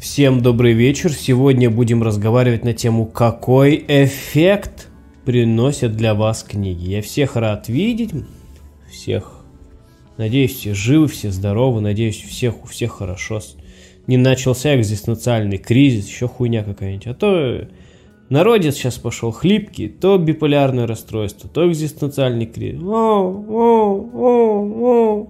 [0.00, 1.12] Всем добрый вечер.
[1.12, 4.88] Сегодня будем разговаривать на тему, какой эффект
[5.26, 6.88] приносят для вас книги.
[6.88, 8.12] Я всех рад видеть,
[8.90, 9.44] всех.
[10.16, 13.40] Надеюсь, все живы, все здоровы, надеюсь, всех, у всех хорошо.
[14.06, 17.06] Не начался экзистенциальный кризис, еще хуйня какая-нибудь.
[17.06, 17.68] А то
[18.30, 22.82] народец сейчас пошел хлипкий, то биполярное расстройство, то экзистенциальный кризис.
[22.82, 25.28] О, о, о, о.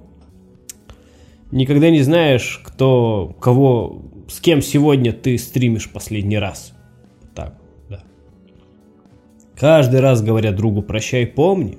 [1.51, 6.73] Никогда не знаешь, кто, кого, с кем сегодня ты стримишь последний раз.
[7.35, 8.05] Так, да.
[9.57, 11.79] Каждый раз говоря другу прощай, помни.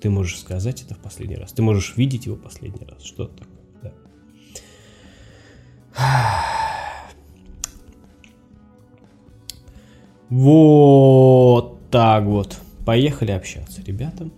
[0.00, 1.52] Ты можешь сказать это в последний раз.
[1.52, 3.04] Ты можешь видеть его последний раз.
[3.04, 3.48] Что такое?
[3.82, 3.92] Да.
[10.28, 12.56] Вот так вот.
[12.86, 14.30] Поехали общаться, ребята.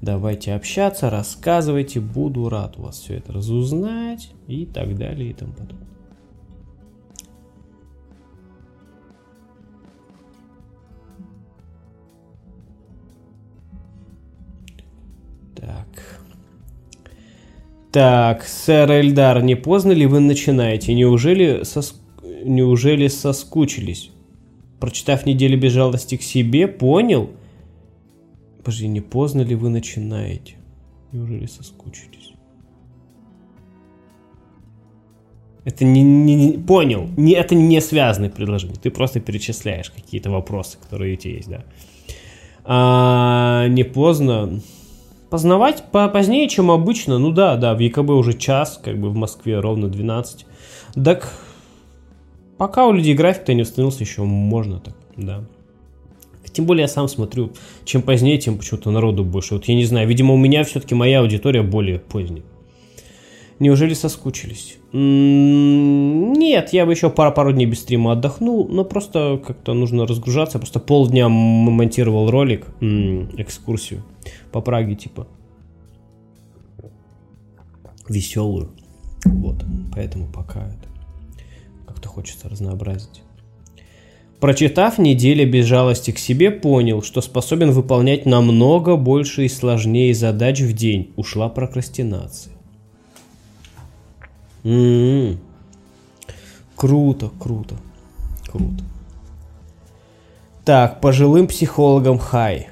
[0.00, 5.52] Давайте общаться, рассказывайте, буду рад у вас все это разузнать и так далее и тому
[5.52, 5.95] подобное.
[15.66, 16.20] Так.
[17.90, 20.94] Так, сэр Эльдар, не поздно ли вы начинаете?
[20.94, 22.00] Неужели, сос...
[22.44, 24.10] Неужели соскучились?
[24.78, 27.30] Прочитав неделю без жалости к себе, понял?
[28.58, 30.54] Подожди, не поздно ли вы начинаете?
[31.10, 32.32] Неужели соскучились?
[35.64, 37.08] Это не, не, не понял.
[37.16, 38.76] Не, это не связанное предложение.
[38.80, 41.64] Ты просто перечисляешь какие-то вопросы, которые у тебя есть, да.
[42.64, 44.60] А, не поздно.
[45.36, 47.18] Познавать по позднее, чем обычно.
[47.18, 50.46] Ну да, да, в ЕКБ уже час, как бы в Москве ровно 12.
[51.04, 51.30] Так,
[52.56, 55.44] пока у людей график-то не установился, еще можно так, да.
[56.54, 57.52] Тем более я сам смотрю,
[57.84, 59.52] чем позднее, тем почему-то народу больше.
[59.52, 62.42] Вот я не знаю, видимо, у меня все-таки моя аудитория более поздняя.
[63.58, 64.78] Неужели соскучились?
[64.92, 70.56] Нет, я бы еще пару, пару дней без стрима отдохнул, но просто как-то нужно разгружаться.
[70.56, 74.02] Я просто полдня монтировал ролик, экскурсию
[74.56, 75.26] по Праге, типа.
[78.08, 78.70] Веселую.
[79.26, 79.62] Вот,
[79.92, 80.88] поэтому пока это
[81.86, 83.22] как-то хочется разнообразить.
[84.40, 90.62] Прочитав «Неделя без жалости к себе», понял, что способен выполнять намного больше и сложнее задач
[90.62, 91.12] в день.
[91.16, 92.54] Ушла прокрастинация.
[94.64, 95.38] М-м-м.
[96.76, 97.74] Круто, круто,
[98.50, 98.84] круто.
[100.64, 102.68] Так, пожилым психологам хай.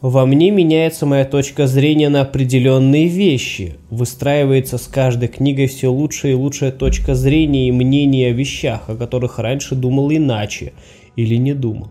[0.00, 3.78] Во мне меняется моя точка зрения на определенные вещи.
[3.90, 8.94] Выстраивается с каждой книгой все лучшая и лучшая точка зрения и мнения о вещах, о
[8.94, 10.72] которых раньше думал иначе
[11.16, 11.90] или не думал.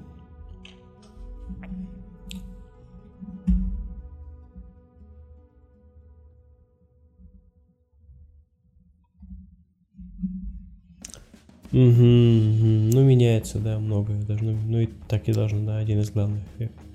[11.73, 12.67] Угу, угу.
[12.93, 14.53] Ну, меняется, да, многое должно.
[14.65, 16.86] Ну и так и должно, да, один из главных эффектов.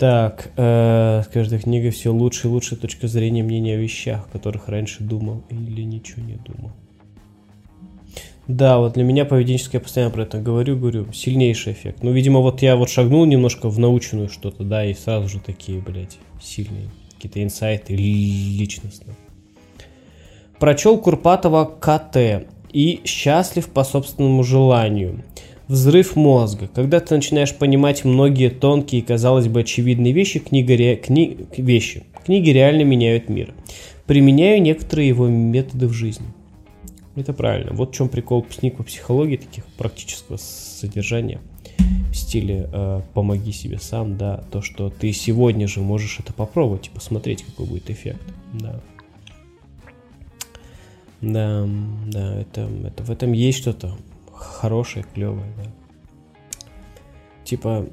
[0.00, 4.32] Так, э, с каждой книгой все лучше и лучше точка зрения мнения о вещах, о
[4.32, 6.72] которых раньше думал или ничего не думал.
[8.48, 12.02] Да, вот для меня поведенческое, я постоянно про это говорю, говорю, сильнейший эффект.
[12.02, 15.82] Ну, видимо, вот я вот шагнул немножко в научную что-то, да, и сразу же такие,
[15.82, 19.14] блядь, сильные какие-то инсайты личностные.
[20.58, 25.24] Прочел Курпатова КТ и счастлив по собственному желанию.
[25.70, 26.68] Взрыв мозга.
[26.74, 30.96] Когда ты начинаешь понимать многие тонкие, казалось бы, очевидные вещи, книга ре...
[30.96, 31.46] кни...
[31.56, 32.02] вещи.
[32.26, 33.54] книги реально меняют мир.
[34.04, 36.26] Применяю некоторые его методы в жизни.
[37.14, 37.70] Это правильно.
[37.72, 41.40] Вот в чем прикол книг по психологии, таких практического содержания
[42.10, 46.88] в стиле э, «помоги себе сам», да, то, что ты сегодня же можешь это попробовать
[46.88, 48.22] и посмотреть, какой будет эффект,
[48.54, 48.80] да.
[51.20, 51.64] Да,
[52.08, 53.96] да, это, это, в этом есть что-то
[54.40, 55.70] хорошее, клевое, да.
[57.44, 57.86] Типа,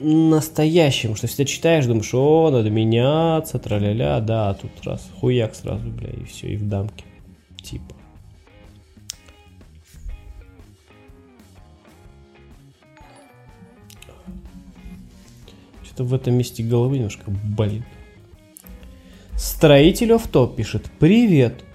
[0.00, 5.88] настоящим, что всегда читаешь, думаешь, о, надо меняться, траля-ля, да, а тут раз, хуяк сразу,
[5.88, 7.04] бля, и все, и в дамке.
[7.62, 7.94] Типа.
[15.82, 17.84] Что-то в этом месте головы немножко болит.
[19.36, 21.65] Строитель топ пишет, привет,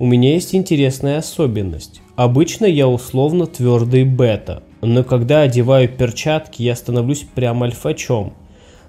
[0.00, 2.00] у меня есть интересная особенность.
[2.16, 8.32] Обычно я условно твердый бета, но когда одеваю перчатки, я становлюсь прям альфачом.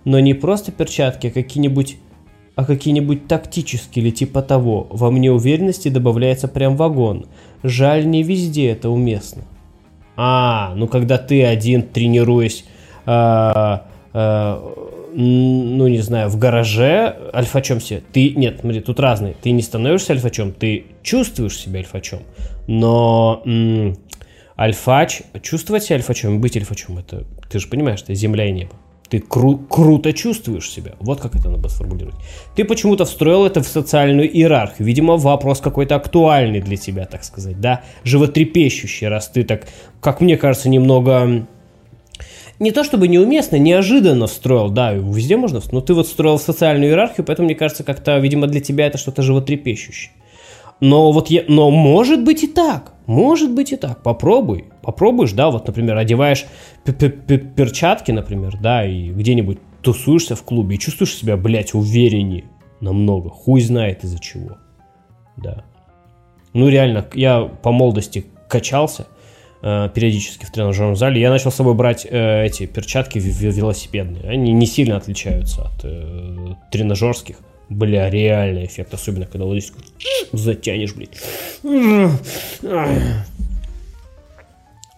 [0.05, 1.97] Но не просто перчатки, а какие-нибудь
[2.55, 4.87] а какие-нибудь тактические или типа того.
[4.89, 7.25] Во мне уверенности добавляется прям вагон.
[7.61, 9.43] Жаль, не везде это уместно.
[10.15, 12.63] А, ну когда ты один тренируясь,
[13.05, 18.01] а, а, ну, не знаю, в гараже альфачом себе.
[18.11, 19.35] Ты, нет, смотри, тут разные.
[19.41, 22.19] Ты не становишься альфачом, ты чувствуешь себя альфачом.
[22.67, 23.97] Но м-
[24.57, 28.71] альфач, чувствовать себя альфачом и быть альфачом, это, ты же понимаешь, это земля и небо.
[29.09, 30.93] Ты кру- круто чувствуешь себя.
[31.01, 32.15] Вот как это надо сформулировать.
[32.55, 34.87] Ты почему-то встроил это в социальную иерархию.
[34.87, 37.81] Видимо, вопрос какой-то актуальный для тебя, так сказать, да?
[38.05, 39.67] Животрепещущий, раз ты так,
[39.99, 41.45] как мне кажется, немного
[42.61, 47.25] не то чтобы неуместно, неожиданно встроил, да, везде можно, но ты вот строил социальную иерархию,
[47.25, 50.11] поэтому мне кажется, как-то, видимо, для тебя это что-то животрепещущее.
[50.79, 54.03] Но вот я, но может быть и так, может быть и так.
[54.03, 56.45] Попробуй, попробуешь, да, вот, например, одеваешь
[56.85, 62.45] перчатки, например, да, и где-нибудь тусуешься в клубе и чувствуешь себя, блядь, увереннее
[62.79, 63.29] намного.
[63.29, 64.57] Хуй знает из-за чего.
[65.35, 65.63] Да.
[66.53, 69.07] Ну, реально, я по молодости качался
[69.61, 71.21] периодически в тренажерном зале.
[71.21, 74.29] Я начал с собой брать э, эти перчатки велосипедные.
[74.29, 77.37] Они не сильно отличаются от э, тренажерских.
[77.69, 79.71] Бля, реальный эффект, особенно когда вот здесь
[80.33, 81.17] затянешь, блядь.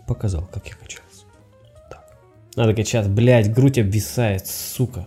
[0.07, 1.25] Показал, как я качался.
[1.91, 2.17] Так.
[2.55, 5.05] Надо качаться, блядь, грудь обвисает, сука.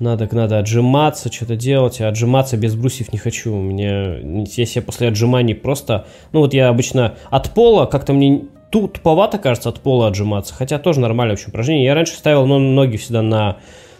[0.00, 3.54] Надо, надо отжиматься, что-то делать, а отжиматься без брусьев не хочу.
[3.54, 6.06] Мне, если я после отжиманий просто...
[6.32, 10.78] Ну вот я обычно от пола, как-то мне тут туповато, кажется, от пола отжиматься, хотя
[10.78, 11.84] тоже нормальное вообще упражнение.
[11.84, 13.56] Я раньше ставил ну, ноги всегда на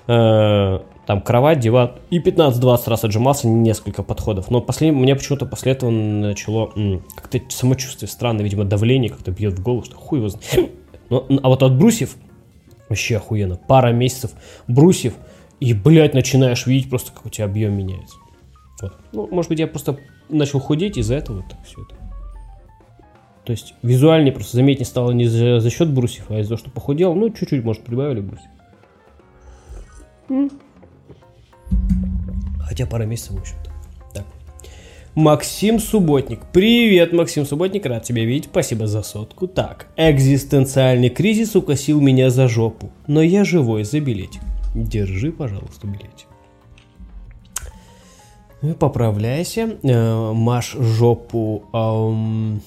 [0.06, 4.50] э, там кровать, диван, и 15-20 раз отжимался, несколько подходов.
[4.50, 6.70] Но после, мне почему-то после этого начало
[7.16, 10.70] как-то самочувствие странное, видимо, давление как-то бьет в голову, что хуй его знает.
[11.10, 12.16] Но, а вот от брусьев
[12.88, 13.56] вообще охуенно.
[13.56, 14.30] Пара месяцев
[14.68, 15.14] брусьев,
[15.58, 18.16] и, блядь, начинаешь видеть просто, как у тебя объем меняется.
[18.80, 18.96] Вот.
[19.12, 21.99] Ну, может быть, я просто начал худеть из-за этого вот так все это.
[23.50, 26.70] То есть визуальнее просто заметнее стало не за, за счет брусьев, а из-за того, что
[26.70, 27.16] похудел.
[27.16, 28.48] Ну, чуть-чуть, может, прибавили брусьев.
[32.62, 33.72] Хотя пара месяцев, в общем-то.
[34.14, 34.24] Так.
[35.16, 36.42] Максим Субботник.
[36.52, 39.48] Привет, Максим Субботник, рад тебя видеть, спасибо за сотку.
[39.48, 44.42] Так, экзистенциальный кризис укосил меня за жопу, но я живой за билетик.
[44.76, 46.28] Держи, пожалуйста, билетик.
[48.62, 52.60] Ну поправляйся, э, маш жопу эм,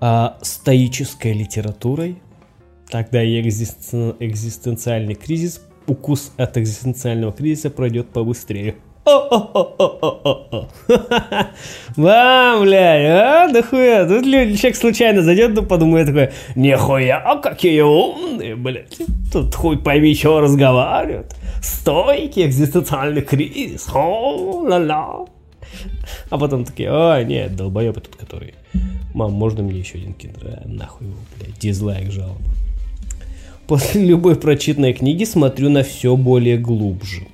[0.00, 2.16] э, стоической литературой,
[2.88, 8.74] тогда и экзистен, экзистенциальный кризис укус от экзистенциального кризиса пройдет побыстрее.
[11.96, 14.04] Ва, блядь, а, да хуя.
[14.04, 18.98] Тут человек случайно зайдет, ну, подумает такой, нихуя, а какие умные, блядь.
[19.32, 21.36] Тут хуй пойми, что разговаривают.
[21.62, 25.26] Стойкий экзистенциальный кризис, о, ла-ла.
[26.30, 28.54] А потом такие, ой, нет, долбоебы тут, которые.
[29.14, 30.60] Мам, можно мне еще один киндер?
[30.64, 32.38] А, нахуй его, блядь, дизлайк жалоба.
[33.66, 37.26] После любой прочитанной книги смотрю на все более глубже.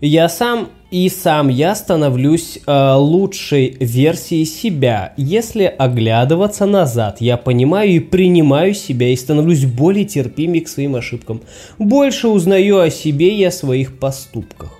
[0.00, 5.14] Я сам и сам я становлюсь э, лучшей версией себя.
[5.16, 11.40] Если оглядываться назад, я понимаю и принимаю себя и становлюсь более терпимее к своим ошибкам.
[11.78, 14.75] Больше узнаю о себе и о своих поступках.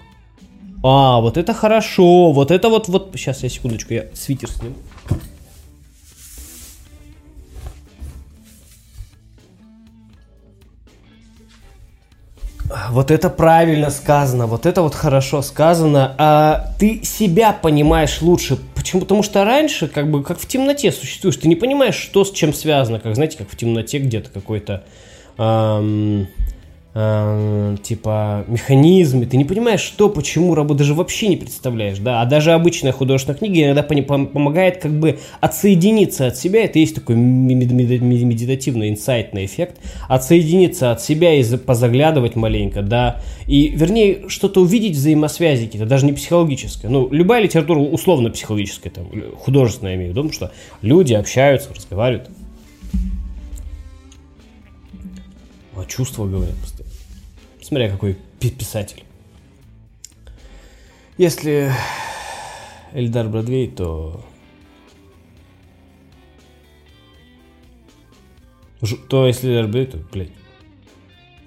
[0.89, 4.77] А, вот это хорошо, вот это вот, вот, сейчас я секундочку, я свитер сниму.
[12.91, 16.15] Вот это правильно сказано, вот это вот хорошо сказано.
[16.19, 18.57] А ты себя понимаешь лучше.
[18.77, 19.01] Почему?
[19.03, 22.55] Потому что раньше, как бы, как в темноте существуешь, ты не понимаешь, что с чем
[22.55, 23.01] связано.
[23.01, 24.85] Как, знаете, как в темноте где-то какой-то...
[25.37, 26.29] Эм,
[26.97, 32.25] э, типа механизмы, ты не понимаешь, что, почему работа, даже вообще не представляешь, да, а
[32.25, 38.89] даже обычная художественная книга иногда помогает как бы отсоединиться от себя, это есть такой медитативный,
[38.89, 45.87] инсайтный эффект, отсоединиться от себя и позаглядывать маленько, да, и, вернее, что-то увидеть взаимосвязи какие-то,
[45.87, 50.33] даже не психологическое, ну, любая литература условно психологическая, там, художественная, я имею в виду, потому
[50.33, 52.31] что люди общаются, разговаривают,
[55.77, 56.76] а чувства говорят постоянно.
[57.67, 59.03] Смотря какой писатель.
[61.19, 61.73] Если
[62.93, 64.25] Эльдар Бродвей, то...
[68.83, 68.95] Ж...
[69.09, 70.31] То если Эльдар Бродвей, то, блядь,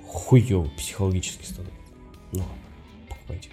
[0.05, 1.79] хуёво психологически становится.
[2.33, 2.43] Ну,
[3.07, 3.47] покупайте.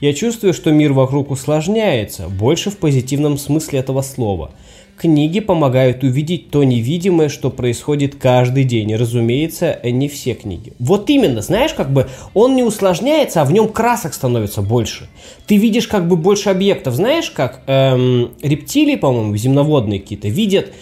[0.00, 4.50] Я чувствую, что мир вокруг усложняется, больше в позитивном смысле этого слова–
[4.96, 8.94] Книги помогают увидеть то невидимое, что происходит каждый день.
[8.94, 10.72] Разумеется, не все книги.
[10.78, 15.08] Вот именно, знаешь, как бы он не усложняется, а в нем красок становится больше.
[15.46, 16.94] Ты видишь как бы больше объектов.
[16.94, 20.72] Знаешь, как эм, рептилии, по-моему, земноводные какие-то, видят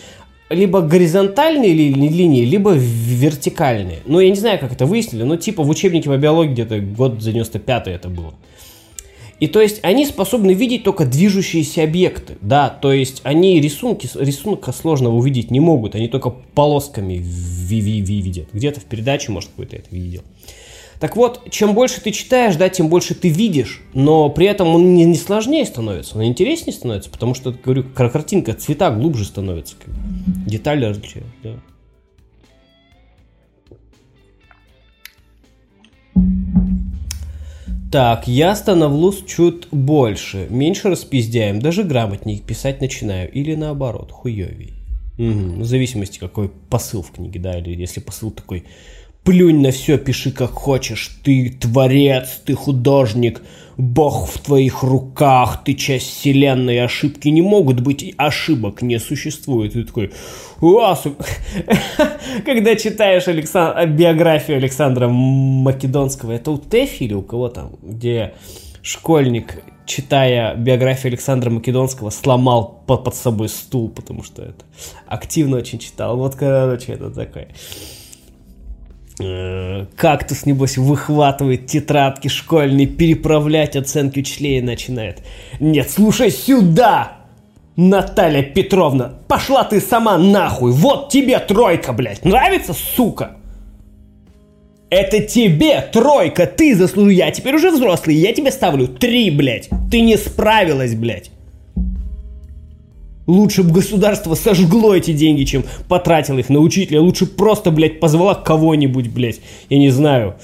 [0.52, 4.00] либо горизонтальные ли, линии, либо вертикальные.
[4.04, 7.18] Ну, я не знаю, как это выяснили, но типа в учебнике по биологии где-то год
[7.18, 8.34] 95 это было.
[9.42, 14.70] И то есть они способны видеть только движущиеся объекты, да, то есть они рисунки, рисунка
[14.70, 18.50] сложного увидеть не могут, они только полосками видят.
[18.52, 20.22] Где-то в передаче, может, какой-то это видел.
[21.00, 24.94] Так вот, чем больше ты читаешь, да, тем больше ты видишь, но при этом он
[24.94, 29.92] не, не сложнее становится, он интереснее становится, потому что, говорю, картинка, цвета глубже становятся, как,
[30.46, 31.56] детали различают, да.
[37.92, 44.72] Так, я становлюсь чуть больше, меньше распиздяем, даже грамотнее писать начинаю, или наоборот, хуёвей.
[45.18, 48.64] Угу, в зависимости, какой посыл в книге, да, или если посыл такой,
[49.24, 53.42] плюнь на все, пиши как хочешь, ты творец, ты художник,
[53.82, 59.74] Бог в твоих руках, ты часть вселенной, ошибки не могут быть, ошибок не существует.
[59.74, 60.12] И ты такой,
[62.44, 68.34] Когда читаешь биографию Александра Македонского, это у Тэфи или у кого там, где
[68.82, 74.64] школьник, читая биографию Александра Македонского, сломал под собой стул, потому что это
[75.08, 76.16] активно очень читал.
[76.16, 77.48] Вот, короче, это такое.
[79.22, 85.22] Э, кактус, небось, выхватывает тетрадки школьные, переправлять оценки учителей начинает.
[85.60, 87.18] Нет, слушай сюда!
[87.74, 93.36] Наталья Петровна, пошла ты сама нахуй, вот тебе тройка, блядь, нравится, сука?
[94.90, 99.70] Это тебе тройка, ты заслужил, я теперь уже взрослый, я тебе ставлю три, блядь.
[99.90, 101.30] Ты не справилась, блядь.
[103.32, 107.00] Лучше бы государство сожгло эти деньги, чем потратило их на учителя.
[107.00, 110.34] Лучше просто, блядь, позвала кого-нибудь, блядь, я не знаю,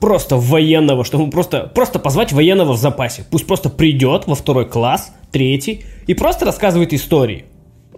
[0.00, 3.24] просто военного, чтобы просто, просто позвать военного в запасе.
[3.30, 7.44] Пусть просто придет во второй класс, третий, и просто рассказывает истории.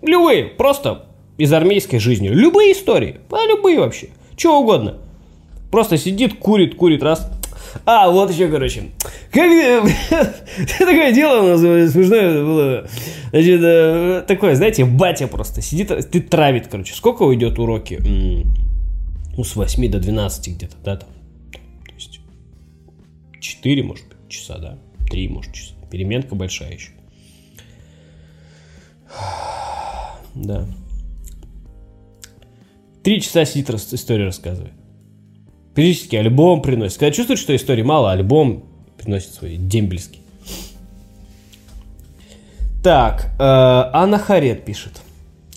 [0.02, 1.07] Любые, просто
[1.38, 2.28] из армейской жизни.
[2.28, 4.09] Любые истории, а любые вообще.
[4.37, 4.99] Чего угодно.
[5.71, 7.31] Просто сидит, курит, курит, раз.
[7.85, 8.91] А, вот еще, короче.
[9.31, 9.50] Как,
[10.79, 11.61] такое дело у нас
[11.93, 12.88] смешное было.
[13.31, 16.95] Значит, э, такое, знаете, батя просто сидит, ты травит, короче.
[16.95, 18.00] Сколько уйдет уроки?
[19.37, 21.09] Ну, с 8 до 12 где-то, да, там
[23.41, 24.79] 4, может часа, да?
[25.11, 25.75] 3, может, часа.
[25.91, 26.93] Переменка большая еще.
[30.35, 30.67] Да.
[33.02, 34.73] Три часа сидит, историю рассказывает.
[35.75, 36.99] Периодически альбом приносит.
[36.99, 38.64] Когда чувствует, что истории мало, альбом
[38.99, 40.21] приносит свой дембельский.
[42.83, 45.00] Так, э, Анна Харет пишет.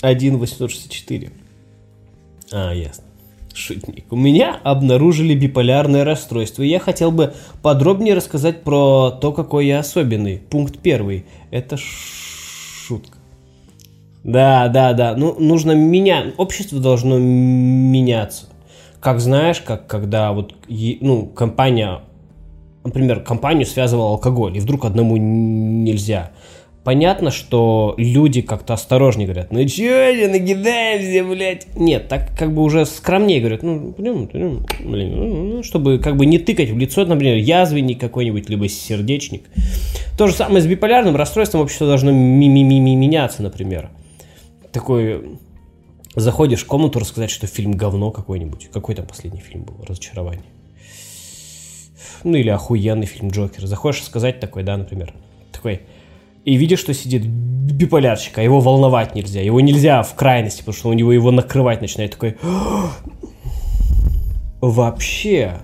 [0.02, 1.32] 1.864.
[2.52, 3.04] А, ясно.
[3.54, 4.06] Шутник.
[4.12, 6.62] У меня обнаружили биполярное расстройство.
[6.62, 10.38] И я хотел бы подробнее рассказать про то, какой я особенный.
[10.38, 11.26] Пункт первый.
[11.52, 13.18] Это шутка.
[14.24, 15.16] Да, да, да.
[15.16, 16.34] Ну, нужно менять.
[16.38, 18.48] Общество должно меняться.
[19.06, 22.00] Как знаешь, как когда вот, ну, компания,
[22.84, 26.32] например, компанию связывал алкоголь, и вдруг одному нельзя
[26.84, 31.68] понятно, что люди как-то осторожнее говорят, ну чё, нагидаемся, блядь.
[31.76, 36.18] Нет, так как бы уже скромнее говорят, ну, пойдем, пойдем, блин, ну, ну, чтобы как
[36.18, 39.44] бы не тыкать в лицо, например, язвенник какой-нибудь, либо сердечник.
[40.18, 43.90] То же самое с биполярным расстройством общество должно ми ми ми меняться, например.
[44.72, 45.22] Такой,
[46.16, 48.70] заходишь в комнату рассказать, что фильм говно какой-нибудь.
[48.72, 49.84] Какой там последний фильм был?
[49.86, 50.46] Разочарование.
[52.24, 53.68] Ну или охуенный фильм Джокер.
[53.68, 55.14] Заходишь сказать такой, да, например.
[55.52, 55.82] Такой,
[56.46, 59.42] и видишь, что сидит биполярщик, а его волновать нельзя.
[59.42, 62.12] Его нельзя в крайности, потому что у него его накрывать начинает.
[62.12, 62.38] Такой...
[64.62, 65.58] Вообще...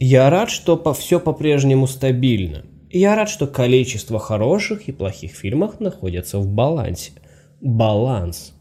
[0.00, 2.64] Я рад, что по все по-прежнему стабильно.
[2.90, 7.12] Я рад, что количество хороших и плохих фильмов находятся в балансе.
[7.60, 8.54] Баланс.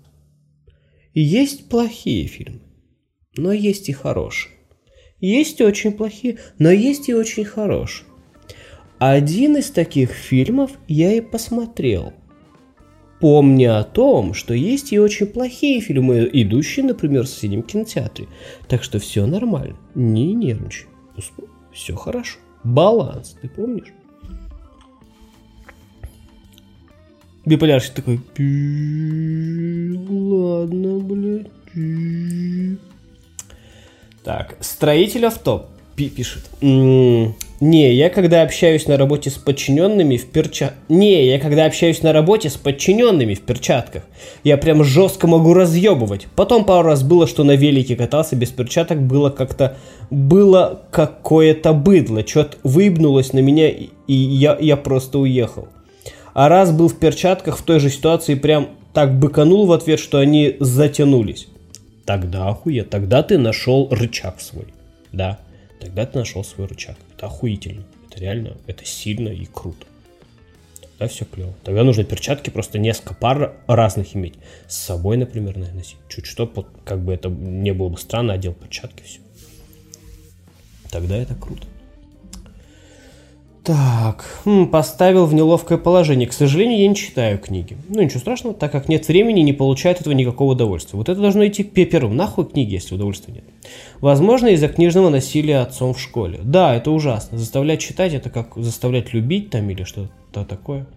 [1.14, 2.62] Есть плохие фильмы,
[3.36, 4.54] но есть и хорошие.
[5.20, 8.08] Есть очень плохие, но есть и очень хорошие.
[8.98, 12.14] Один из таких фильмов я и посмотрел.
[13.20, 18.28] Помня о том, что есть и очень плохие фильмы, идущие, например, в соседнем кинотеатре.
[18.68, 20.88] Так что все нормально, не нервничай.
[21.72, 22.40] Все хорошо.
[22.64, 23.94] Баланс, ты помнишь?
[27.48, 28.20] Биполярщик такой,
[30.10, 31.48] ладно, блядь.
[34.22, 36.44] Так, строитель авто пишет.
[36.62, 40.78] Не, я когда общаюсь на работе с подчиненными в перчатках...
[40.90, 44.04] Не, я когда общаюсь на работе с подчиненными в перчатках,
[44.44, 46.28] я прям жестко могу разъебывать.
[46.36, 49.78] Потом пару раз было, что на велике катался без перчаток, было как-то...
[50.10, 55.70] Было какое-то быдло, что-то выебнулось на меня, и я, я просто уехал.
[56.38, 60.20] А раз был в перчатках в той же ситуации прям так быканул в ответ, что
[60.20, 61.48] они затянулись.
[62.06, 64.68] Тогда охуеть, тогда ты нашел рычаг свой.
[65.12, 65.40] Да,
[65.80, 66.96] тогда ты нашел свой рычаг.
[67.16, 67.86] Это охуительно.
[68.08, 69.88] Это реально, это сильно и круто.
[71.00, 71.56] Тогда все клево.
[71.64, 74.36] Тогда нужно перчатки просто несколько пар разных иметь.
[74.68, 75.98] С собой, например, носить.
[76.08, 76.46] Чуть что,
[76.86, 79.22] как бы это не было бы странно, одел перчатки, все.
[80.92, 81.66] Тогда это круто.
[83.68, 86.26] Так, хм, поставил в неловкое положение.
[86.26, 87.76] К сожалению, я не читаю книги.
[87.90, 90.98] Ну, ничего страшного, так как нет времени, не получает этого никакого удовольствия.
[90.98, 92.16] Вот это должно идти первым.
[92.16, 93.44] Нахуй книги, если удовольствия нет.
[94.00, 96.40] Возможно, из-за книжного насилия отцом в школе.
[96.46, 97.38] Да, это ужасно.
[97.38, 100.88] Заставлять читать, это как заставлять любить там или что-то такое.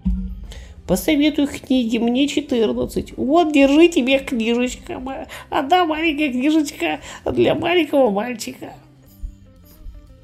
[0.86, 3.14] Посоветую книги, мне 14.
[3.16, 5.02] Вот, держи тебе книжечка.
[5.48, 8.74] Одна маленькая книжечка для маленького мальчика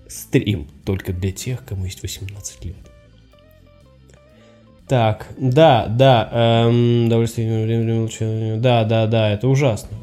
[0.09, 2.77] стрим только для тех, кому есть 18 лет.
[4.89, 6.29] Так, да, да,
[6.67, 9.97] эм, удовольствие, да, да, да, это ужасно.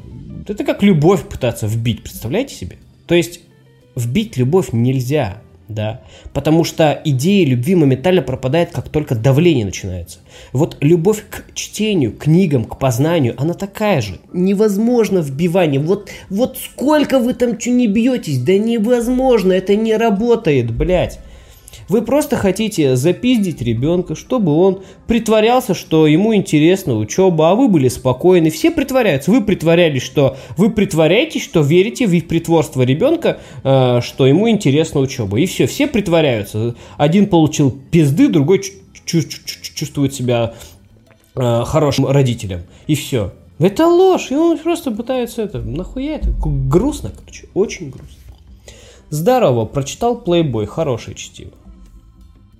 [0.46, 2.78] Это как любовь пытаться вбить, представляете себе?
[3.06, 3.40] То есть
[3.96, 6.02] вбить любовь нельзя да,
[6.32, 10.18] потому что идея любви моментально пропадает, как только давление начинается.
[10.52, 14.18] Вот любовь к чтению, книгам, к познанию, она такая же.
[14.32, 15.80] Невозможно вбивание.
[15.80, 21.18] Вот, вот сколько вы там что не бьетесь, да невозможно, это не работает, блядь.
[21.88, 27.88] Вы просто хотите запиздить ребенка, чтобы он притворялся, что ему интересна учеба, а вы были
[27.88, 28.50] спокойны.
[28.50, 29.30] Все притворяются.
[29.30, 35.38] Вы притворялись, что вы притворяетесь, что верите в притворство ребенка, э, что ему интересна учеба.
[35.38, 36.74] И все, все притворяются.
[36.96, 38.62] Один получил пизды, другой
[39.04, 40.54] чувствует себя
[41.34, 42.62] э, хорошим родителем.
[42.86, 43.32] И все.
[43.58, 48.18] Это ложь, и он просто пытается это, нахуя это, грустно, короче, очень грустно.
[49.10, 51.52] Здорово, прочитал Playboy, хорошее чтиво.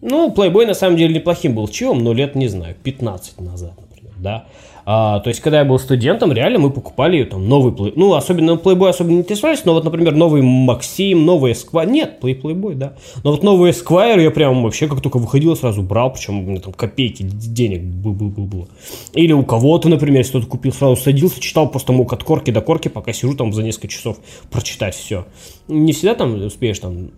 [0.07, 4.13] Ну, Playboy на самом деле неплохим был чивом, но лет, не знаю, 15 назад, например,
[4.19, 4.45] да.
[4.85, 7.95] А, то есть, когда я был студентом, реально мы покупали там новый Play...
[7.97, 11.87] Ну, особенно Playboy особенно не интересовались, но вот, например, новый Максим, новый Esquire...
[11.87, 12.93] Нет, Play Playboy, да.
[13.23, 16.61] Но вот новый Esquire я прям вообще как только выходил, сразу брал, причем у меня
[16.61, 18.69] там копейки денег было.
[19.15, 22.61] Или у кого-то, например, если кто-то купил, сразу садился, читал, просто мог от корки до
[22.61, 24.19] корки, пока сижу там за несколько часов
[24.51, 25.25] прочитать все.
[25.67, 27.09] Не всегда там успеешь там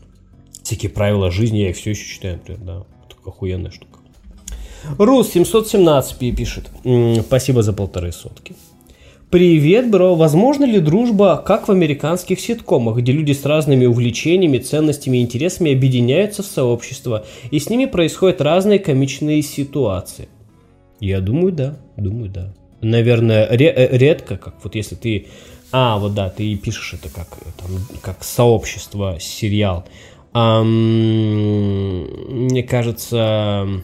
[0.67, 2.85] всякие правила жизни, я их все еще читаю, например, да.
[3.09, 4.01] Это охуенная штука.
[4.99, 6.71] Рус 717 пишет.
[7.25, 8.55] Спасибо за полторы сотки.
[9.31, 10.15] Привет, бро.
[10.15, 15.73] Возможно ли дружба, как в американских ситкомах, где люди с разными увлечениями, ценностями и интересами
[15.73, 20.29] объединяются в сообщество, и с ними происходят разные комичные ситуации?
[21.01, 21.77] Я думаю, да.
[21.97, 22.55] Думаю, да.
[22.81, 25.27] Наверное, ре- э, редко, как вот если ты...
[25.73, 29.85] А, вот да, ты пишешь это как, там, как сообщество, сериал.
[30.37, 32.03] Мне
[32.63, 33.83] кажется,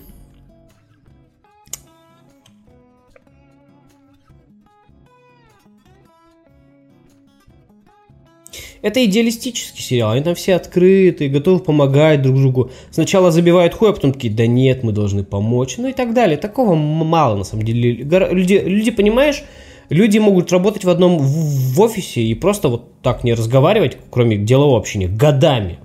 [8.83, 12.71] Это идеалистический сериал, они там все открыты, готовы помогать друг другу.
[12.91, 16.37] Сначала забивают хуй, а потом такие, да нет, мы должны помочь, ну и так далее.
[16.37, 17.93] Такого мало, на самом деле.
[17.93, 19.45] Люди, люди понимаешь,
[19.89, 24.79] люди могут работать в одном в офисе и просто вот так не разговаривать, кроме делового
[24.79, 25.79] общения, годами.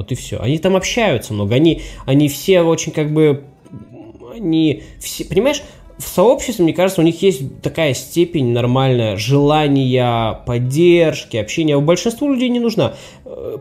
[0.00, 0.38] Вот и все.
[0.40, 1.54] Они там общаются много.
[1.54, 3.44] Они, они все очень как бы...
[4.34, 5.26] Они все...
[5.26, 5.62] Понимаешь,
[5.98, 11.76] в сообществе, мне кажется, у них есть такая степень нормальная желания поддержки, общения.
[11.76, 12.94] У большинства людей не нужна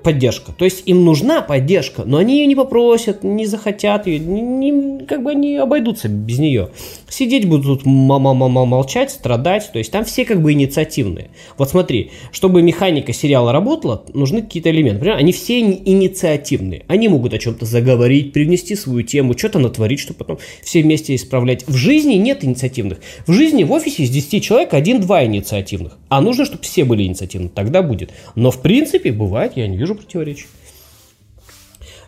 [0.03, 0.51] поддержка.
[0.51, 5.05] То есть им нужна поддержка, но они ее не попросят, не захотят ее, не, не,
[5.05, 6.69] как бы они обойдутся без нее.
[7.07, 9.69] Сидеть будут молчать, страдать.
[9.71, 11.29] То есть там все как бы инициативные.
[11.57, 14.99] Вот смотри, чтобы механика сериала работала, нужны какие-то элементы.
[14.99, 16.83] Например, они все инициативные.
[16.87, 21.67] Они могут о чем-то заговорить, привнести свою тему, что-то натворить, чтобы потом все вместе исправлять.
[21.67, 22.99] В жизни нет инициативных.
[23.27, 25.97] В жизни в офисе из 10 человек один-два инициативных.
[26.09, 27.49] А нужно, чтобы все были инициативны.
[27.49, 28.11] Тогда будет.
[28.35, 30.47] Но в принципе бывает, я не вижу противоречий.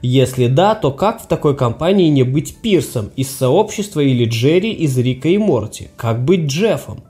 [0.02, 4.98] Если да, то как в такой компании не быть Пирсом из сообщества или Джерри из
[4.98, 5.90] Рика и Морти?
[5.96, 7.04] Как быть Джеффом?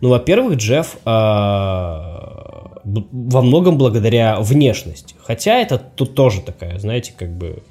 [0.00, 1.08] Ну, во-первых, Джефф э,
[2.84, 5.14] во многом благодаря внешности.
[5.22, 7.62] Хотя это тут тоже такая, знаете, как бы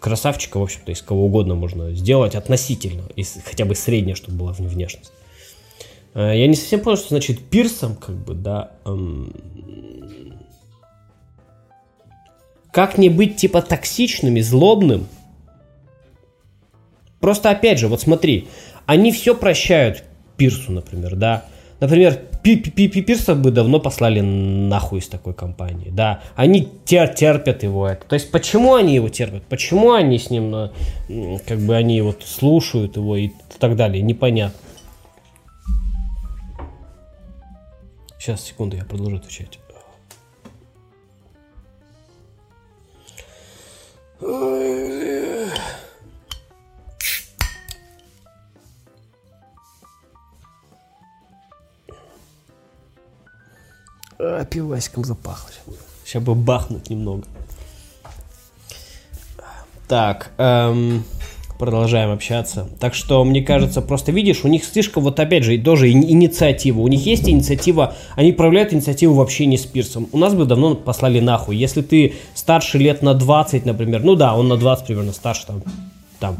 [0.00, 4.52] красавчика, в общем-то, из кого угодно можно сделать относительно, из, хотя бы средняя, чтобы была
[4.52, 5.12] внешность.
[6.14, 8.72] Э, я не совсем понял, что значит пирсом, как бы, да.
[8.84, 9.32] Эм...
[12.78, 15.08] Как не быть, типа, токсичным и злобным?
[17.18, 18.46] Просто, опять же, вот смотри,
[18.86, 20.04] они все прощают
[20.36, 21.46] Пирсу, например, да,
[21.80, 26.22] Например, Пирса бы давно послали нахуй из такой компании, да.
[26.36, 28.06] Они тер терпят его это.
[28.06, 29.42] То есть, почему они его терпят?
[29.48, 30.70] Почему они с ним,
[31.48, 34.56] как бы, они вот слушают его и так далее, непонятно.
[38.20, 39.58] Сейчас, секунду, я продолжу отвечать.
[44.20, 45.54] А,
[54.44, 55.50] пивасиком запахло.
[56.04, 57.24] Сейчас бы бахнуть немного.
[59.86, 61.04] Так, эм,
[61.58, 62.68] продолжаем общаться.
[62.78, 66.80] Так что, мне кажется, просто видишь, у них слишком, вот опять же, тоже инициатива.
[66.80, 70.08] У них есть инициатива, они проявляют инициативу в общении с Пирсом.
[70.12, 71.56] У нас бы давно послали нахуй.
[71.56, 75.62] Если ты старше лет на 20, например, ну да, он на 20 примерно старше, там,
[76.20, 76.36] там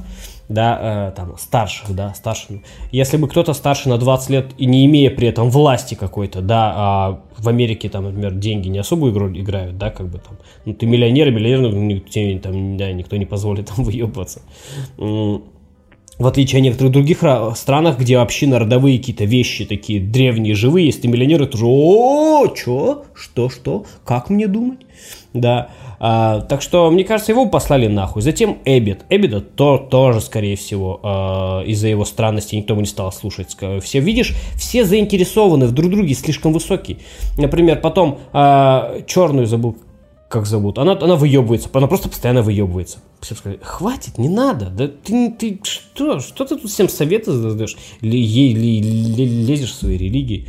[0.49, 2.63] да, э, там, старших, да, старшим.
[2.91, 6.73] Если бы кто-то старше на 20 лет и не имея при этом власти какой-то, да,
[6.75, 10.75] а в Америке, там, например, деньги не особую игру играют, да, как бы там, ну,
[10.75, 14.41] ты миллионер, миллионер, ну, тебе там, да, никто не позволит там выебываться.
[14.97, 17.23] В отличие от некоторых других
[17.55, 22.49] странах, где вообще родовые какие-то вещи такие древние, живые, если ты миллионер, это уже о,
[22.49, 24.81] чё, что, что, как мне думать,
[25.41, 25.69] да,
[26.01, 28.23] а, так что, мне кажется, его послали нахуй.
[28.23, 29.05] Затем Эббит.
[29.09, 33.57] Эббита то, тоже, скорее всего, а, из-за его странности никто бы не стал слушать.
[33.83, 36.99] Все, видишь, все заинтересованы в друг друге слишком высокий.
[37.37, 39.77] Например, потом а, черную забыл,
[40.29, 42.99] как зовут, она, она выебывается, она просто постоянно выебывается.
[43.21, 47.77] Все сказали, хватит, не надо, да ты, ты что, что ты тут всем советы задаешь,
[48.03, 50.49] ли, лезешь в свои религии,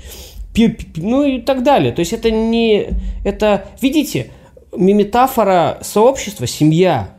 [0.97, 1.93] ну и так далее.
[1.93, 2.89] То есть это не,
[3.23, 4.31] это, видите,
[4.75, 7.15] метафора сообщества– семья.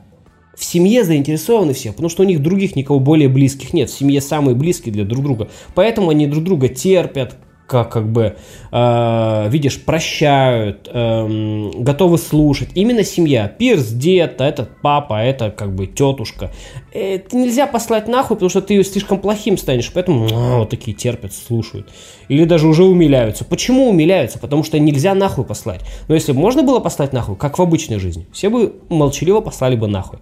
[0.56, 3.88] В семье заинтересованы все, потому что у них других никого более близких нет.
[3.88, 5.48] В семье самые близкие для друг друга.
[5.74, 7.36] Поэтому они друг друга терпят,
[7.70, 8.36] как, как бы,
[8.72, 12.70] э, видишь, прощают, э, готовы слушать.
[12.74, 13.46] Именно семья.
[13.46, 16.50] Пирс, дед, а этот папа, это как бы тетушка.
[16.92, 19.92] Это нельзя послать нахуй, потому что ты слишком плохим станешь.
[19.94, 21.88] Поэтому а, вот такие терпят, слушают.
[22.28, 23.44] Или даже уже умиляются.
[23.44, 24.40] Почему умиляются?
[24.40, 25.82] Потому что нельзя нахуй послать.
[26.08, 29.86] Но если можно было послать нахуй, как в обычной жизни, все бы молчаливо послали бы
[29.86, 30.18] нахуй.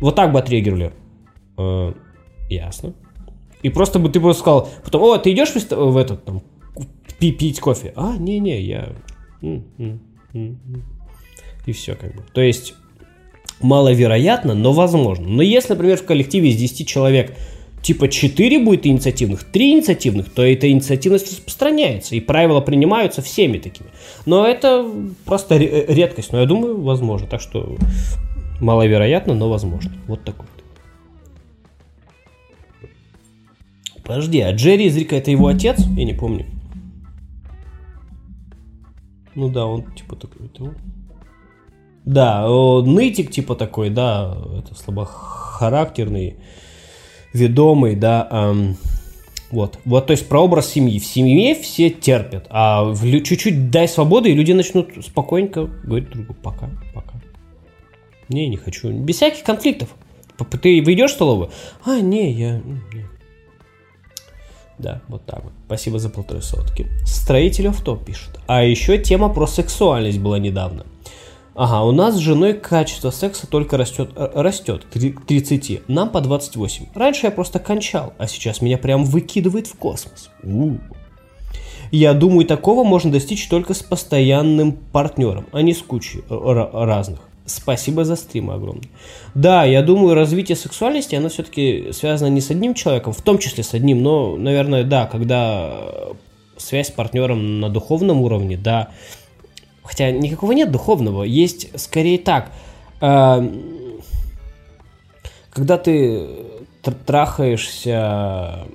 [0.00, 0.92] Вот так бы отреагировали.
[1.58, 1.92] Э,
[2.48, 2.94] ясно.
[3.62, 6.42] И просто бы ты бы сказал, потом, о, ты идешь в этот там
[7.30, 7.92] пить кофе.
[7.94, 8.92] А, не-не, я...
[11.64, 12.24] И все как бы.
[12.32, 12.74] То есть
[13.60, 15.28] маловероятно, но возможно.
[15.28, 17.36] Но если, например, в коллективе из 10 человек
[17.82, 23.90] типа 4 будет инициативных, 3 инициативных, то эта инициативность распространяется, и правила принимаются всеми такими.
[24.26, 24.88] Но это
[25.24, 27.28] просто редкость, но я думаю, возможно.
[27.28, 27.76] Так что
[28.60, 29.92] маловероятно, но возможно.
[30.06, 30.46] Вот такой.
[34.02, 35.78] Подожди, а Джерри из Рика это его отец?
[35.96, 36.46] Я не помню.
[39.34, 40.46] Ну да, он типа такой.
[40.46, 40.74] Это...
[42.04, 42.46] Да,
[42.84, 46.36] нытик типа такой, да, это слабохарактерный,
[47.32, 48.28] ведомый, да.
[48.30, 48.76] Эм,
[49.50, 50.98] вот, вот, то есть про образ семьи.
[50.98, 56.26] В семье все терпят, а в, чуть-чуть дай свободы, и люди начнут спокойненько говорить друг
[56.26, 57.20] другу пока, пока.
[58.28, 58.90] Не, не хочу.
[58.90, 59.90] Без всяких конфликтов.
[60.60, 61.50] Ты выйдешь в столовую?
[61.84, 62.58] А, не, я...
[62.58, 63.11] Не.
[64.82, 65.52] Да, вот так вот.
[65.66, 66.88] Спасибо за полторы сотки.
[67.06, 68.40] Строитель авто пишет.
[68.48, 70.84] А еще тема про сексуальность была недавно.
[71.54, 75.82] Ага, у нас с женой качество секса только растет, э, растет к 30.
[75.86, 76.86] Нам по 28.
[76.94, 80.30] Раньше я просто кончал, а сейчас меня прям выкидывает в космос.
[80.42, 80.78] У-у-у.
[81.92, 87.20] Я думаю, такого можно достичь только с постоянным партнером, а не с кучей э, разных.
[87.52, 88.88] Спасибо за стрим огромный.
[89.34, 93.62] Да, я думаю, развитие сексуальности, оно все-таки связано не с одним человеком, в том числе
[93.62, 95.72] с одним, но, наверное, да, когда
[96.56, 98.88] связь с партнером на духовном уровне, да.
[99.82, 102.50] Хотя никакого нет духовного, есть скорее так.
[103.00, 103.46] Э,
[105.50, 106.26] когда ты
[107.06, 108.66] трахаешься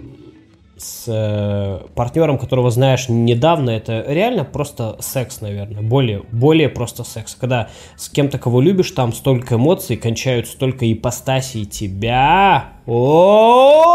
[0.78, 5.82] с э, партнером, которого знаешь недавно, это реально просто секс, наверное.
[5.82, 7.36] Более, более просто секс.
[7.36, 12.74] Когда с кем-то, кого любишь, там столько эмоций, кончают столько ипостасей тебя.
[12.86, 13.88] О,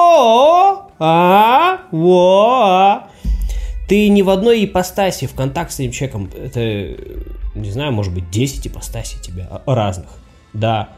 [0.98, 3.04] а, во.
[3.88, 6.30] Ты не в одной ипостаси в контакт с этим человеком.
[6.34, 6.60] Это,
[7.54, 10.10] не знаю, может быть, 10 ипостасей тебя разных.
[10.52, 10.90] Да,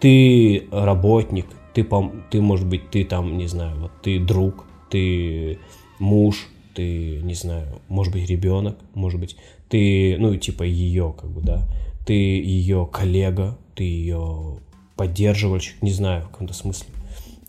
[0.00, 1.86] ты работник, ты,
[2.30, 5.58] ты, может быть, ты там, не знаю, вот ты друг, ты
[5.98, 9.36] муж, ты, не знаю, может быть, ребенок, может быть,
[9.70, 11.66] ты, ну, типа ее, как бы, да,
[12.04, 14.58] ты ее коллега, ты ее
[14.96, 16.88] поддерживальщик, не знаю, в каком-то смысле,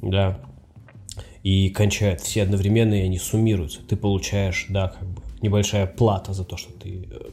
[0.01, 0.39] да,
[1.43, 3.82] и кончают все одновременно, и они суммируются.
[3.82, 7.29] Ты получаешь, да, как бы, небольшая плата за то, что ты э,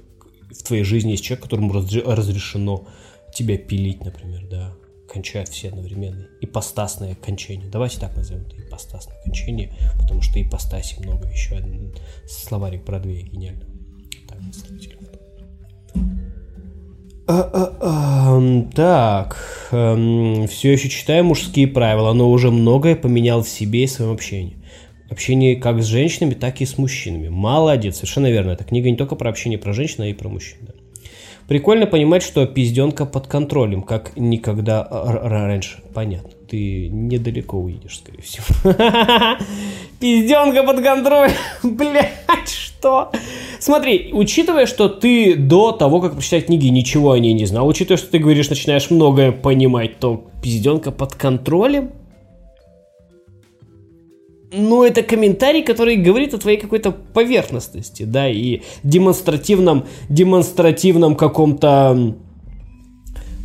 [0.52, 2.88] в твоей жизни есть человек, которому разрешено
[3.32, 4.72] тебя пилить, например, да,
[5.10, 6.26] кончают все одновременно.
[6.40, 7.68] Ипостасное кончение.
[7.68, 11.28] Давайте так назовем это ипостасное кончение, потому что ипостаси много.
[11.28, 11.60] Еще
[12.28, 13.64] словарик Бродвея гениально.
[14.28, 14.38] Так,
[17.26, 23.86] а, а, так, все еще читаю мужские правила, но уже многое поменял в себе и
[23.86, 24.56] в своем общении.
[25.08, 27.28] Общение как с женщинами, так и с мужчинами.
[27.28, 28.52] Молодец, совершенно верно.
[28.52, 30.58] Эта книга не только про общение про женщин, а и про мужчин.
[30.62, 30.72] Да.
[31.50, 35.82] Прикольно понимать, что пизденка под контролем, как никогда раньше.
[35.92, 36.30] Понятно.
[36.48, 38.44] Ты недалеко уедешь, скорее всего.
[39.98, 41.32] Пизденка под контролем.
[41.64, 42.12] Блять,
[42.46, 43.10] что?
[43.58, 47.98] Смотри, учитывая, что ты до того, как прочитать книги, ничего о ней не знал, учитывая,
[47.98, 51.90] что ты говоришь, начинаешь многое понимать, то пизденка под контролем?
[54.52, 62.16] Ну, это комментарий, который говорит о твоей какой-то поверхностности, да, и демонстративном, демонстративном каком-то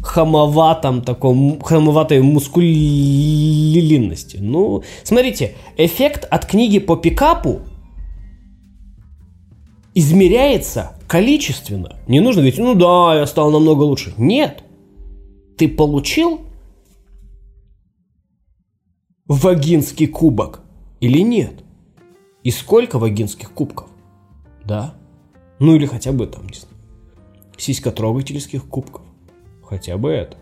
[0.01, 4.37] хамоватом, таком хамоватой мускулинности.
[4.39, 7.61] Ну, смотрите, эффект от книги по пикапу
[9.93, 11.95] измеряется количественно.
[12.07, 14.13] Не нужно говорить, ну да, я стал намного лучше.
[14.17, 14.63] Нет.
[15.57, 16.41] Ты получил
[19.27, 20.64] вагинский кубок
[21.05, 21.63] или нет?
[22.41, 23.89] И сколько вагинских кубков?
[24.63, 24.95] Да?
[25.59, 26.75] Ну или хотя бы там, не знаю,
[27.57, 29.03] сиськотрогательских кубков.
[29.63, 30.37] Хотя бы это.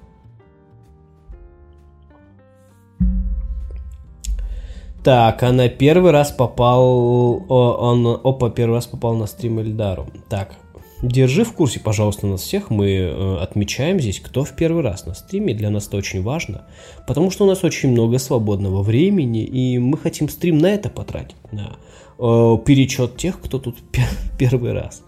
[5.04, 7.44] Так, она первый раз попал...
[7.50, 10.08] Он, опа, первый раз попал на стрим Эльдару.
[10.30, 10.56] Так,
[11.04, 12.70] Держи в курсе, пожалуйста, нас всех.
[12.70, 15.54] Мы э, отмечаем здесь, кто в первый раз на стриме.
[15.54, 16.66] Для нас это очень важно,
[17.06, 21.36] потому что у нас очень много свободного времени, и мы хотим стрим на это потратить,
[21.52, 21.78] на
[22.18, 24.08] э, перечет тех, кто тут пер
[24.40, 25.04] первый раз.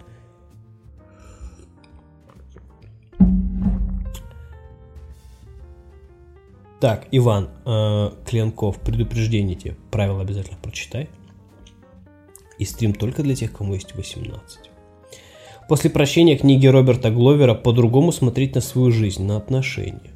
[6.81, 9.77] Так, Иван э, Кленков, предупреждение тебе.
[9.91, 11.08] Правила обязательно прочитай.
[12.60, 14.64] И стрим только для тех, кому есть 18.
[15.67, 20.12] После прощения книги Роберта Гловера по-другому смотреть на свою жизнь, на отношения.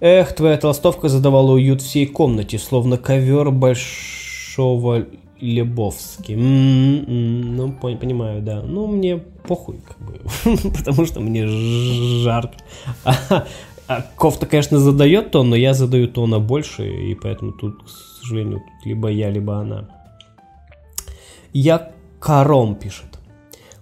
[0.00, 5.06] Эх, твоя толстовка задавала уют всей комнате, словно ковер большого
[5.40, 6.32] Лебовски.
[6.32, 8.62] М-м-м, ну, понимаю, да.
[8.62, 10.20] Ну, мне похуй, как бы.
[10.76, 12.54] Потому что мне жарко.
[13.04, 13.44] А,
[13.88, 17.74] а кофта, конечно, задает тон, но я задаю тона больше, и поэтому тут,
[18.28, 19.88] сожалению, либо я, либо она.
[21.52, 23.18] Я Каром пишет.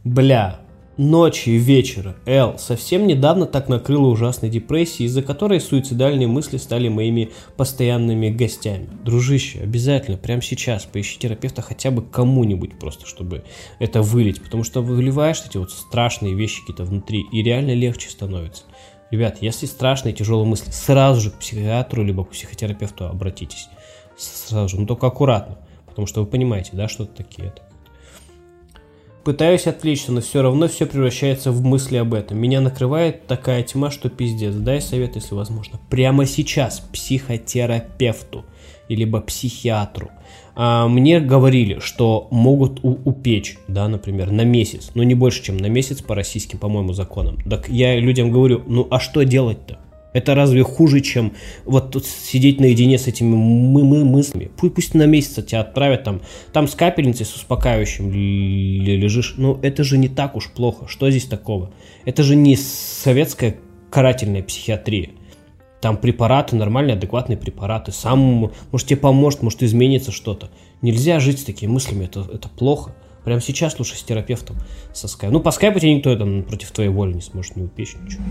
[0.04, 0.60] Бля,
[0.96, 2.16] ночи и вечера.
[2.26, 8.88] Эл, совсем недавно так накрыла ужасной депрессией, из-за которой суицидальные мысли стали моими постоянными гостями.
[9.04, 13.44] Дружище, обязательно, прямо сейчас поищи терапевта хотя бы кому-нибудь просто, чтобы
[13.78, 14.42] это вылить.
[14.42, 18.64] Потому что выливаешь эти вот страшные вещи какие-то внутри, и реально легче становится.
[19.10, 23.68] Ребят, если страшные тяжелые мысли, сразу же к психиатру либо к психотерапевту обратитесь
[24.16, 27.48] сразу же, но только аккуратно, потому что вы понимаете, да, что это такие.
[27.48, 27.62] Это.
[29.24, 32.38] Пытаюсь отвлечься, но все равно все превращается в мысли об этом.
[32.38, 34.54] Меня накрывает такая тьма, что пиздец.
[34.54, 35.80] Дай совет, если возможно.
[35.90, 38.44] Прямо сейчас психотерапевту,
[38.88, 40.10] либо психиатру.
[40.54, 45.56] А, мне говорили, что могут у- упечь, да, например, на месяц, но не больше, чем
[45.56, 47.38] на месяц по российским, по-моему, законам.
[47.50, 49.80] Так я людям говорю, ну а что делать-то?
[50.16, 51.34] Это разве хуже, чем
[51.66, 54.50] вот сидеть наедине с этими мы мы мыслями?
[54.56, 56.22] Пусть, пусть на месяц тебя отправят там,
[56.54, 59.34] там с капельницей, с успокаивающим лежишь.
[59.36, 60.88] Ну, это же не так уж плохо.
[60.88, 61.70] Что здесь такого?
[62.06, 63.56] Это же не советская
[63.90, 65.10] карательная психиатрия.
[65.82, 67.92] Там препараты, нормальные, адекватные препараты.
[67.92, 70.48] Сам, может, тебе поможет, может, изменится что-то.
[70.80, 72.96] Нельзя жить с такими мыслями, это, это плохо.
[73.26, 74.56] Прямо сейчас лучше с терапевтом
[74.94, 75.34] со скайпа.
[75.34, 78.22] Ну, по скайпу тебе никто там против твоей воли не сможет не упечь ничего.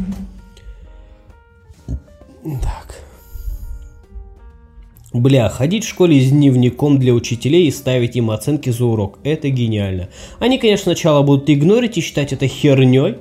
[2.45, 3.01] Так.
[5.13, 9.17] Бля, ходить в школе с дневником для учителей и ставить им оценки за урок.
[9.23, 10.09] Это гениально.
[10.39, 13.15] Они, конечно, сначала будут игнорить и считать это херней,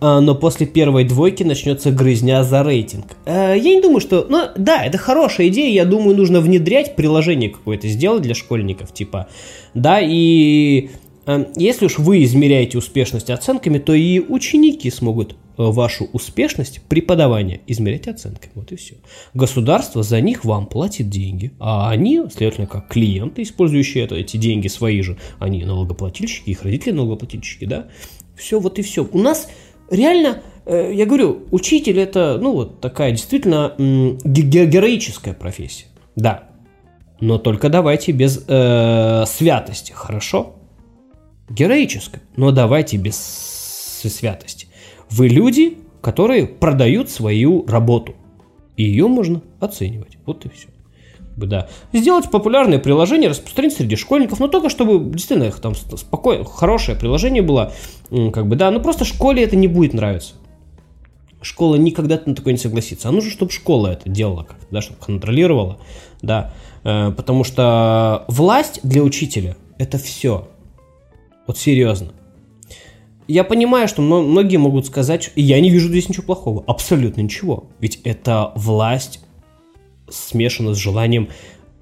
[0.00, 3.16] а, но после первой двойки начнется грызня за рейтинг.
[3.26, 4.26] А, я не думаю, что...
[4.28, 9.28] Ну, да, это хорошая идея, я думаю, нужно внедрять приложение какое-то, сделать для школьников, типа,
[9.74, 10.88] да, и
[11.26, 17.60] а, если уж вы измеряете успешность оценками, то и ученики смогут Э, вашу успешность преподавания
[17.66, 18.52] измерять оценками.
[18.54, 18.96] Вот и все.
[19.34, 24.68] Государство за них вам платит деньги, а они, следовательно, как клиенты, использующие это, эти деньги
[24.68, 27.86] свои же, они налогоплательщики, их родители налогоплательщики, да.
[28.36, 29.08] Все, вот и все.
[29.10, 29.48] У нас
[29.90, 35.86] реально, э, я говорю, учитель это, ну вот такая действительно героическая профессия.
[36.16, 36.50] Да.
[37.20, 40.56] Но только давайте без э, святости, хорошо?
[41.48, 44.65] Героической, но давайте без святости.
[45.10, 48.14] Вы люди, которые продают свою работу.
[48.76, 50.18] И ее можно оценивать.
[50.26, 50.68] Вот и все.
[51.36, 51.68] Да.
[51.92, 57.72] Сделать популярное приложение, распространить среди школьников, но только чтобы действительно там спокойно, хорошее приложение было,
[58.32, 60.34] как бы, да, но просто школе это не будет нравиться.
[61.42, 63.08] Школа никогда на такое не согласится.
[63.08, 65.78] А нужно, чтобы школа это делала, да, чтобы контролировала,
[66.22, 70.48] да, э, потому что власть для учителя это все.
[71.46, 72.12] Вот серьезно.
[73.28, 76.62] Я понимаю, что многие могут сказать, я не вижу здесь ничего плохого.
[76.66, 77.68] Абсолютно ничего.
[77.80, 79.20] Ведь это власть
[80.08, 81.28] смешана с желанием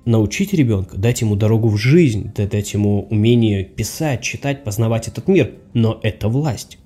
[0.07, 5.53] научить ребенка, дать ему дорогу в жизнь, дать ему умение писать, читать, познавать этот мир.
[5.75, 6.79] Но это власть.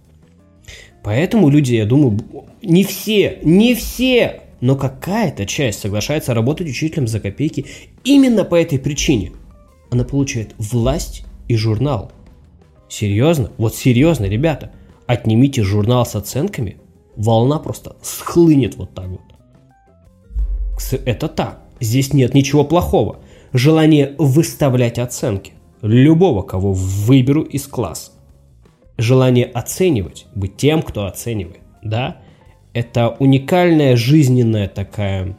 [1.04, 2.18] Поэтому люди, я думаю,
[2.60, 7.66] не все, не все, но какая-то часть соглашается работать учителем за копейки
[8.02, 9.32] именно по этой причине.
[9.90, 12.10] Она получает власть и журнал–
[12.88, 13.50] Серьезно?
[13.58, 14.72] Вот серьезно, ребята.
[15.06, 16.78] Отнимите журнал с оценками,
[17.16, 19.20] волна просто схлынет вот так вот.
[21.04, 21.62] Это так.
[21.80, 23.20] Здесь нет ничего плохого.
[23.52, 25.52] Желание выставлять оценки.
[25.82, 28.12] Любого, кого выберу из класса.
[28.96, 31.60] Желание оценивать, быть тем, кто оценивает.
[31.82, 32.18] Да?
[32.72, 35.36] Это уникальная жизненная такая...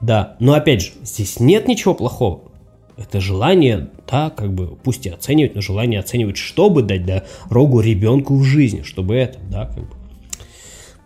[0.00, 2.47] Да, но опять же, здесь нет ничего плохого.
[2.98, 8.34] Это желание, да, как бы, пусть и оценивать, но желание оценивать, чтобы дать дорогу ребенку
[8.34, 9.98] в жизни, чтобы это, да, как бы.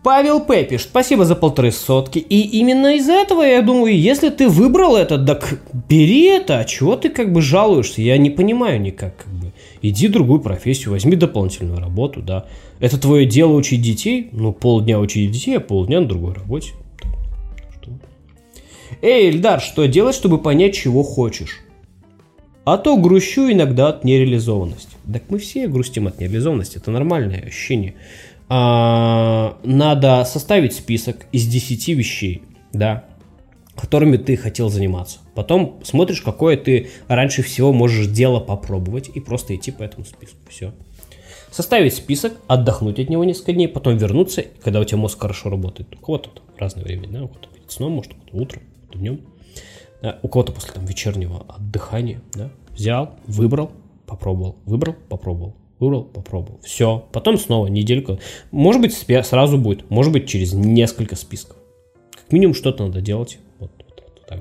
[0.03, 0.65] Павел П.
[0.65, 2.19] пишет, спасибо за полторы сотки.
[2.19, 6.97] И именно из-за этого, я думаю, если ты выбрал это, так бери это, а чего
[6.97, 8.03] ты как бы жалуешься?
[8.03, 9.53] Я не понимаю никак, как бы.
[9.81, 12.47] Иди другую профессию, возьми дополнительную работу, да.
[12.81, 16.73] Это твое дело учить детей, ну, полдня учить детей, а полдня на другой работе.
[19.03, 21.61] Эй, Эльдар, что делать, чтобы понять, чего хочешь?
[22.65, 24.97] А то грущу иногда от нереализованности.
[25.13, 27.95] Так мы все грустим от нереализованности, это нормальное ощущение.
[28.49, 33.05] А, надо составить список из 10 вещей, да,
[33.75, 35.19] которыми ты хотел заниматься.
[35.35, 40.37] Потом смотришь, какое ты раньше всего можешь дело попробовать и просто идти по этому списку.
[40.49, 40.73] Все.
[41.51, 45.95] Составить список, отдохнуть от него несколько дней, потом вернуться, когда у тебя мозг хорошо работает.
[45.95, 48.99] У кого-то разное время, да, у кого-то перед сном, может, у кого-то утром, у кого-то
[48.99, 49.21] днем
[50.23, 53.71] у кого-то после там вечернего отдыхания, да, взял, выбрал,
[54.07, 56.61] попробовал, выбрал, попробовал, выбрал, попробовал.
[56.63, 57.07] Все.
[57.13, 58.19] Потом снова недельку.
[58.51, 61.57] Может быть, сразу будет, может быть, через несколько списков.
[62.15, 63.39] Как минимум что-то надо делать.
[63.59, 64.41] Вот, вот, вот так.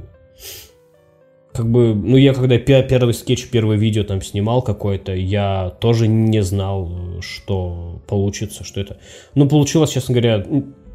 [1.53, 6.41] Как бы, ну я когда первый скетч, первое видео там снимал какое-то, я тоже не
[6.41, 8.97] знал, что получится, что это.
[9.35, 10.45] Ну, получилось, честно говоря,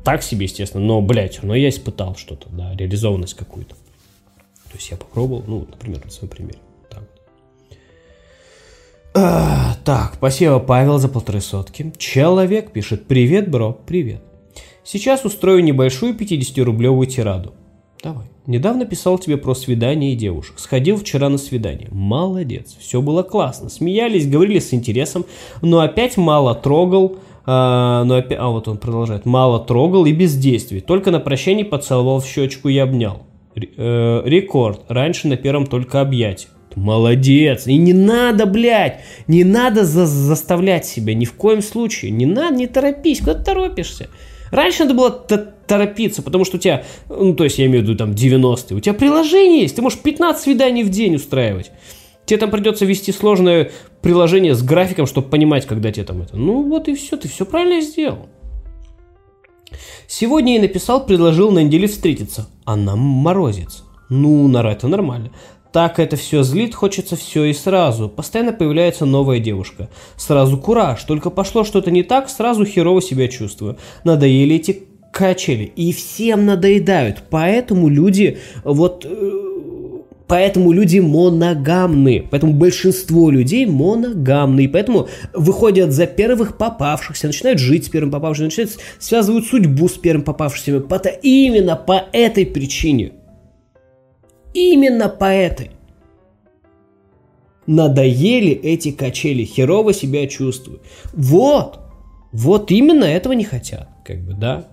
[0.03, 3.75] так себе, естественно, но, блядь, но я испытал что-то, да, реализованность какую-то.
[4.77, 6.59] То есть я попробовал, ну, например, на своем примере.
[6.91, 7.03] Так,
[9.15, 11.95] а, так спасибо, Павел, за полторы сотки.
[11.97, 14.21] Человек пишет, привет, бро, привет.
[14.85, 17.55] Сейчас устрою небольшую 50-рублевую тираду.
[18.03, 18.27] Давай.
[18.45, 20.59] Недавно писал тебе про свидание и девушек.
[20.59, 21.89] Сходил вчера на свидание.
[21.91, 22.77] Молодец.
[22.79, 23.71] Все было классно.
[23.71, 25.25] Смеялись, говорили с интересом,
[25.63, 27.17] но опять мало трогал.
[27.47, 29.25] А, но опять, а вот он продолжает.
[29.25, 30.83] Мало трогал и без действий.
[30.83, 33.23] Только на прощание поцеловал в щечку и обнял.
[33.57, 34.83] Э, рекорд.
[34.89, 36.51] Раньше на первом только объятие.
[36.75, 37.67] Молодец.
[37.67, 42.11] И не надо, блядь, не надо за заставлять себя ни в коем случае.
[42.11, 43.21] Не надо, не торопись.
[43.21, 44.09] Куда ты торопишься?
[44.51, 47.97] Раньше надо было торопиться, потому что у тебя, ну, то есть я имею в виду
[47.97, 51.73] там 90-е, у тебя приложение есть, ты можешь 15 свиданий в день устраивать.
[52.27, 56.37] Тебе там придется вести сложное приложение с графиком, чтобы понимать, когда тебе там это.
[56.37, 58.29] Ну вот и все, ты все правильно сделал.
[60.07, 62.49] Сегодня я написал, предложил на неделе встретиться.
[62.65, 63.83] Она морозится.
[64.09, 65.31] Ну, нора, это нормально.
[65.73, 68.09] Так это все злит, хочется все и сразу.
[68.09, 69.91] Постоянно появляется новая девушка.
[70.17, 73.77] Сразу кураж, только пошло что-то не так, сразу херово себя чувствую.
[74.05, 75.65] Надоели эти качели.
[75.77, 77.25] И всем надоедают.
[77.31, 79.47] Поэтому люди вот э,
[80.27, 82.27] Поэтому люди моногамны.
[82.31, 84.65] Поэтому большинство людей моногамны.
[84.65, 89.93] И поэтому выходят за первых попавшихся, начинают жить с первым попавшимся, начинают связывают судьбу с
[89.93, 90.85] первым попавшимся.
[90.91, 93.13] Это именно по этой причине.
[94.53, 95.71] Именно по этой.
[97.67, 100.81] Надоели эти качели, херово себя чувствую.
[101.13, 101.81] Вот.
[102.33, 103.89] Вот именно этого не хотят.
[104.05, 104.67] Как бы, да.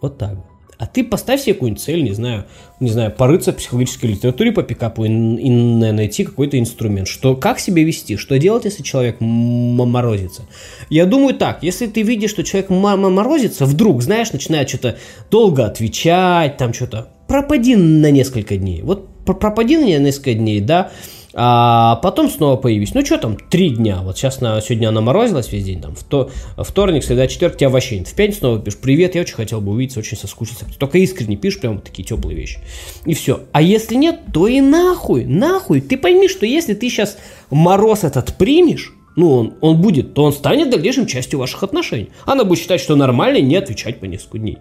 [0.00, 0.53] Вот так.
[0.84, 2.44] А ты поставь себе какую-нибудь цель, не знаю,
[2.78, 7.08] не знаю, порыться в психологической литературе по пикапу и, и найти какой-то инструмент.
[7.08, 10.42] Что, как себя вести, что делать, если человек морозится.
[10.90, 14.98] Я думаю так, если ты видишь, что человек морозится, вдруг, знаешь, начинает что-то
[15.30, 18.82] долго отвечать, там что-то пропади на несколько дней.
[18.82, 20.90] Вот пропади на несколько дней, да,
[21.36, 22.94] а потом снова появись.
[22.94, 24.00] Ну что там, три дня.
[24.02, 25.80] Вот сейчас на, сегодня она морозилась весь день.
[25.80, 28.08] Там, вто, вторник, среда, четверг, тебя вообще нет.
[28.08, 30.66] В пятницу снова пишешь, привет, я очень хотел бы увидеться, очень соскучился.
[30.78, 32.58] Только искренне пишешь прям такие теплые вещи.
[33.04, 33.40] И все.
[33.52, 35.80] А если нет, то и нахуй, нахуй.
[35.80, 37.18] Ты пойми, что если ты сейчас
[37.50, 42.10] мороз этот примешь, ну, он, он будет, то он станет дальнейшим частью ваших отношений.
[42.26, 44.58] Она будет считать, что нормально не отвечать по несколько дней.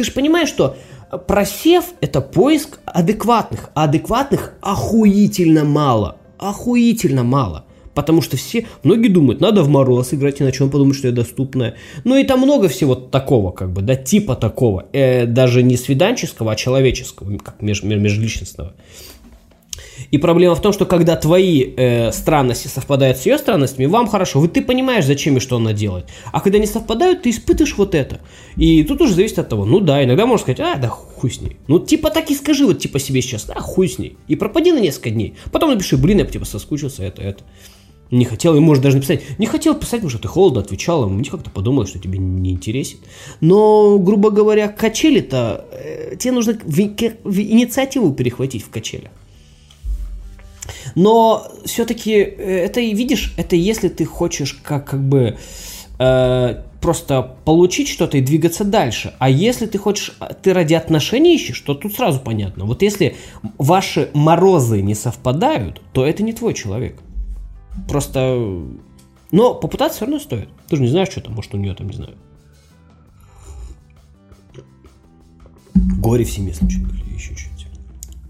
[0.00, 0.78] Ты же понимаешь, что
[1.26, 6.16] просев– это поиск адекватных, а адекватных охуительно мало.
[6.38, 7.66] Охуительно мало.
[7.92, 11.74] Потому что все, многие думают, надо в мороз играть, иначе он подумает, что я доступная.
[12.04, 14.86] Ну и там много всего такого, как бы, да, типа такого.
[14.94, 18.72] Э, даже не свиданческого, а человеческого, как меж, межличностного.
[20.10, 24.40] И проблема в том, что когда твои э, странности совпадают с ее странностями, вам хорошо,
[24.40, 26.06] вы ты понимаешь, зачем и что она делает.
[26.32, 28.20] А когда не совпадают, ты испытываешь вот это.
[28.56, 31.40] И тут уже зависит от того, ну да, иногда можно сказать, а, да хуй с
[31.40, 31.56] ней.
[31.68, 34.16] Ну типа так и скажи вот типа себе сейчас, а, хуй с ней.
[34.26, 35.34] И пропади на несколько дней.
[35.52, 37.44] Потом напиши, блин, я типа соскучился, это, это.
[38.10, 41.30] Не хотел, и может даже написать, не хотел писать, потому что ты холодно отвечала, мне
[41.30, 42.98] как-то подумала, что тебе не интересен.
[43.40, 49.12] Но, грубо говоря, качели-то, э, тебе нужно в, в, инициативу перехватить в качелях.
[50.94, 55.36] Но все-таки э, это, видишь, это если ты хочешь как, как бы
[55.98, 59.14] э, просто получить что-то и двигаться дальше.
[59.18, 62.64] А если ты хочешь, а, ты ради отношений ищешь, то тут сразу понятно.
[62.64, 63.16] Вот если
[63.58, 66.98] ваши морозы не совпадают, то это не твой человек.
[67.88, 68.64] Просто...
[69.30, 70.48] Но попытаться все равно стоит.
[70.68, 72.14] Ты же не знаешь, что там, может, у нее там, не знаю.
[75.74, 76.70] Горе в семье что-то.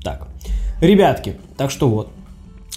[0.03, 0.29] Так.
[0.81, 2.11] Ребятки, так что вот.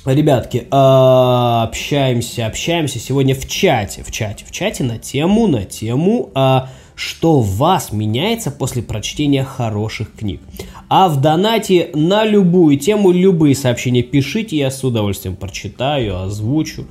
[0.06, 6.30] Ребятки, а, общаемся, общаемся сегодня в чате, в чате, в чате на тему, на тему,
[6.36, 10.41] а, что в вас меняется после прочтения хороших книг.
[10.89, 16.86] А в донате на любую тему, любые сообщения пишите, я с удовольствием прочитаю, озвучу,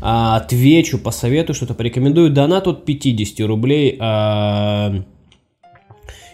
[0.00, 2.30] а, отвечу, посоветую, что-то порекомендую.
[2.30, 3.96] Донат от 50 рублей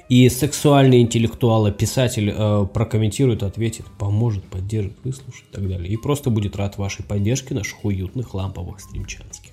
[0.08, 5.92] и сексуальный интеллектуал, писатель э, прокомментирует, ответит, поможет, поддержит, выслушает и так далее.
[5.92, 9.52] И просто будет рад вашей поддержке наших уютных ламповых стримчанских.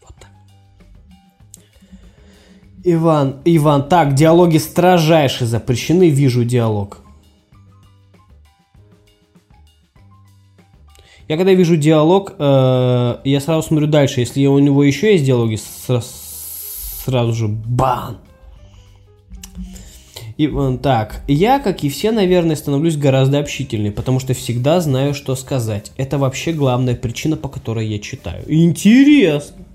[0.00, 0.30] Вот так.
[2.84, 7.02] Иван, Иван, так, диалоги строжайше запрещены, вижу диалог.
[11.26, 14.20] Я когда вижу диалог, э, я сразу смотрю дальше.
[14.20, 15.58] Если у него еще есть диалоги,
[17.04, 18.18] сразу же бан.
[20.40, 20.50] И,
[20.82, 25.92] так, я, как и все, наверное, становлюсь гораздо общительней, потому что всегда знаю, что сказать.
[25.98, 28.42] Это вообще главная причина, по которой я читаю.
[28.46, 29.66] Интересно.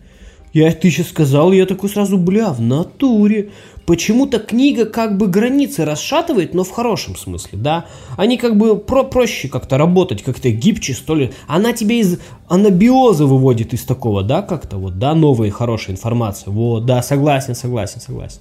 [0.54, 3.52] Я, ты сейчас сказал, я такой сразу, бля, в натуре.
[3.86, 7.86] Почему-то книга как бы границы расшатывает, но в хорошем смысле, да?
[8.18, 11.32] Они как бы про проще как-то работать, как-то гибче, что ли.
[11.48, 16.52] Она тебя из анабиоза выводит из такого, да, как-то вот, да, новая хорошая информация.
[16.52, 18.40] Вот, да, согласен, согласен, согласен.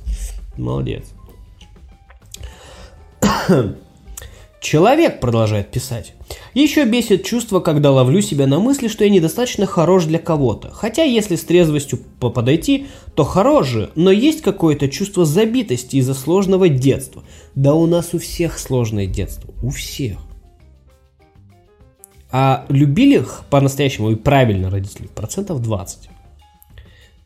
[0.57, 1.05] Молодец.
[4.61, 6.15] Человек продолжает писать.
[6.55, 10.71] Еще бесит чувство, когда ловлю себя на мысли, что я недостаточно хорош для кого-то.
[10.71, 16.71] Хотя, если с трезвостью подойти, то хорош же, но есть какое-то чувство забитости из-за сложного
[16.71, 17.25] детства.
[17.55, 19.53] Да у нас у всех сложное детство.
[19.63, 20.17] У всех.
[22.31, 25.09] А любили их по-настоящему и правильно родители?
[25.09, 26.09] Процентов 20.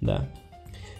[0.00, 0.28] Да.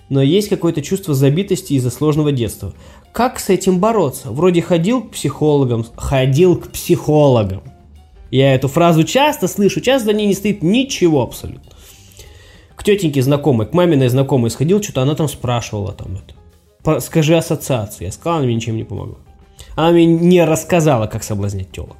[0.08, 2.72] Но есть какое-то чувство забитости из-за сложного детства.
[3.12, 4.30] Как с этим бороться?
[4.30, 7.62] Вроде ходил к психологам, ходил к психологам.
[8.30, 11.72] Я эту фразу часто слышу, часто за ней не стоит ничего абсолютно.
[12.76, 17.00] К тетеньке знакомой, к маминой знакомой сходил, что-то она там спрашивала там это.
[17.00, 18.06] Скажи ассоциацию.
[18.06, 19.16] Я сказал, она мне ничем не помогла.
[19.74, 21.96] Она мне не рассказала, как соблазнять телок.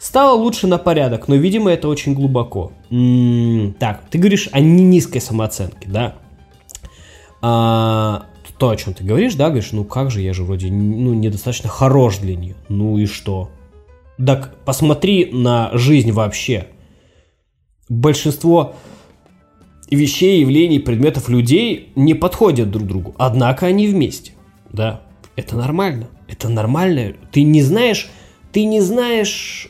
[0.00, 2.72] Стало лучше на порядок, но, видимо, это очень глубоко.
[2.90, 6.16] М-м, так, ты говоришь о низкой самооценке, да?
[7.40, 8.26] А,
[8.58, 11.68] то, о чем ты говоришь, да, говоришь, ну как же, я же вроде ну, недостаточно
[11.68, 12.54] хорош для нее.
[12.68, 13.50] Ну и что?
[14.24, 16.68] Так посмотри на жизнь вообще.
[17.88, 18.74] Большинство
[19.90, 23.14] вещей, явлений, предметов, людей не подходят друг другу.
[23.18, 24.32] Однако они вместе.
[24.72, 25.02] Да,
[25.36, 26.08] это нормально.
[26.28, 27.14] Это нормально.
[27.32, 28.08] Ты не знаешь,
[28.52, 29.68] ты не знаешь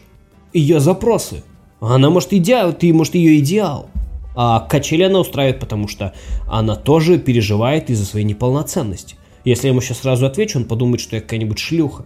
[0.53, 1.43] ее запросы.
[1.81, 3.89] Она может идеал, ты может ее идеал.
[4.35, 6.13] А качели она устраивает, потому что
[6.49, 9.17] она тоже переживает из-за своей неполноценности.
[9.45, 12.05] Если я ему сейчас сразу отвечу, он подумает, что я какая-нибудь шлюха.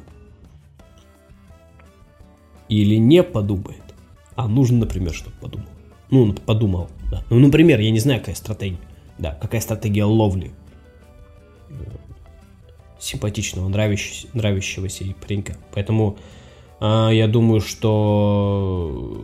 [2.69, 3.83] Или не подумает.
[4.37, 5.67] А нужно, например, чтобы подумал.
[6.11, 7.25] Ну, подумал, да.
[7.31, 8.79] Ну, например, я не знаю, какая стратегия.
[9.19, 10.53] Да, какая стратегия ловли.
[12.99, 15.57] симпатичного, нравящегося, нравящегося ей паренька.
[15.73, 16.19] Поэтому
[16.81, 19.23] э, я думаю, что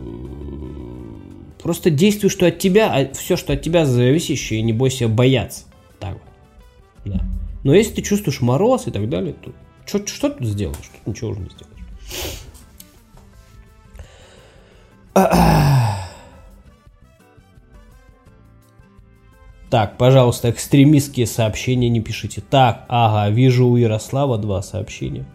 [1.65, 5.63] просто действуй, что от тебя, а все, что от тебя зависящее, не бойся бояться.
[5.99, 6.21] Так вот.
[7.11, 7.25] Да.
[7.63, 9.51] Но если ты чувствуешь мороз и так далее, то
[9.87, 10.77] что, что ты сделаешь?
[10.77, 11.73] Тут ничего уже не сделаешь.
[19.71, 22.41] Так, пожалуйста, экстремистские сообщения не пишите.
[22.41, 25.25] Так, ага, вижу у Ярослава два сообщения.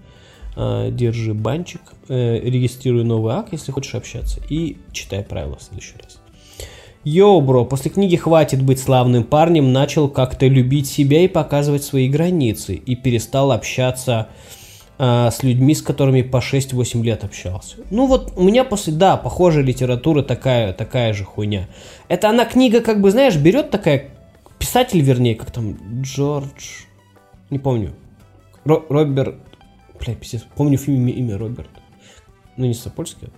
[0.57, 5.97] А, держи банчик, э, регистрируй новый ак, если хочешь общаться, и читай правила в следующий
[6.03, 6.20] раз.
[7.05, 12.11] Йоу, бро, после книги «Хватит быть славным парнем» начал как-то любить себя и показывать свои
[12.11, 14.29] границы, и перестал общаться
[14.99, 17.77] э, с людьми, с которыми по 6-8 лет общался.
[17.91, 21.69] Ну вот у меня после, да, похожая литература такая, такая же хуйня.
[22.09, 24.11] Это она книга, как бы, знаешь, берет такая,
[24.59, 26.85] писатель, вернее, как там, Джордж,
[27.49, 27.95] не помню,
[28.67, 29.37] Ро, Роберт,
[29.99, 31.71] бля, пиздец, помню имя, имя Роберт,
[32.59, 33.29] ну не Сапольский,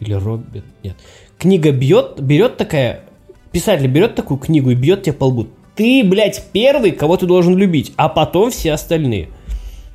[0.00, 0.96] или Роберт, нет.
[1.42, 3.04] Книга бьет, берет такая,
[3.50, 5.48] писатель берет такую книгу и бьет тебя по лбу.
[5.74, 9.28] Ты, блядь, первый, кого ты должен любить, а потом все остальные.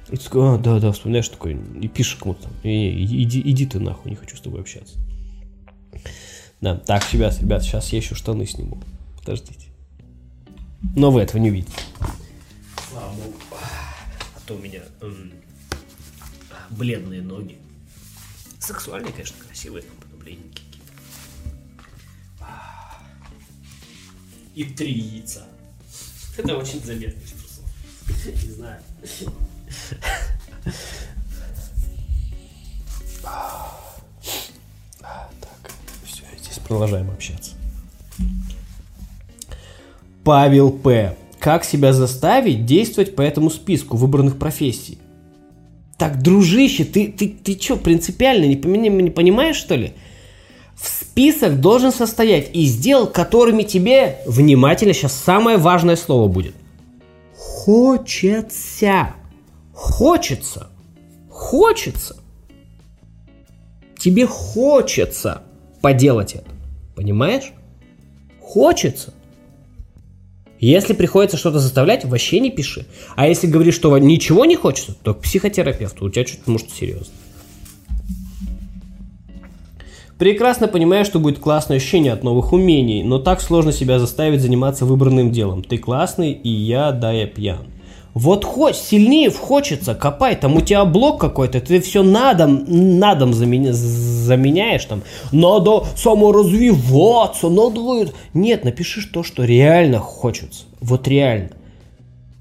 [0.09, 3.79] И ты такой, а, да, да, вспоминаешь такой, и пишешь кому-то там, иди, иди ты
[3.79, 4.97] нахуй, не хочу с тобой общаться.
[6.59, 8.79] Да, так, ребят, ребят, сейчас я еще штаны сниму.
[9.17, 9.67] Подождите.
[10.97, 11.71] Но вы этого не увидите.
[12.91, 13.33] Слава богу.
[13.53, 15.31] А то у меня м-
[16.71, 17.55] бледные ноги.
[18.59, 20.66] Сексуальные, конечно, красивые, но бледненькие.
[24.57, 25.43] И три яйца.
[26.35, 27.21] Это очень заметно.
[28.25, 28.81] Не знаю.
[34.99, 35.71] Так,
[36.03, 37.51] все, здесь продолжаем общаться.
[40.23, 41.15] Павел П.
[41.37, 44.97] Как себя заставить действовать по этому списку выбранных профессий?
[45.99, 48.55] Так, дружище, ты, ты, ты что, принципиально не,
[48.89, 49.93] не понимаешь, что ли?
[51.17, 56.53] Список должен состоять из дел, которыми тебе, внимательно, сейчас самое важное слово будет.
[57.35, 59.15] Хочется.
[59.73, 60.67] Хочется.
[61.27, 62.17] Хочется.
[63.97, 65.41] Тебе хочется
[65.81, 66.51] поделать это.
[66.95, 67.51] Понимаешь?
[68.39, 69.15] Хочется.
[70.59, 72.85] Если приходится что-то заставлять, вообще не пиши.
[73.15, 76.05] А если говоришь, что ничего не хочется, то к психотерапевту.
[76.05, 77.11] У тебя что-то может серьезно.
[80.17, 84.85] Прекрасно понимаю, что будет классное ощущение от новых умений, но так сложно себя заставить заниматься
[84.85, 85.63] выбранным делом.
[85.63, 87.67] Ты классный, и я, да, я пьян.
[88.15, 93.73] Вот хоть сильнее хочется, копай, там у тебя блок какой-то, ты все надом, надом заменя,
[93.73, 95.03] заменяешь там.
[95.31, 98.11] Надо саморазвиваться, надо...
[98.33, 100.63] Нет, напиши то, что реально хочется.
[100.81, 101.51] Вот реально.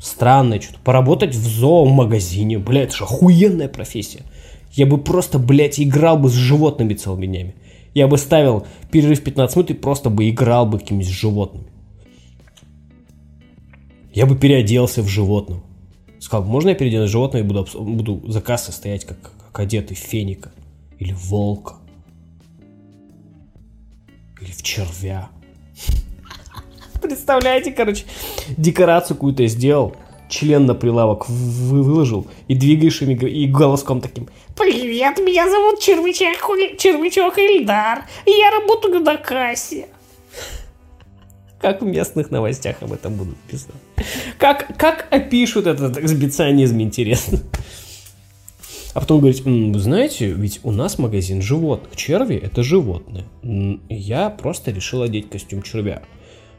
[0.00, 0.78] Странное что-то.
[0.82, 4.22] Поработать в зоомагазине, блядь, это же охуенная профессия.
[4.72, 7.54] Я бы просто, блядь, играл бы с животными целыми днями.
[7.96, 11.66] Я бы ставил перерыв 15 минут и просто бы играл бы какими-нибудь животными.
[14.12, 15.62] Я бы переоделся в животного.
[16.20, 19.96] Сказал, можно я переоденусь в животное и буду, буду за кассой стоять, как, как одетый
[19.96, 20.52] феника?
[20.98, 21.76] Или волка?
[24.42, 25.30] Или в червя?
[27.00, 28.04] Представляете, короче,
[28.58, 29.96] декорацию какую-то сделал,
[30.28, 37.36] член на прилавок выложил и двигаешь им и голоском таким «Привет, меня зовут Червячок, Червячок
[37.36, 39.86] Ильдар, я работаю на кассе».
[41.60, 43.74] Как в местных новостях об этом будут писать.
[44.38, 47.38] Как, как опишут этот эксбиционизм, интересно.
[48.94, 51.94] А потом говорить, вы знаете, ведь у нас магазин животных.
[51.94, 53.26] Черви это животные.
[53.90, 56.02] Я просто решил одеть костюм червя.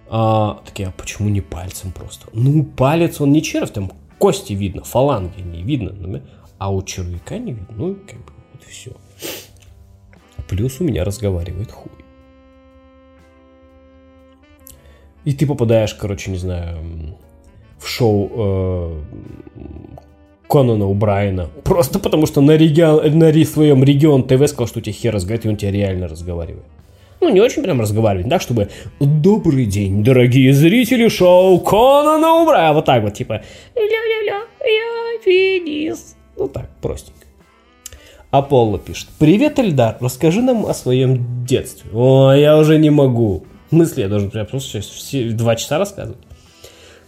[0.08, 2.28] А, такие, а почему не пальцем просто?
[2.34, 6.22] Ну, палец он не червь, там кости видно, фаланги не видно.
[6.58, 7.76] А у червяка не видно.
[7.76, 8.92] Ну, как бы, вот все.
[10.48, 11.92] Плюс у меня разговаривает хуй.
[15.26, 16.78] И ты попадаешь, короче, не знаю,
[17.80, 19.02] в шоу э,
[20.48, 21.50] Конана Убрайена.
[21.64, 25.46] Просто потому, что на, регион, на своем регион ТВ сказал, что у тебя хер разговаривает,
[25.46, 26.66] и он тебя реально разговаривает.
[27.20, 32.74] Ну, не очень прям разговаривать, да, чтобы «Добрый день, дорогие зрители шоу Конана Убрайена».
[32.74, 33.42] Вот так вот, типа
[33.76, 36.17] «Ля-ля-ля, я финист».
[36.38, 37.26] Ну так, простенько.
[38.32, 39.10] Аполло пишет.
[39.20, 41.90] Привет, Эльдар, расскажи нам о своем детстве.
[41.94, 46.22] О, я уже не могу мысли я должен прям просто сейчас все, два часа рассказывать.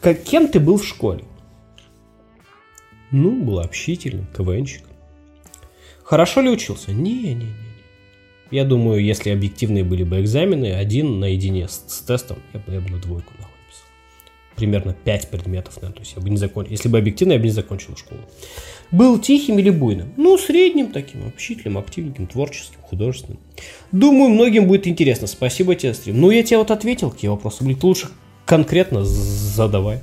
[0.02, 1.24] Как, кем ты был в школе?
[3.12, 4.84] Ну, был общительным, КВНщик.
[6.04, 6.92] Хорошо ли учился?
[6.92, 7.48] Не-не-не.
[8.52, 12.80] Я думаю, если объективные были бы экзамены, один наедине с, с тестом, я бы, я
[12.80, 13.86] бы на двойку нахуй писал.
[14.56, 17.46] примерно 5 предметов, наверное, то есть я бы не закончил, если бы объективно, я бы
[17.46, 18.22] не закончил школу.
[18.92, 20.14] Был тихим или буйным?
[20.18, 23.40] Ну, средним таким, общительным, активненьким, творческим, художественным.
[23.92, 25.28] Думаю, многим будет интересно.
[25.28, 26.20] Спасибо тебе, стрим.
[26.20, 27.76] Ну, я тебе вот ответил, какие вопросы были.
[27.76, 28.10] Ты лучше
[28.46, 30.00] конкретно задавай.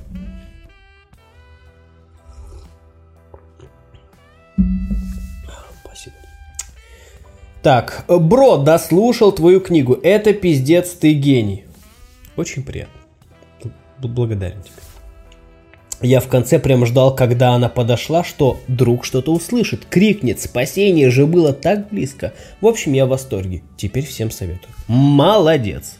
[5.83, 6.15] Спасибо.
[7.61, 9.99] Так, бро, дослушал твою книгу.
[10.01, 11.65] Это пиздец, ты гений.
[12.37, 12.93] Очень приятно.
[13.99, 14.86] Благодарен тебе.
[16.01, 21.25] Я в конце прям ждал, когда она подошла, что друг что-то услышит, крикнет, спасение же
[21.25, 22.33] было так близко.
[22.61, 23.63] В общем, я в восторге.
[23.77, 24.73] Теперь всем советую.
[24.87, 25.97] Молодец.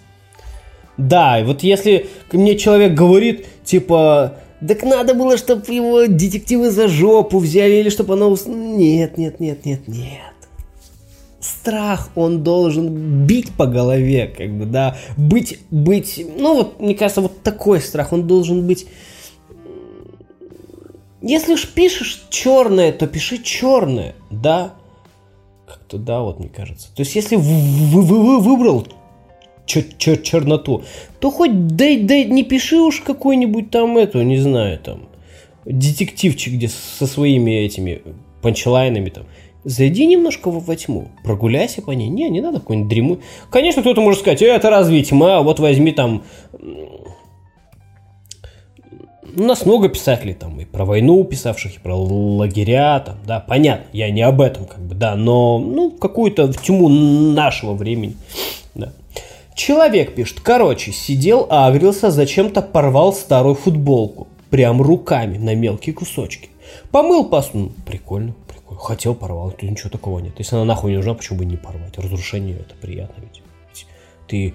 [0.98, 4.36] Да, вот если мне человек говорит, типа,
[4.66, 8.28] так надо было, чтобы его детективы за жопу взяли, или чтобы она...
[8.28, 8.46] Ус...
[8.46, 10.34] Нет, нет, нет, нет, нет.
[11.40, 17.22] Страх, он должен бить по голове, как бы, да, быть, быть, ну вот, мне кажется,
[17.22, 18.88] вот такой страх, он должен быть
[21.22, 24.74] если уж пишешь черное, то пиши черное, да?
[25.68, 26.94] Как-то да, вот мне кажется.
[26.96, 28.88] То есть, если вы, вы, вы выбрал
[29.66, 30.84] черноту,
[31.20, 35.10] то хоть дай, дай, не пиши уж какой-нибудь там эту, не знаю, там,
[35.66, 38.02] детективчик, где со своими этими
[38.42, 39.26] панчлайнами там.
[39.66, 42.08] Зайди немножко во, во тьму, прогуляйся по ней.
[42.08, 43.20] Не, не надо какой-нибудь дремы.
[43.50, 46.24] Конечно, кто-то может сказать, это разве тьма, вот возьми там
[49.38, 53.86] у нас много писателей там и про войну писавших, и про лагеря, там, да, понятно,
[53.94, 58.16] я не об этом, как бы, да, но, ну, какую-то в тьму нашего времени,
[58.74, 58.92] да.
[59.54, 66.50] Человек пишет, короче, сидел, агрился, зачем-то порвал старую футболку, прям руками на мелкие кусочки.
[66.92, 70.34] Помыл посуду, ну, прикольно, прикольно, хотел порвал, тут ничего такого нет.
[70.40, 71.98] Если она нахуй не нужна, почему бы не порвать?
[71.98, 73.42] Разрушение это приятно ведь.
[74.28, 74.54] Ты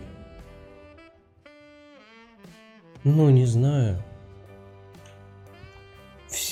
[3.04, 4.02] ну, не знаю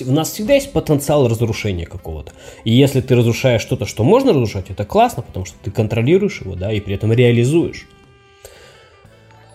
[0.07, 2.33] у нас всегда есть потенциал разрушения какого-то.
[2.65, 6.55] И если ты разрушаешь что-то, что можно разрушать, это классно, потому что ты контролируешь его,
[6.55, 7.87] да, и при этом реализуешь.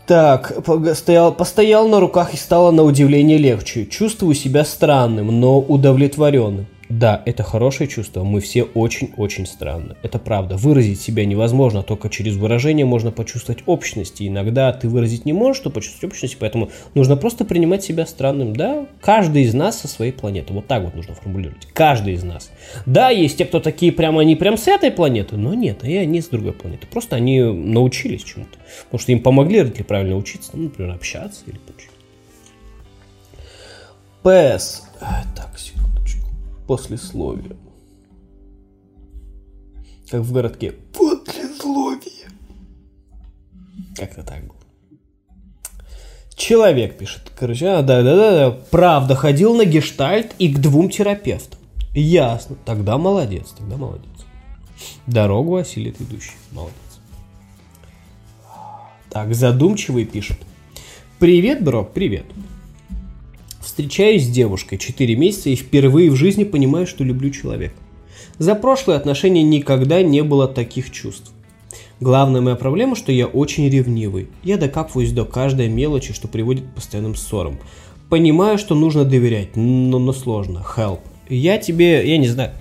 [0.08, 3.88] Так, постоял, постоял на руках и стало на удивление легче.
[3.88, 6.68] Чувствую себя странным, но удовлетворенным.
[7.00, 9.98] Да, это хорошее чувство, мы все очень-очень странны.
[10.02, 10.56] Это правда.
[10.56, 14.22] Выразить себя невозможно, только через выражение можно почувствовать общность.
[14.22, 18.56] И иногда ты выразить не можешь, что почувствовать общность, поэтому нужно просто принимать себя странным.
[18.56, 20.54] Да, каждый из нас со своей планеты.
[20.54, 21.68] Вот так вот нужно формулировать.
[21.74, 22.50] Каждый из нас.
[22.86, 26.22] Да, есть те, кто такие прямо, они прям с этой планеты, но нет, и они
[26.22, 26.88] с другой планеты.
[26.88, 28.58] Просто они научились чему-то.
[28.86, 31.90] Потому что им помогли родители правильно учиться, ну, например, общаться или прочее.
[34.24, 34.84] ПС.
[35.36, 35.75] Так, секунду
[36.68, 37.56] послесловие.
[40.10, 40.74] Как в городке.
[40.94, 42.30] Послесловие.
[43.96, 44.56] Как-то так было.
[46.36, 50.90] Человек пишет, короче, а, да, да, да, да, правда, ходил на гештальт и к двум
[50.90, 51.60] терапевтам.
[51.94, 52.58] Ясно.
[52.66, 54.10] Тогда молодец, тогда молодец.
[55.08, 56.36] Дорогу осилит идущий.
[56.52, 56.76] Молодец.
[59.10, 60.38] Так, задумчивый пишет.
[61.20, 62.26] Привет, бро, привет.
[63.66, 67.74] Встречаюсь с девушкой 4 месяца и впервые в жизни понимаю, что люблю человека.
[68.38, 71.32] За прошлые отношения никогда не было таких чувств.
[72.00, 74.28] Главная моя проблема, что я очень ревнивый.
[74.44, 77.58] Я докапываюсь до каждой мелочи, что приводит к постоянным ссорам.
[78.08, 80.64] Понимаю, что нужно доверять, но, но сложно.
[80.78, 81.00] Help.
[81.28, 82.52] Я тебе, я не знаю,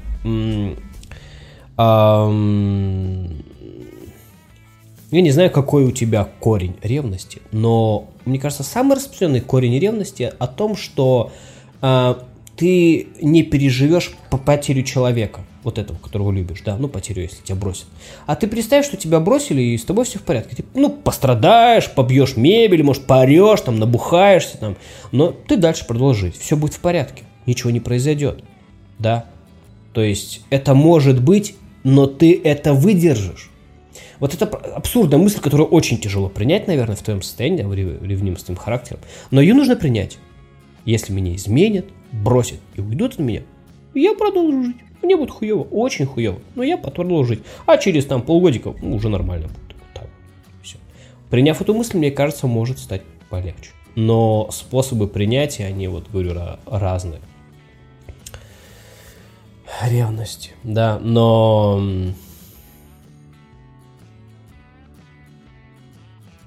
[5.15, 10.33] я не знаю, какой у тебя корень ревности, но мне кажется, самый распространенный корень ревности
[10.41, 11.31] о том, что
[11.83, 12.15] э,
[12.57, 17.55] ты не переживешь по потерю человека, вот этого, которого любишь, да, ну, потерю, если тебя
[17.55, 17.87] бросят.
[18.27, 20.57] А ты представь, что тебя бросили, и с тобой все в порядке.
[20.57, 24.77] Ты, ну, пострадаешь, побьешь мебель, может, поорешь, там, набухаешься, там,
[25.13, 28.43] но ты дальше продолжишь все будет в порядке, ничего не произойдет,
[28.99, 29.27] да.
[29.93, 31.55] То есть это может быть,
[31.85, 33.53] но ты это выдержишь.
[34.21, 38.59] Вот это абсурдная мысль, которую очень тяжело принять, наверное, в твоем состоянии, ревнивым с твоим
[38.59, 39.01] характером.
[39.31, 40.19] Но ее нужно принять.
[40.85, 43.43] Если меня изменят, бросят и уйдут от меня,
[43.95, 44.77] я продолжу жить.
[45.03, 47.43] Мне будет хуево, очень хуево, но я продолжу жить.
[47.67, 49.77] А через там полгодика ну, уже нормально будет.
[49.93, 50.09] Так.
[50.63, 50.79] Все.
[51.31, 53.71] Приняв эту мысль, мне кажется, может стать полегче.
[53.97, 56.35] Но способы принятия, они, вот говорю,
[56.67, 57.21] разные.
[59.83, 61.83] Ревность, да, но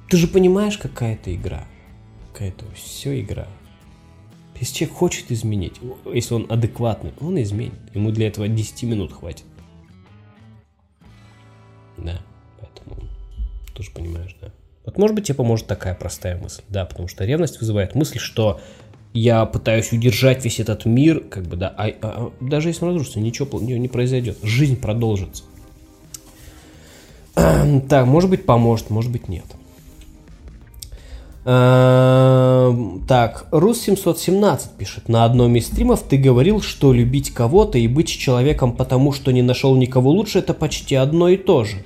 [0.10, 1.66] Ты же понимаешь, какая это игра.
[2.32, 3.48] Какая-то все игра.
[4.60, 5.76] Если человек хочет изменить,
[6.12, 7.74] если он адекватный, он изменит.
[7.94, 9.46] Ему для этого 10 минут хватит.
[11.98, 12.22] Да,
[12.60, 13.08] поэтому
[13.74, 14.52] тоже понимаешь, да.
[14.86, 18.62] Вот может быть тебе поможет такая простая мысль, да, потому что ревность вызывает мысль, что
[19.14, 22.92] я пытаюсь удержать весь этот мир, как бы, да, а, а, а даже если он
[22.92, 25.44] разрушится, ничего не, не произойдет, жизнь продолжится.
[27.90, 29.46] Так, может быть поможет, может быть нет.
[31.50, 35.08] Эм, так, Рус 717 пишет.
[35.08, 39.42] На одном из стримов ты говорил, что любить кого-то и быть человеком, потому что не
[39.42, 41.78] нашел никого лучше, это почти одно и то же.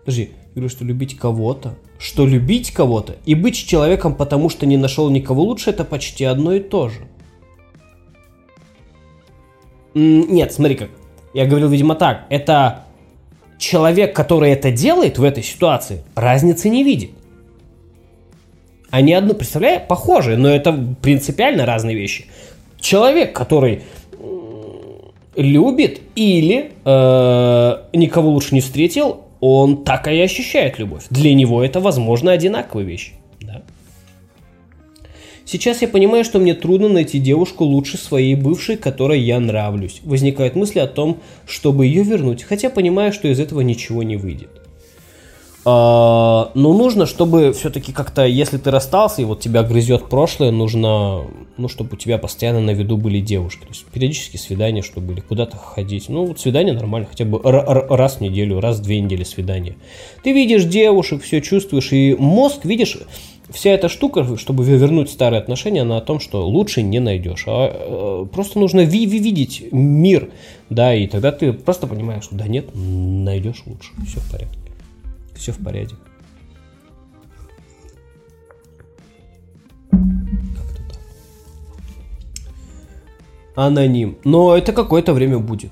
[0.00, 5.08] Подожди, говорю, что любить кого-то, что любить кого-то и быть человеком, потому что не нашел
[5.08, 7.06] никого лучше, это почти одно и то же.
[9.94, 10.90] Нет, смотри как.
[11.34, 12.26] Я говорил, видимо, так.
[12.30, 12.85] Это
[13.58, 17.10] человек, который это делает в этой ситуации, разницы не видит.
[18.90, 22.26] Они одно, представляю, похожие, но это принципиально разные вещи.
[22.80, 23.82] Человек, который
[25.36, 31.04] любит или э, никого лучше не встретил, он так и ощущает любовь.
[31.10, 33.12] Для него это, возможно, одинаковые вещи.
[35.46, 40.00] Сейчас я понимаю, что мне трудно найти девушку лучше своей бывшей, которой я нравлюсь.
[40.02, 44.50] Возникают мысли о том, чтобы ее вернуть, хотя понимаю, что из этого ничего не выйдет.
[45.68, 51.22] А, но нужно, чтобы все-таки как-то, если ты расстался и вот тебя грызет прошлое, нужно,
[51.56, 53.62] ну, чтобы у тебя постоянно на виду были девушки.
[53.62, 56.08] То есть периодически свидания, чтобы были куда-то ходить.
[56.08, 59.76] Ну, вот свидание нормально, хотя бы раз в неделю, раз в две недели свидания.
[60.22, 62.98] Ты видишь девушек, все чувствуешь, и мозг, видишь,
[63.50, 67.44] вся эта штука, чтобы вернуть старые отношения, она о том, что лучше не найдешь.
[67.46, 70.30] А э, просто нужно ви ви видеть мир,
[70.70, 74.58] да, и тогда ты просто понимаешь, что да нет, найдешь лучше, все в порядке.
[75.34, 75.96] Все в порядке.
[79.90, 81.00] Как-то так.
[83.54, 84.16] Аноним.
[84.24, 85.70] Но это какое-то время будет.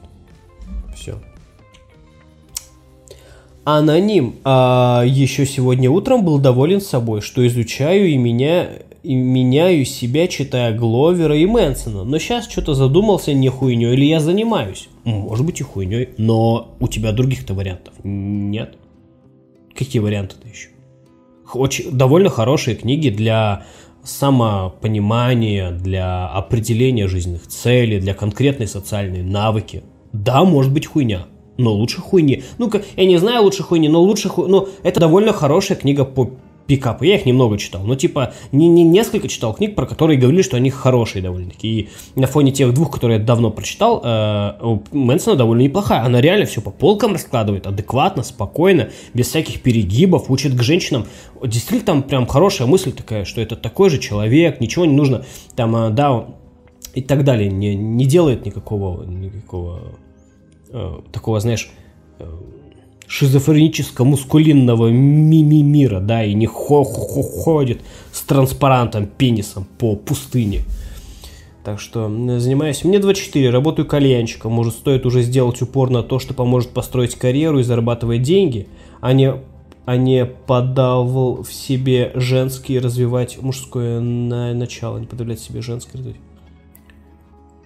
[3.64, 8.68] Аноним а, еще сегодня утром был доволен собой, что изучаю и меня
[9.02, 12.04] и меняю себя, читая Гловера и Мэнсона.
[12.04, 14.88] Но сейчас что-то задумался, не хуйней или я занимаюсь.
[15.04, 18.76] Может быть и хуйней, но у тебя других-то вариантов нет.
[19.74, 20.68] Какие варианты-то еще?
[21.52, 23.64] Очень, довольно хорошие книги для
[24.02, 29.82] самопонимания, для определения жизненных целей, для конкретной социальной навыки.
[30.12, 31.26] Да, может быть хуйня,
[31.56, 32.42] но лучше хуйни.
[32.58, 34.50] Ну-ка, я не знаю лучше хуйни, но лучше хуйни.
[34.50, 36.30] Ну, это довольно хорошая книга по
[36.66, 37.06] пикапы.
[37.06, 37.82] Я их немного читал.
[37.84, 41.68] Но типа не, не несколько читал книг, про которые говорили, что они хорошие довольно-таки.
[41.68, 46.04] И на фоне тех двух, которые я давно прочитал, э, у Мэнсона довольно неплохая.
[46.04, 51.06] Она реально все по полкам раскладывает, адекватно, спокойно, без всяких перегибов, учит к женщинам.
[51.42, 55.24] Действительно, там прям хорошая мысль такая, что это такой же человек, ничего не нужно
[55.56, 56.26] там, э, да,
[56.94, 57.50] и так далее.
[57.50, 59.96] Не, не делает никакого, никакого
[60.74, 61.70] э, такого, знаешь,
[62.18, 62.26] э,
[63.06, 67.80] шизофреническо-мускулинного мими мира, да, и не хо -хо ходит
[68.12, 70.64] с транспарантом, пенисом по пустыне.
[71.64, 72.84] Так что занимаюсь.
[72.84, 74.52] Мне 24, работаю кальянщиком.
[74.52, 78.68] Может, стоит уже сделать упор на то, что поможет построить карьеру и зарабатывать деньги,
[79.00, 79.34] а не,
[79.86, 86.20] а не подавал в себе женский, развивать мужское на начало, не подавлять себе женское развивать.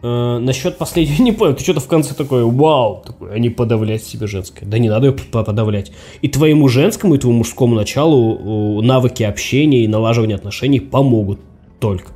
[0.00, 4.04] Э, насчет последнего не понял, ты что-то в конце такой, вау, такой, а не подавлять
[4.04, 4.64] себе женское.
[4.64, 5.92] Да не надо ее подавлять.
[6.22, 11.40] И твоему женскому, и твоему мужскому началу навыки общения и налаживания отношений помогут
[11.80, 12.12] только.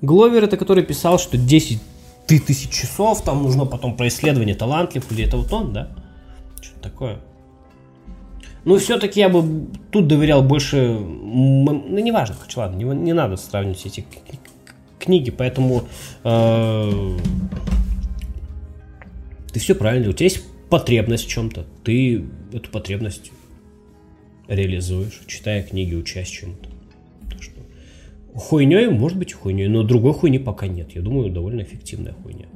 [0.00, 1.80] Гловер это который писал, что 10
[2.26, 5.88] тысяч часов, там нужно потом про исследование талантлив, или это вот он, да?
[6.60, 7.20] Что-то такое.
[8.64, 10.98] Ну, все-таки я бы тут доверял больше...
[10.98, 14.04] Ну, неважно, короче, ладно, не, не надо сравнивать эти
[14.98, 15.88] книги, поэтому
[16.24, 17.16] э,
[19.52, 23.30] ты все правильно, у тебя есть потребность в чем-то, ты эту потребность
[24.48, 26.68] реализуешь, читая книги, учась чему-то.
[27.40, 27.60] Что
[28.34, 30.94] хуйней, может быть, хуйней, но другой хуйни пока нет.
[30.94, 32.46] Я думаю, довольно эффективная хуйня.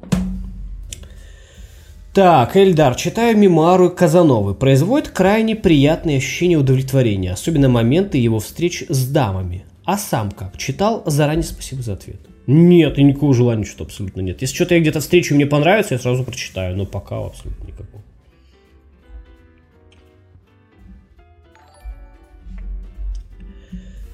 [2.15, 4.55] Так, Эльдар, читаю мемуары Казановы.
[4.55, 9.65] Производит крайне приятные ощущения удовлетворения, особенно моменты его встреч с дамами.
[9.85, 10.59] А сам как?
[10.59, 11.03] Читал?
[11.07, 12.21] Заранее спасибо за ответ.
[12.47, 14.43] Нет, и никакого желания что-то абсолютно нет.
[14.43, 18.03] Если что-то я где-то встречу мне понравится, я сразу прочитаю, но пока абсолютно никакого.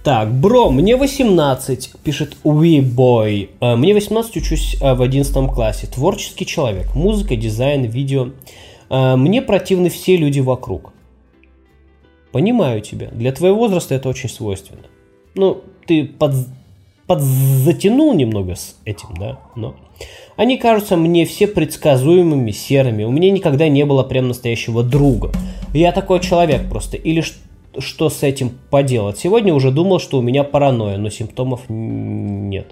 [0.08, 3.50] Так, бро, мне 18, пишет Уибой.
[3.60, 5.86] Э, мне 18, учусь э, в 11 классе.
[5.86, 6.94] Творческий человек.
[6.94, 8.30] Музыка, дизайн, видео.
[8.88, 10.92] Э, мне противны все люди вокруг.
[12.32, 13.08] Понимаю тебя.
[13.08, 14.84] Для твоего возраста это очень свойственно.
[15.34, 16.34] Ну, ты под,
[17.08, 19.74] подзатянул немного с этим, да, но...
[20.36, 23.02] Они кажутся мне все предсказуемыми, серыми.
[23.02, 25.32] У меня никогда не было прям настоящего друга.
[25.74, 26.96] Я такой человек просто.
[26.96, 27.24] Или
[27.78, 29.18] что с этим поделать?
[29.18, 32.68] Сегодня уже думал, что у меня паранойя, но симптомов нет.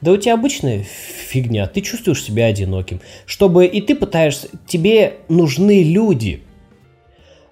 [0.00, 0.86] Да у тебя обычная
[1.28, 3.02] фигня, ты чувствуешь себя одиноким.
[3.26, 6.44] Чтобы и ты пытаешься, тебе нужны люди,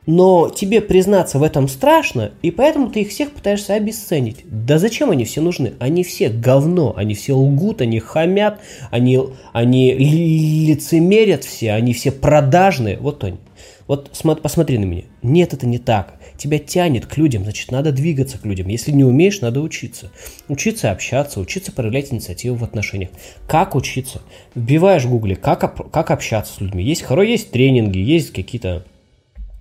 [0.06, 4.38] но тебе признаться в этом страшно, и поэтому ты их всех пытаешься обесценить.
[4.44, 5.74] Да зачем они все нужны?
[5.78, 9.20] Они все говно, они все лгут, они хамят, они,
[9.52, 12.98] они лицемерят все, они все продажные.
[12.98, 13.38] Вот они.
[13.86, 14.10] Вот
[14.42, 15.02] посмотри на меня.
[15.22, 16.14] Нет, это не так.
[16.38, 18.68] Тебя тянет к людям, значит, надо двигаться к людям.
[18.68, 20.10] Если не умеешь, надо учиться.
[20.48, 23.10] Учиться общаться, учиться проявлять инициативу в отношениях.
[23.46, 24.22] Как учиться?
[24.54, 26.82] Вбиваешь в гугле, как, как общаться с людьми.
[26.82, 28.84] Есть есть тренинги, есть какие-то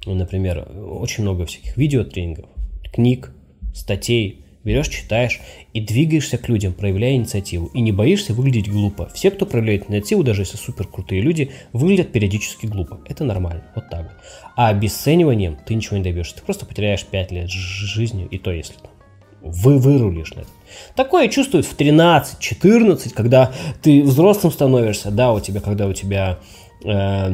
[0.06, 2.46] например, очень много всяких видеотренингов,
[2.94, 3.32] книг,
[3.74, 5.40] статей, берешь, читаешь
[5.74, 7.68] и двигаешься к людям, проявляя инициативу.
[7.68, 9.10] И не боишься выглядеть глупо.
[9.14, 13.02] Все, кто проявляет инициативу, даже если супер крутые люди, выглядят периодически глупо.
[13.08, 13.64] Это нормально.
[13.76, 14.14] Вот так вот.
[14.56, 16.36] А обесцениванием ты ничего не добьешься.
[16.36, 18.76] Ты просто потеряешь 5 лет жизни, и то если
[19.42, 20.50] вы вырулишь на это.
[20.96, 23.52] Такое чувствуют в 13-14, когда
[23.82, 26.40] ты взрослым становишься, да, у тебя, когда у тебя
[26.86, 27.34] э,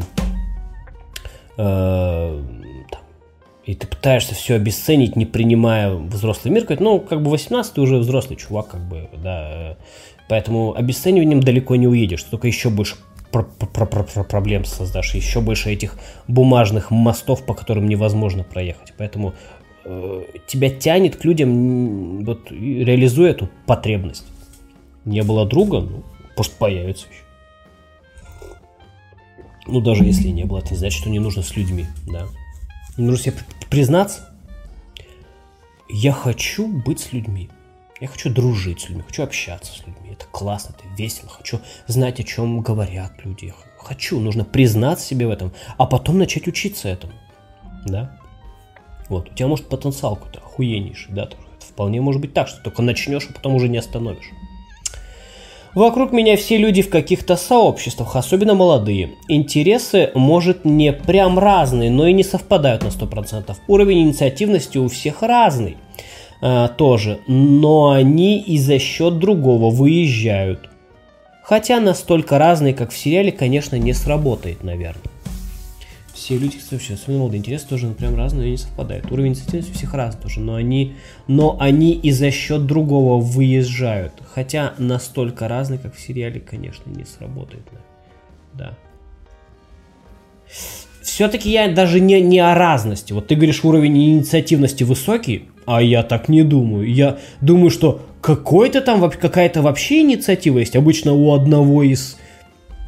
[3.69, 7.81] и ты пытаешься все обесценить, не принимая взрослый мир, говорит, ну, как бы 18 ты
[7.81, 9.77] уже взрослый чувак, как бы, да,
[10.27, 12.95] поэтому обесцениванием далеко не уедешь, только еще больше
[13.31, 18.93] про про про про проблем создашь, еще больше этих бумажных мостов, по которым невозможно проехать,
[18.97, 19.35] поэтому
[19.85, 24.25] э, тебя тянет к людям, вот, реализуя эту потребность.
[25.05, 26.03] Не было друга, ну,
[26.35, 27.28] пусть появится еще.
[29.71, 32.27] Ну, даже если не было, это не значит, что не нужно с людьми, да.
[32.97, 33.35] Нужно себе
[33.69, 34.29] признаться,
[35.89, 37.49] я хочу быть с людьми.
[38.01, 40.11] Я хочу дружить с людьми, хочу общаться с людьми.
[40.11, 41.29] Это классно, это весело.
[41.29, 43.53] Хочу знать, о чем говорят люди.
[43.77, 47.13] Хочу, нужно признаться себе в этом, а потом начать учиться этому.
[47.85, 48.17] Да?
[49.09, 51.23] Вот, у тебя может потенциал какой-то охуеннейший, да.
[51.23, 54.31] Это вполне может быть так, что только начнешь, а потом уже не остановишь.
[55.75, 59.11] Вокруг меня все люди в каких-то сообществах, особенно молодые.
[59.27, 63.55] Интересы, может, не прям разные, но и не совпадают на 100%.
[63.67, 65.77] Уровень инициативности у всех разный
[66.41, 70.69] а, тоже, но они и за счет другого выезжают.
[71.43, 75.03] Хотя настолько разные, как в сериале, конечно, не сработает, наверное
[76.29, 79.11] все люди, кстати, особенно молодые, интересы тоже ну, прям разные, не совпадают.
[79.11, 80.93] Уровень инициативности у всех разный тоже, но они,
[81.25, 84.13] но они и за счет другого выезжают.
[84.31, 87.63] Хотя настолько разные, как в сериале, конечно, не сработает.
[88.53, 88.77] Да.
[91.01, 93.11] Все-таки я даже не, не о разности.
[93.11, 96.93] Вот ты говоришь, уровень инициативности высокий, а я так не думаю.
[96.93, 100.75] Я думаю, что какой-то там какая-то вообще инициатива есть.
[100.75, 102.18] Обычно у одного из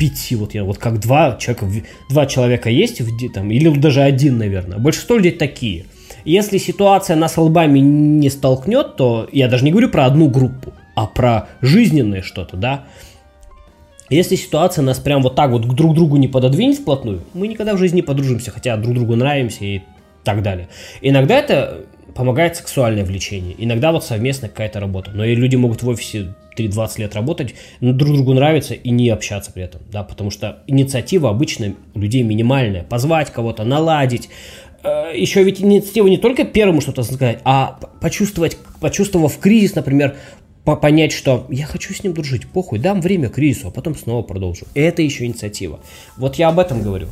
[0.02, 1.68] пяти, вот я вот как два человека,
[2.10, 4.80] два человека есть, в, там, или даже один, наверное.
[4.80, 5.86] Большинство людей такие.
[6.26, 11.06] Если ситуация нас лбами не столкнет, то я даже не говорю про одну группу, а
[11.06, 12.86] про жизненное что-то, да.
[14.10, 17.78] Если ситуация нас прям вот так вот друг другу не пододвинет вплотную, мы никогда в
[17.78, 19.82] жизни не подружимся, хотя друг другу нравимся и
[20.24, 20.68] так далее.
[21.02, 21.86] Иногда это
[22.16, 25.12] помогает сексуальное влечение, иногда вот совместная какая-то работа.
[25.14, 29.52] Но и люди могут в офисе 3-20 лет работать, друг другу нравится и не общаться
[29.52, 32.84] при этом, да, потому что инициатива обычно у людей минимальная.
[32.84, 34.30] Позвать кого-то, наладить,
[34.84, 40.16] э, еще ведь инициатива не только первому что-то сказать, а почувствовать, почувствовав кризис, например,
[40.64, 44.66] понять, что я хочу с ним дружить, похуй, дам время кризису, а потом снова продолжу.
[44.74, 45.80] Это еще инициатива.
[46.18, 47.08] Вот я об этом говорю.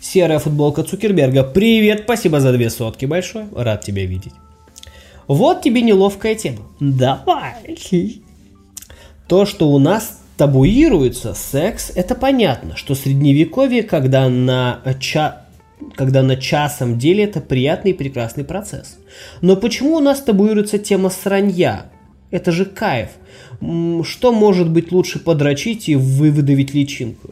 [0.00, 1.42] Серая футболка Цукерберга.
[1.44, 3.48] Привет, спасибо за две сотки большое.
[3.54, 4.32] Рад тебя видеть.
[5.28, 6.62] Вот тебе неловкая тема.
[6.80, 7.76] Давай.
[9.28, 15.44] То, что у нас табуируется секс, это понятно, что средневековье, когда на, ча
[15.94, 18.98] когда на часом деле это приятный и прекрасный процесс.
[19.42, 21.90] Но почему у нас табуируется тема сранья?
[22.30, 23.10] Это же кайф.
[23.60, 27.30] Что может быть лучше подрочить и выдавить личинку?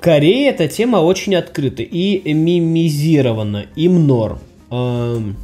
[0.00, 4.38] Корее эта тема очень открыта и мимизирована, им норм.
[4.70, 5.36] Эм...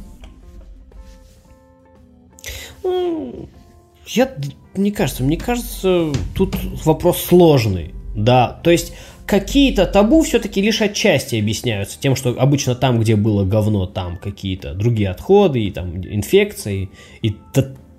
[4.07, 4.33] Я,
[4.75, 6.55] не кажется, мне кажется, тут
[6.85, 7.93] вопрос сложный.
[8.15, 8.93] Да, то есть
[9.27, 14.73] какие-то табу все-таки лишь отчасти объясняются тем, что обычно там, где было говно, там какие-то
[14.73, 16.89] другие отходы, и там инфекции,
[17.21, 17.35] и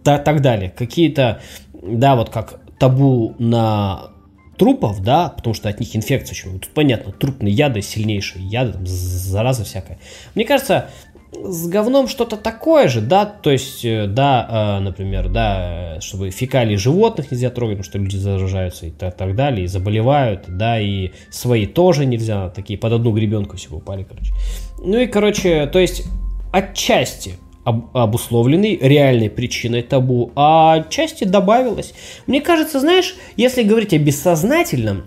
[0.02, 0.70] так далее.
[0.70, 1.40] Какие-то,
[1.82, 4.10] да, вот как табу на
[4.58, 6.60] трупов, да, потому что от них инфекция очень.
[6.60, 9.98] Тут понятно, трупные яды, сильнейшие яды, там, зараза всякая.
[10.34, 10.90] Мне кажется,
[11.32, 16.76] с говном что-то такое же, да, то есть, э, да, э, например, да, чтобы фекалии
[16.76, 21.10] животных нельзя трогать, потому что люди заражаются и так, так далее, и заболевают, да, и
[21.30, 24.32] свои тоже нельзя, такие под одну гребенку все упали, короче.
[24.78, 26.04] Ну и, короче, то есть,
[26.52, 27.34] отчасти
[27.68, 31.92] об, обусловленный реальной причиной табу, а отчасти добавилось.
[32.26, 35.04] Мне кажется, знаешь, если говорить о бессознательном,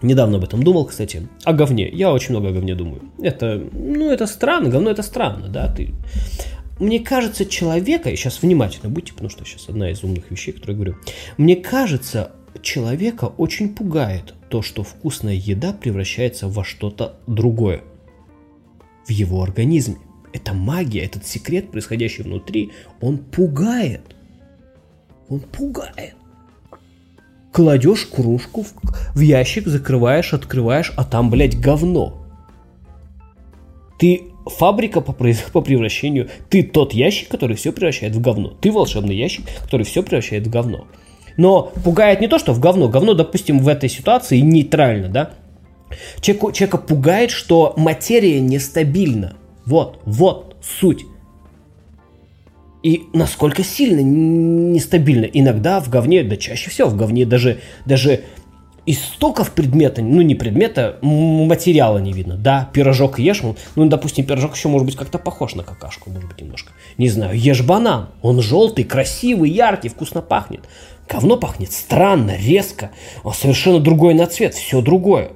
[0.00, 1.26] Недавно об этом думал, кстати.
[1.42, 1.88] О говне.
[1.88, 3.02] Я очень много о говне думаю.
[3.20, 4.68] Это, ну, это странно.
[4.68, 5.74] Говно это странно, да.
[5.74, 5.92] Ты...
[6.78, 10.74] Мне кажется, человека, и сейчас внимательно будьте, потому что сейчас одна из умных вещей, которые
[10.74, 10.96] я говорю.
[11.36, 12.30] Мне кажется,
[12.62, 17.82] человека очень пугает то, что вкусная еда превращается во что-то другое
[19.04, 19.96] в его организме.
[20.32, 24.02] Это магия, этот секрет, происходящий внутри, он пугает.
[25.28, 26.14] Он пугает
[27.58, 28.72] кладешь кружку в,
[29.16, 32.16] в ящик, закрываешь, открываешь, а там, блядь, говно.
[33.98, 38.50] Ты фабрика по, по превращению, ты тот ящик, который все превращает в говно.
[38.60, 40.86] Ты волшебный ящик, который все превращает в говно.
[41.36, 42.88] Но пугает не то, что в говно.
[42.88, 45.30] Говно, допустим, в этой ситуации нейтрально, да?
[46.20, 49.34] Человека, человека пугает, что материя нестабильна.
[49.68, 51.04] Вот, вот суть.
[52.82, 55.26] И насколько сильно нестабильно.
[55.26, 58.24] Иногда в говне, да чаще всего в говне даже, даже
[58.86, 62.36] истоков предмета, ну не предмета, материала не видно.
[62.38, 66.40] Да, пирожок ешь, ну, допустим, пирожок еще может быть как-то похож на какашку, может быть,
[66.40, 66.72] немножко.
[66.96, 70.62] Не знаю, ешь банан, он желтый, красивый, яркий, вкусно пахнет.
[71.10, 72.92] Говно пахнет странно, резко,
[73.22, 75.32] он совершенно другой на цвет, все другое.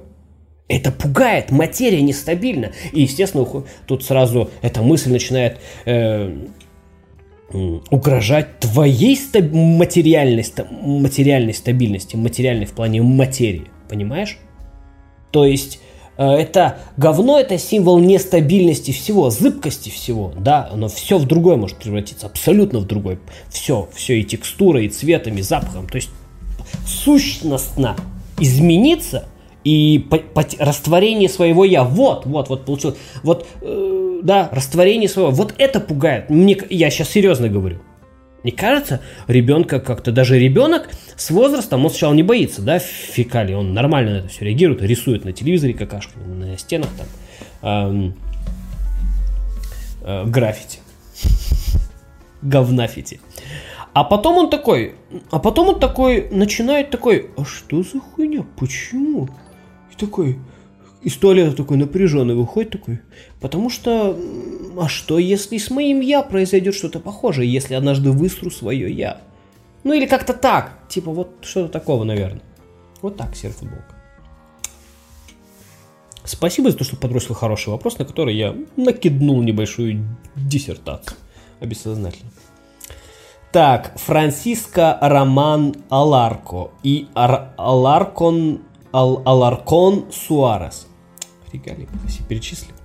[0.67, 2.71] Это пугает, материя нестабильна.
[2.93, 3.45] И, естественно,
[3.85, 6.35] тут сразу эта мысль начинает э,
[7.91, 10.45] угрожать твоей стаб- материальной,
[10.81, 14.39] материальной стабильности, материальной в плане материи, понимаешь?
[15.31, 15.79] То есть
[16.17, 21.77] э, это говно, это символ нестабильности всего, зыбкости всего, да, оно все в другое может
[21.77, 26.09] превратиться, абсолютно в другое, все, все и текстурой, и цветом, и запахом, то есть
[26.87, 27.97] сущностно
[28.39, 29.27] измениться
[29.63, 35.31] и по, по, растворение своего я, вот, вот, вот получилось, вот э, да, растворение своего.
[35.31, 36.29] Вот это пугает.
[36.29, 37.79] Мне, я сейчас серьезно говорю.
[38.43, 43.73] Мне кажется, ребенка как-то, даже ребенок с возрастом, он сначала не боится, да, фекалий, он
[43.73, 48.15] нормально на это все реагирует, рисует на телевизоре какашки, на стенах там, эм,
[50.01, 50.79] э, граффити,
[52.41, 53.21] говнафити.
[53.93, 54.95] А потом он такой,
[55.31, 59.29] а потом он такой, начинает такой, а что за хуйня, почему?
[59.93, 60.39] И такой,
[61.01, 62.99] из туалета такой напряженный выходит такой,
[63.39, 64.17] потому что,
[64.77, 69.21] а что если с моим я произойдет что-то похожее, если однажды высру свое я?
[69.83, 72.41] Ну или как-то так, типа вот что-то такого, наверное.
[73.01, 73.83] Вот так, серфутболка.
[76.23, 81.17] Спасибо за то, что подбросил хороший вопрос, на который я накиднул небольшую диссертацию
[81.59, 82.31] обессознательно.
[83.51, 88.61] Так, Франциско Роман Аларко и Ар- Аларкон
[88.93, 90.87] Ал- Аларкон Суарес
[91.51, 92.75] регалии все перечислил.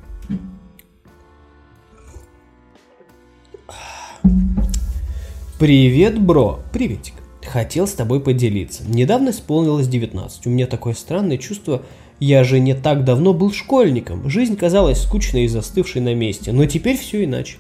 [5.59, 6.61] Привет, бро.
[6.73, 7.13] Приветик.
[7.45, 8.85] Хотел с тобой поделиться.
[8.89, 10.47] Недавно исполнилось 19.
[10.47, 11.83] У меня такое странное чувство,
[12.21, 14.31] я же не так давно был школьником.
[14.31, 17.59] Жизнь казалась скучной и застывшей на месте, но теперь все иначе.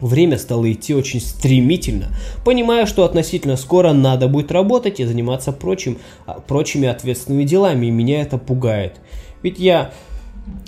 [0.00, 2.08] Время стало идти очень стремительно,
[2.44, 7.90] понимая, что относительно скоро надо будет работать и заниматься прочим, а, прочими ответственными делами, и
[7.90, 9.00] меня это пугает.
[9.42, 9.92] Ведь я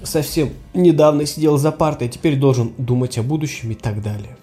[0.03, 4.37] совсем недавно сидел за партой, теперь должен думать о будущем и так далее.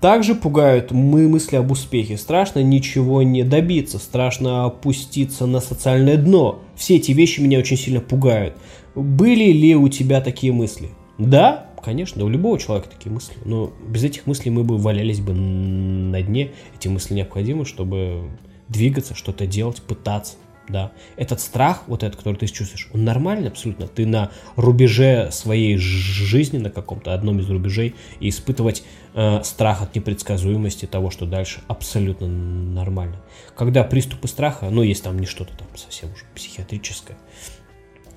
[0.00, 2.16] Также пугают мы мысли об успехе.
[2.16, 6.60] Страшно ничего не добиться, страшно опуститься на социальное дно.
[6.76, 8.54] Все эти вещи меня очень сильно пугают.
[8.94, 10.90] Были ли у тебя такие мысли?
[11.18, 13.34] Да, конечно, у любого человека такие мысли.
[13.46, 16.50] Но без этих мыслей мы бы валялись бы на дне.
[16.76, 18.28] Эти мысли необходимы, чтобы
[18.68, 20.34] двигаться, что-то делать, пытаться
[20.68, 20.92] да.
[21.16, 23.88] Этот страх, вот этот, который ты чувствуешь, он нормальный абсолютно.
[23.88, 28.84] Ты на рубеже своей жизни, на каком-то одном из рубежей, и испытывать
[29.14, 33.16] э, страх от непредсказуемости того, что дальше, абсолютно нормально.
[33.56, 37.16] Когда приступы страха, ну, есть там не что-то там совсем уже психиатрическое,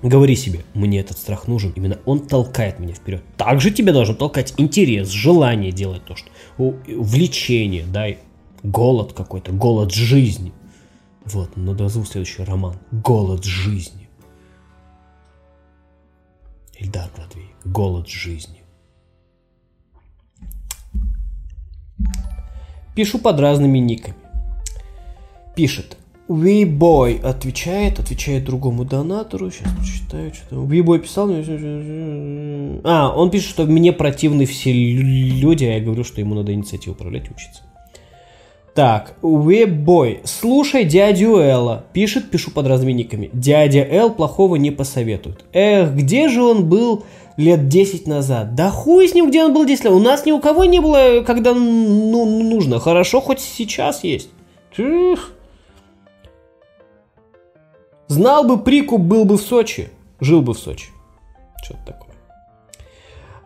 [0.02, 3.22] Говори себе, мне этот страх нужен, именно он толкает меня вперед.
[3.36, 6.28] Также тебе должен толкать интерес, желание делать то, что
[6.58, 8.08] влечение, да,
[8.64, 10.52] голод какой-то, голод жизни.
[11.24, 12.74] Вот, но назову следующий роман.
[12.90, 14.08] «Голод жизни».
[16.76, 17.52] Ильдар Бродвей.
[17.64, 18.62] «Голод жизни».
[22.96, 24.16] Пишу под разными никами.
[25.54, 25.96] Пишет.
[26.34, 29.50] Вибой отвечает, отвечает другому донатору.
[29.50, 30.68] Сейчас прочитаю, что там.
[30.68, 31.30] Вибой писал.
[32.84, 36.94] А, он пишет, что мне противны все люди, а я говорю, что ему надо инициативу
[36.94, 37.62] управлять учиться.
[38.74, 41.84] Так, Вебой, слушай дядю Элла.
[41.92, 43.28] Пишет, пишу под разными никами.
[43.34, 45.44] Дядя Эл плохого не посоветует.
[45.52, 47.04] Эх, где же он был
[47.36, 48.54] лет 10 назад?
[48.54, 49.92] Да хуй с ним, где он был 10 лет.
[49.92, 52.80] У нас ни у кого не было, когда ну, нужно.
[52.80, 54.30] Хорошо, хоть сейчас есть.
[54.74, 55.32] Тьф.
[58.12, 59.88] Знал бы прикуп, был бы в Сочи.
[60.20, 60.90] Жил бы в Сочи.
[61.64, 62.10] Что-то такое.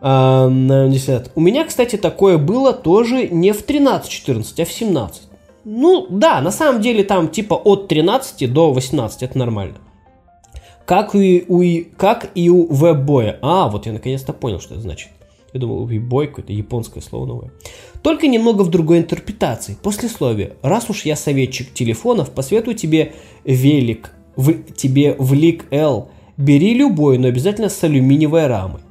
[0.01, 5.21] А, У меня, кстати, такое было тоже не в 13-14, а в 17.
[5.63, 9.77] Ну, да, на самом деле там типа от 13 до 18, это нормально.
[10.85, 11.63] Как, и у,
[11.95, 13.39] как и у веб-боя.
[13.41, 15.11] А, вот я наконец-то понял, что это значит.
[15.53, 17.51] Я думал, веб-бой какое-то японское слово новое.
[18.01, 19.77] Только немного в другой интерпретации.
[19.81, 20.57] Послесловие.
[20.61, 23.13] Раз уж я советчик телефонов, посоветую тебе
[23.45, 28.81] велик в, тебе в лик L, бери любой, но обязательно с алюминиевой рамой.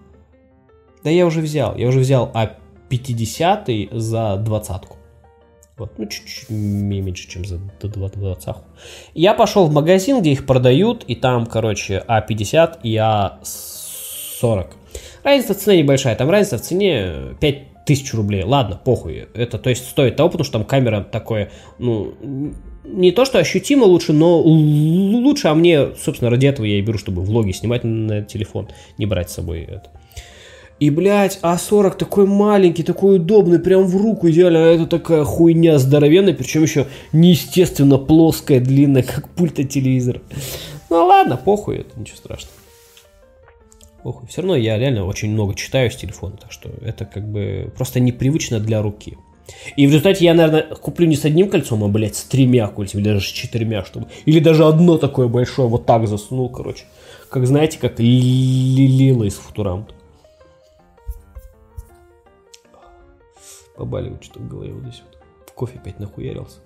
[1.03, 4.97] Да я уже взял, я уже взял А50 за двадцатку.
[5.79, 8.65] Вот, ну, чуть-чуть меньше, чем за двадцатку.
[9.15, 14.69] Я пошел в магазин, где их продают, и там, короче, А50 и А40.
[15.23, 18.43] Разница в цене небольшая, там разница в цене 5000 рублей.
[18.45, 19.29] Ладно, похуй.
[19.35, 22.15] Это, то есть, стоит того, потому что там камера такое, ну,
[22.87, 26.99] не то, что ощутимо лучше, но лучше, а мне, собственно, ради этого я и беру,
[26.99, 28.69] чтобы влоги снимать на телефон,
[28.99, 29.91] не брать с собой это.
[30.79, 35.79] И, блядь, А40 такой маленький, такой удобный, прям в руку идеально, а это такая хуйня
[35.79, 40.21] здоровенная, причем еще неестественно плоская, длинная, как пульт от телевизора.
[40.91, 42.55] Ну ладно, похуй, это ничего страшного.
[44.03, 44.29] Похуй.
[44.29, 47.99] Все равно я реально очень много читаю с телефона, так что это как бы просто
[47.99, 49.17] непривычно для руки.
[49.77, 53.03] И в результате я, наверное, куплю не с одним кольцом, а, блядь, с тремя кольцами,
[53.03, 54.07] даже с четырьмя, чтобы...
[54.25, 56.85] Или даже одно такое большое, вот так засунул, короче.
[57.29, 59.87] Как, знаете, как Лила из Футурам.
[63.77, 65.53] Побаливает что-то в голове вот здесь вот.
[65.55, 66.59] Кофе опять нахуярился.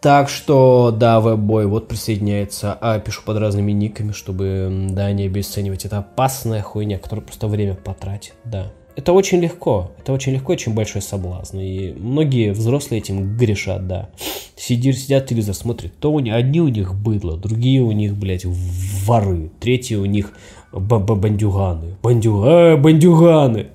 [0.00, 2.76] Так что, да, веб-бой вот присоединяется.
[2.80, 5.84] А, пишу под разными никами, чтобы, да, не обесценивать.
[5.84, 9.92] Это опасная хуйня, которая просто время потратит, да это очень легко.
[10.00, 11.60] Это очень легко, очень большой соблазн.
[11.60, 14.08] И многие взрослые этим грешат, да.
[14.56, 15.96] Сидишь, сидят, телевизор смотрят.
[16.00, 19.52] То у них, одни у них быдло, другие у них, блядь, воры.
[19.60, 20.32] Третьи у них
[20.72, 21.96] бандюганы.
[22.02, 23.68] Бандюга, э, бандюганы.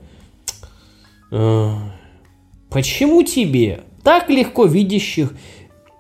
[1.31, 1.77] А,
[2.69, 5.35] почему тебе так легко видящих,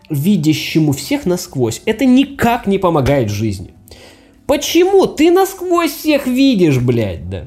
[0.09, 1.81] видящему всех насквозь?
[1.85, 3.73] Это никак не помогает жизни.
[4.47, 7.45] Почему ты насквозь всех видишь, блядь, да?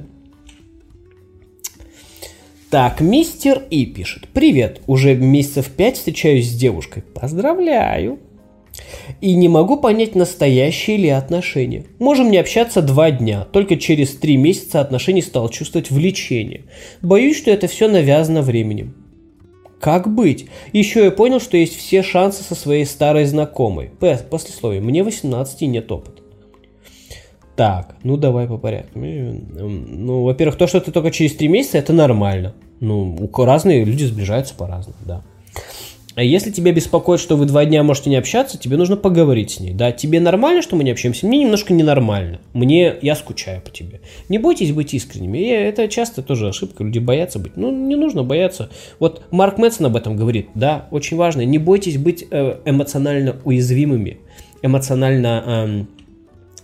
[2.69, 4.27] Так, мистер И пишет.
[4.33, 7.05] Привет, уже месяцев пять встречаюсь с девушкой.
[7.15, 8.19] Поздравляю.
[9.21, 11.85] И не могу понять, настоящие ли отношения.
[12.01, 16.65] Можем не общаться два дня, только через три месяца отношений стал чувствовать влечение.
[17.03, 18.97] Боюсь, что это все навязано временем.
[19.81, 20.47] Как быть?
[20.73, 23.91] Еще я понял, что есть все шансы со своей старой знакомой.
[24.01, 24.19] П.
[24.29, 24.81] Послесловие.
[24.81, 26.16] Мне 18 и нет опыта.
[27.57, 28.99] Так, ну давай по порядку.
[28.99, 32.55] Ну, во-первых, то, что ты только через три месяца, это нормально.
[32.81, 35.23] Ну, разные люди сближаются по-разному, да.
[36.17, 39.61] А если тебя беспокоит, что вы два дня можете не общаться, тебе нужно поговорить с
[39.61, 39.75] ней.
[39.75, 41.27] Да, тебе нормально, что мы не общаемся?
[41.27, 42.41] Мне немножко ненормально.
[42.55, 44.01] Мне, я скучаю по тебе.
[44.31, 45.37] Не бойтесь быть искренними.
[45.37, 46.85] И это часто тоже ошибка.
[46.85, 47.59] Люди боятся быть.
[47.59, 48.71] Ну, не нужно бояться.
[48.99, 50.49] Вот Марк Мэтсон об этом говорит.
[50.55, 51.43] Да, очень важно.
[51.43, 54.21] Не бойтесь быть э, эмоционально уязвимыми.
[54.63, 55.89] Эмоционально эм,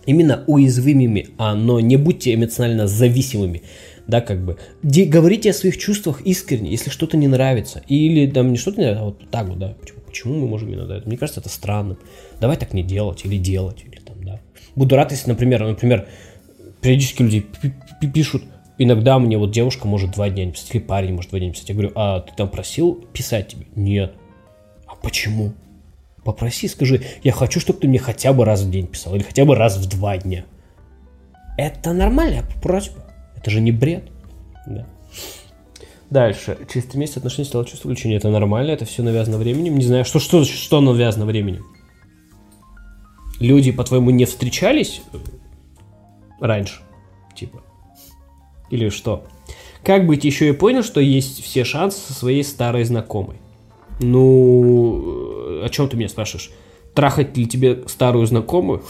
[0.05, 3.63] именно уязвимыми, а, но не будьте эмоционально зависимыми.
[4.07, 4.57] Да, как бы.
[4.81, 7.83] Де, говорите о своих чувствах искренне, если что-то не нравится.
[7.87, 9.75] Или там не что-то не нравится, а вот так вот, да.
[9.79, 11.07] Почему, почему мы можем иногда это?
[11.07, 11.97] Мне кажется, это странным.
[12.41, 14.41] Давай так не делать, или делать, или там, да.
[14.75, 16.07] Буду рад, если, например, например,
[16.81, 17.45] периодически люди
[18.13, 18.43] пишут,
[18.77, 21.53] иногда мне вот девушка может два дня не писать, или парень может два дня не
[21.53, 21.69] писать.
[21.69, 23.67] Я говорю, а ты там просил писать тебе?
[23.75, 24.13] Нет.
[24.85, 25.53] А почему?
[26.23, 29.45] Попроси, скажи, я хочу, чтобы ты мне хотя бы раз в день писал, или хотя
[29.45, 30.45] бы раз в два дня.
[31.57, 33.03] Это нормальная просьба.
[33.35, 34.09] Это же не бред.
[34.65, 34.87] Да.
[36.09, 36.57] Дальше.
[36.71, 38.17] Через три месяца отношения стало чувство влечения.
[38.17, 39.77] Это нормально, это все навязано временем.
[39.77, 41.65] Не знаю, что, что, что навязано временем.
[43.39, 45.01] Люди, по-твоему, не встречались
[46.39, 46.81] раньше?
[47.35, 47.61] Типа.
[48.69, 49.25] Или что?
[49.83, 53.37] Как быть еще и понял, что есть все шансы со своей старой знакомой?
[53.99, 56.51] Ну, о чем ты меня спрашиваешь?
[56.93, 58.83] Трахать ли тебе старую знакомую?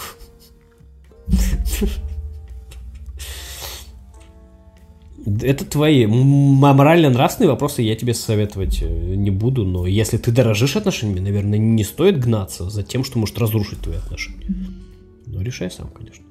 [5.42, 11.22] Это твои морально-нравственные вопросы, я тебе советовать э, не буду, но если ты дорожишь отношениями,
[11.22, 14.50] наверное, не стоит гнаться за тем, что может разрушить твои отношения.
[15.26, 16.26] Но решай сам, конечно.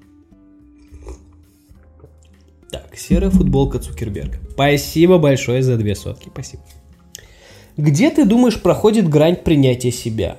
[2.71, 4.39] Так, серая футболка Цукерберга.
[4.51, 6.63] Спасибо большое за две сотки, спасибо.
[7.77, 10.37] Где ты думаешь проходит грань принятия себя?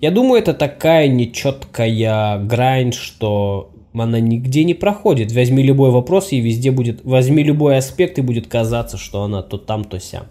[0.00, 5.32] Я думаю, это такая нечеткая грань, что она нигде не проходит.
[5.32, 9.58] Возьми любой вопрос и везде будет, возьми любой аспект и будет казаться, что она то
[9.58, 10.26] там, то сям.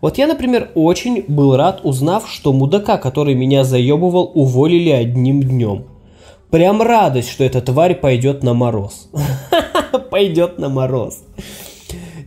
[0.00, 5.84] Вот я, например, очень был рад, узнав, что мудака, который меня заебывал, уволили одним днем.
[6.50, 9.08] Прям радость, что эта тварь пойдет на мороз.
[10.10, 11.24] Пойдет на мороз.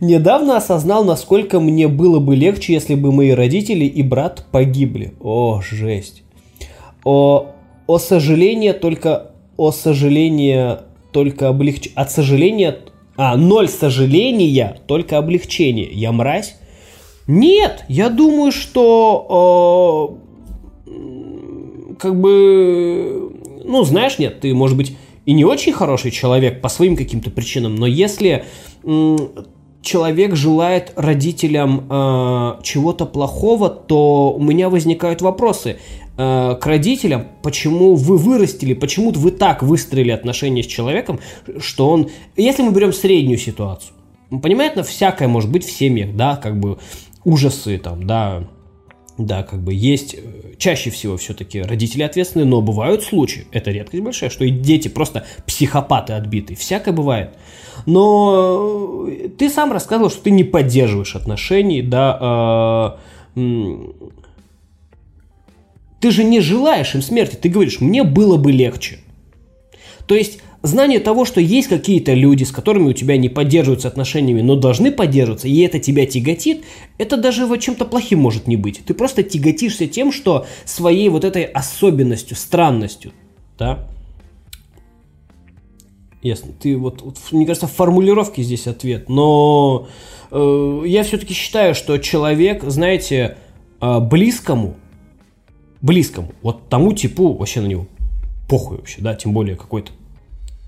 [0.00, 5.14] Недавно осознал, насколько мне было бы легче, если бы мои родители и брат погибли.
[5.20, 6.22] О, жесть.
[7.04, 7.52] О,
[7.86, 10.78] о сожалении только о сожалении
[11.12, 11.96] только облегчение.
[11.96, 12.78] От сожаления...
[13.16, 15.90] А, ноль сожаления, только облегчение.
[15.90, 16.54] Я мразь?
[17.26, 20.18] Нет, я думаю, что...
[20.86, 23.32] Э, как бы...
[23.64, 24.96] Ну, знаешь, нет, ты, может быть,
[25.26, 28.44] и не очень хороший человек по своим каким-то причинам, но если
[29.82, 35.78] человек желает родителям э, чего-то плохого, то у меня возникают вопросы.
[36.16, 41.20] Э, к родителям, почему вы вырастили, почему вы так выстроили отношения с человеком,
[41.60, 42.10] что он...
[42.36, 43.94] Если мы берем среднюю ситуацию,
[44.30, 46.78] понятно, всякое может быть в семьях, да, как бы
[47.24, 48.48] ужасы там, да,
[49.18, 54.02] да, как бы есть, э, чаще всего все-таки родители ответственны, но бывают случаи, это редкость
[54.02, 57.30] большая, что и дети просто психопаты отбитые, всякое бывает.
[57.84, 62.96] Но э, ты сам рассказывал, что ты не поддерживаешь отношений, да,
[63.34, 63.80] ты
[66.10, 68.98] же не желаешь им смерти, ты говоришь, мне было бы легче.
[70.06, 74.40] То есть знание того, что есть какие-то люди, с которыми у тебя не поддерживаются отношениями,
[74.40, 76.64] но должны поддерживаться, и это тебя тяготит,
[76.98, 78.80] это даже в чем-то плохим может не быть.
[78.84, 83.12] Ты просто тяготишься тем, что своей вот этой особенностью, странностью,
[83.58, 83.88] да.
[86.22, 86.52] Ясно.
[86.60, 89.88] Ты вот, вот мне кажется, в формулировке здесь ответ, но
[90.30, 93.36] э, я все-таки считаю, что человек, знаете,
[93.80, 94.76] э, близкому
[95.80, 97.86] близкому, вот тому типу вообще на него
[98.48, 99.92] похуй вообще, да, тем более какой-то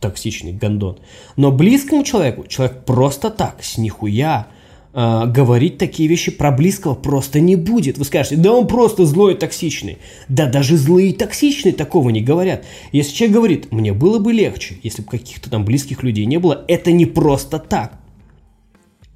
[0.01, 0.99] токсичный гандон.
[1.37, 4.49] Но близкому человеку, человек просто так, с нихуя,
[4.93, 7.99] э, говорить такие вещи про близкого просто не будет.
[7.99, 9.99] Вы скажете, да он просто злой и токсичный.
[10.29, 12.65] Да даже злые и токсичные такого не говорят.
[12.93, 16.65] Если человек говорит, мне было бы легче, если бы каких-то там близких людей не было,
[16.67, 18.01] это не просто так.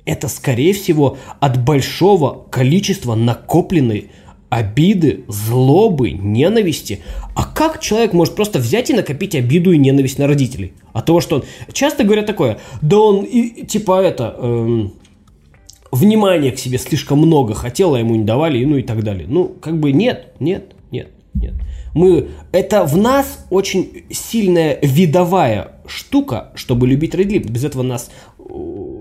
[0.05, 4.11] Это, скорее всего, от большого количества накопленной
[4.49, 7.01] обиды, злобы, ненависти.
[7.35, 10.73] А как человек может просто взять и накопить обиду и ненависть на родителей?
[10.93, 11.45] От того, что он...
[11.73, 14.37] Часто говорят такое, да он и, типа это...
[14.39, 14.95] Эм,
[15.95, 19.27] внимания к себе слишком много хотел, а ему не давали, ну и так далее.
[19.29, 21.55] Ну, как бы нет, нет, нет, нет.
[21.95, 27.49] Мы, это в нас очень сильная видовая штука, чтобы любить родителей.
[27.49, 28.11] Без этого нас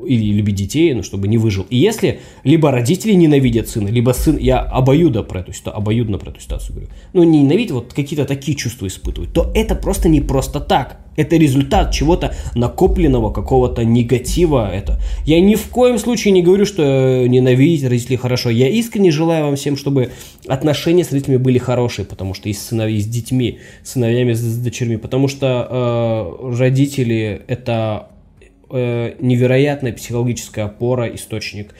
[0.06, 1.66] или любить детей, ну, чтобы не выжил.
[1.70, 6.32] И если либо родители ненавидят сына, либо сын, я обоюдо про эту ситуацию, обоюдно про
[6.32, 10.22] эту ситуацию говорю, ну, не ненавидят, вот какие-то такие чувства испытывают, то это просто не
[10.22, 11.00] просто так.
[11.16, 14.74] Это результат чего-то накопленного, какого-то негатива.
[14.74, 15.00] Это.
[15.26, 18.50] Я ни в коем случае не говорю, что ненавидеть родителей хорошо.
[18.50, 20.10] Я искренне желаю вам всем, чтобы
[20.48, 24.58] отношения с родителями были хорошие, потому что и с сыновьями, с детьми, с сыновьями, с
[24.58, 28.08] дочерьми, потому что э, родители это
[28.74, 31.74] э, невероятная психологическая опора, источник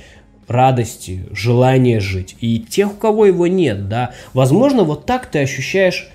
[0.48, 2.36] радости, желания жить.
[2.40, 6.10] И тех, у кого его нет, да, возможно, вот так ты ощущаешь,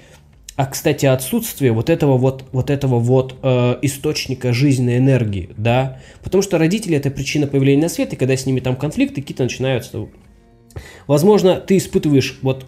[0.56, 6.42] а, кстати, отсутствие вот этого вот, вот этого вот э, источника жизненной энергии, да, потому
[6.42, 10.09] что родители это причина появления на свет, и когда с ними там конфликты какие-то начинаются,
[11.06, 12.66] возможно, ты испытываешь вот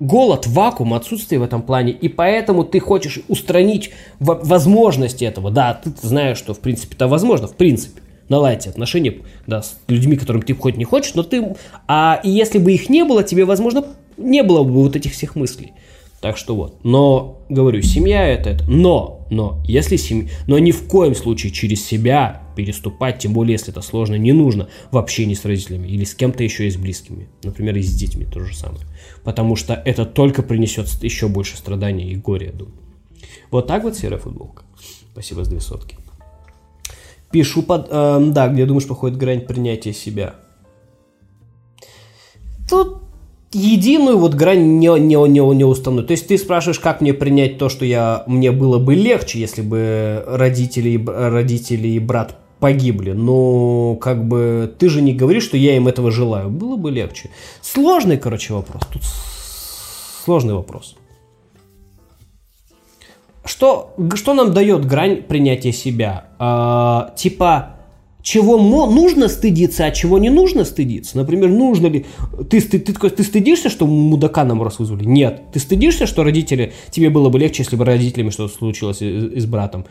[0.00, 5.50] голод, вакуум, отсутствие в этом плане, и поэтому ты хочешь устранить возможность этого.
[5.50, 10.16] Да, ты знаешь, что в принципе это возможно, в принципе наладить отношения да, с людьми,
[10.16, 11.54] которым ты хоть не хочешь, но ты...
[11.86, 13.84] А и если бы их не было, тебе, возможно,
[14.16, 15.72] не было бы вот этих всех мыслей.
[16.20, 16.76] Так что вот.
[16.84, 18.64] Но, говорю, семья это, это.
[18.70, 20.28] Но, но, если семья...
[20.46, 24.68] Но ни в коем случае через себя переступать, тем более, если это сложно, не нужно
[24.90, 27.26] в общении с родителями или с кем-то еще из близкими.
[27.42, 28.82] Например, и с детьми то же самое.
[29.24, 32.76] Потому что это только принесет еще больше страданий и горя, я думаю.
[33.50, 34.64] Вот так вот серая футболка.
[35.12, 35.96] Спасибо за две сотки.
[37.32, 37.88] Пишу под...
[37.90, 40.34] Э, да, где думаешь, проходит грань принятия себя.
[42.68, 42.98] Тут
[43.52, 46.06] единую вот грань не, не, не, не установлю.
[46.06, 49.62] То есть ты спрашиваешь, как мне принять то, что я, мне было бы легче, если
[49.62, 53.12] бы родители, родители и брат погибли.
[53.12, 56.50] Но как бы ты же не говоришь, что я им этого желаю.
[56.50, 57.30] Было бы легче.
[57.62, 58.82] Сложный, короче, вопрос.
[58.92, 59.02] Тут
[60.24, 60.96] сложный вопрос.
[63.44, 66.26] Что, что нам дает грань принятия себя?
[66.38, 67.76] А, типа,
[68.22, 71.16] чего нужно стыдиться, а чего не нужно стыдиться.
[71.16, 72.04] Например, нужно ли...
[72.50, 75.04] Ты, ты, ты, ты стыдишься, что мудака нам раз вызвали?
[75.04, 75.42] Нет.
[75.52, 76.74] Ты стыдишься, что родители...
[76.90, 79.86] Тебе было бы легче, если бы родителями что-то случилось и, и с братом.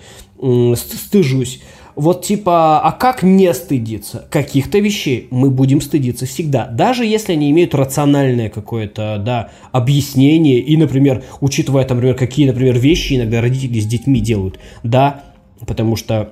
[0.76, 1.62] Стыжусь.
[1.96, 4.28] Вот типа, а как не стыдиться?
[4.30, 6.68] Каких-то вещей мы будем стыдиться всегда.
[6.68, 10.60] Даже если они имеют рациональное какое-то, да, объяснение.
[10.60, 14.60] И, например, учитывая, там, например, какие, например, вещи иногда родители с детьми делают.
[14.84, 15.24] Да,
[15.68, 16.32] потому что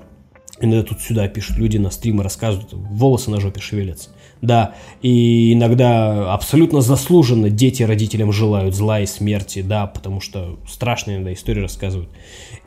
[0.60, 4.10] Иногда тут сюда пишут люди на стримы, рассказывают, волосы на жопе шевелятся.
[4.42, 11.18] Да, и иногда абсолютно заслуженно дети родителям желают зла и смерти, да, потому что страшные
[11.18, 12.10] иногда истории рассказывают.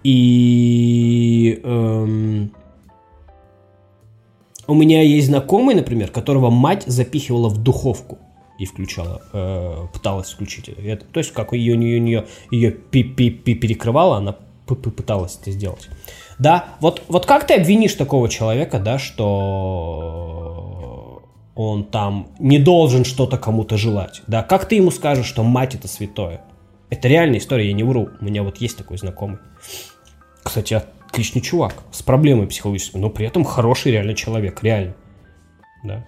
[0.04, 2.52] И эм,
[4.70, 8.18] у меня есть знакомый, например, которого мать запихивала в духовку
[8.59, 11.05] и включала, э, пыталась включить это.
[11.06, 14.36] То есть, как ее, ее, ее, ее пи -пи -пи перекрывала, она
[14.66, 15.88] пыталась это сделать.
[16.38, 20.30] Да, вот, вот как ты обвинишь такого человека, да, что
[21.56, 24.42] он там не должен что-то кому-то желать, да?
[24.44, 26.42] Как ты ему скажешь, что мать это святое?
[26.90, 28.10] Это реальная история, я не вру.
[28.20, 29.38] У меня вот есть такой знакомый.
[30.42, 34.94] Кстати, отличный чувак, с проблемой психологическими, но при этом хороший реально человек, реально.
[35.82, 36.04] Да.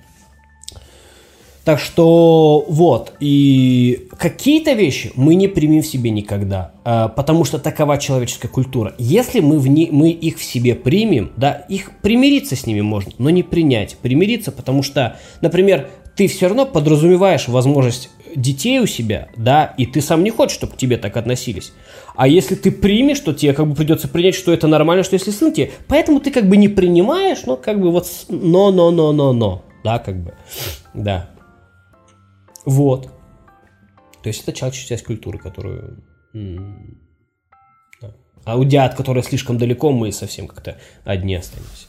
[1.65, 7.61] Так что вот, и какие-то вещи мы не примем в себе никогда, э, потому что
[7.61, 8.95] такова человеческая культура.
[8.99, 13.13] Если мы, в не, мы их в себе примем, да, их примириться с ними можно,
[13.19, 13.97] но не принять.
[14.03, 20.01] Примириться, потому что, например, ты все равно подразумеваешь возможность детей у себя, да, и ты
[20.01, 21.73] сам не хочешь, чтобы к тебе так относились.
[22.15, 25.31] А если ты примешь, то тебе как бы придется принять, что это нормально, что если
[25.31, 29.13] сын тебе, поэтому ты как бы не принимаешь, но как бы вот но, но, но,
[29.13, 30.35] но, но, да, как бы,
[30.95, 31.31] да.
[32.65, 33.11] Вот.
[34.23, 36.03] То есть это человеческая часть культуры, которую...
[38.45, 41.87] А у дяд, которые слишком далеко, мы совсем как-то одни останемся.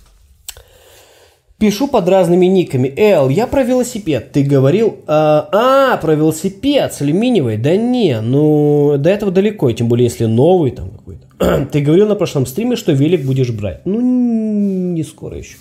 [1.64, 2.94] Пишу под разными никами.
[2.98, 4.34] Эл, я про велосипед.
[4.34, 4.98] Ты говорил...
[5.08, 7.56] А, а про велосипед с алюминиевой?
[7.56, 11.66] Да не, ну до этого далеко, тем более если новый там какой-то.
[11.72, 13.86] Ты говорил на прошлом стриме, что велик будешь брать.
[13.86, 15.56] Ну, не скоро еще.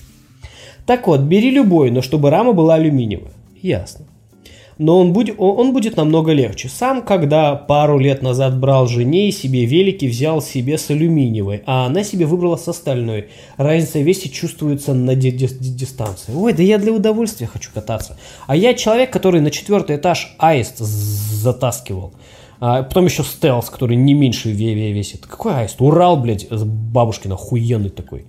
[0.86, 3.30] Так вот, бери любой, но чтобы рама была алюминиевая.
[3.62, 4.04] Ясно
[4.82, 6.68] но он будет, он будет намного легче.
[6.68, 12.02] Сам, когда пару лет назад брал жене себе велики, взял себе с алюминиевой, а она
[12.04, 13.28] себе выбрала с остальной.
[13.56, 16.32] Разница в весе чувствуется на ди- ди- дистанции.
[16.34, 18.18] Ой, да я для удовольствия хочу кататься.
[18.46, 22.12] А я человек, который на четвертый этаж аист затаскивал.
[22.64, 25.26] А потом еще стелс, который не меньше весит.
[25.26, 25.80] Какой аист?
[25.80, 28.24] Урал, блядь, бабушкин охуенный такой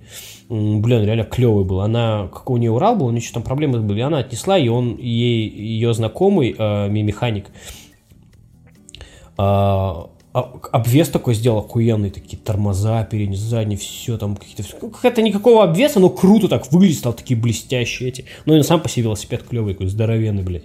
[0.48, 1.80] блин, реально клевый был.
[1.80, 4.68] Она, как у нее Урал был, у нее что там проблемы были, она отнесла, и
[4.68, 7.46] он, ей, ее знакомый, э, механик,
[9.38, 9.92] э,
[10.32, 14.64] обвес такой сделал охуенный, такие тормоза передние, задние, все там какие-то...
[14.82, 18.24] Ну, какая-то никакого обвеса, но круто так выглядит, стал такие блестящие эти.
[18.44, 20.64] Ну и сам по себе велосипед клевый, такой здоровенный, блядь.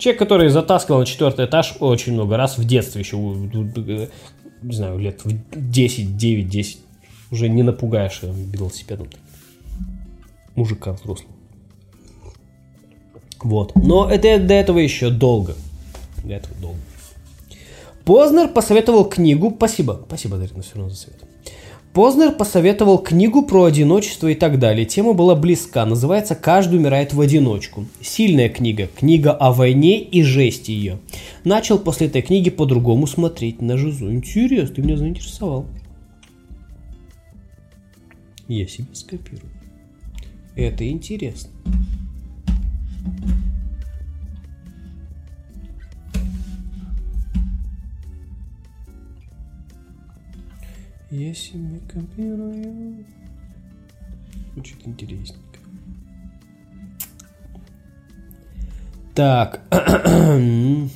[0.00, 5.22] Человек, который затаскивал на четвертый этаж очень много раз в детстве еще, не знаю, лет
[5.26, 6.78] в 10, 9, 10,
[7.30, 9.08] уже не напугаешь велосипедом
[10.56, 11.30] мужика взрослого.
[13.42, 13.76] Вот.
[13.76, 15.54] Но это до этого еще долго.
[16.24, 16.78] До этого долго.
[18.06, 19.52] Познер посоветовал книгу...
[19.54, 20.02] Спасибо.
[20.06, 21.29] Спасибо, Дарина, все равно за совет.
[21.92, 24.86] Познер посоветовал книгу про одиночество и так далее.
[24.86, 25.84] Тема была близка.
[25.84, 27.84] Называется «Каждый умирает в одиночку».
[28.00, 28.86] Сильная книга.
[28.86, 31.00] Книга о войне и жести ее.
[31.42, 34.08] Начал после этой книги по-другому смотреть на жизнь.
[34.08, 35.66] Интересно, ты меня заинтересовал.
[38.46, 39.50] Я себе скопирую.
[40.54, 41.50] Это интересно.
[51.10, 53.04] Я себе копирую.
[54.54, 55.58] Звучит интересненько.
[59.14, 59.60] Так.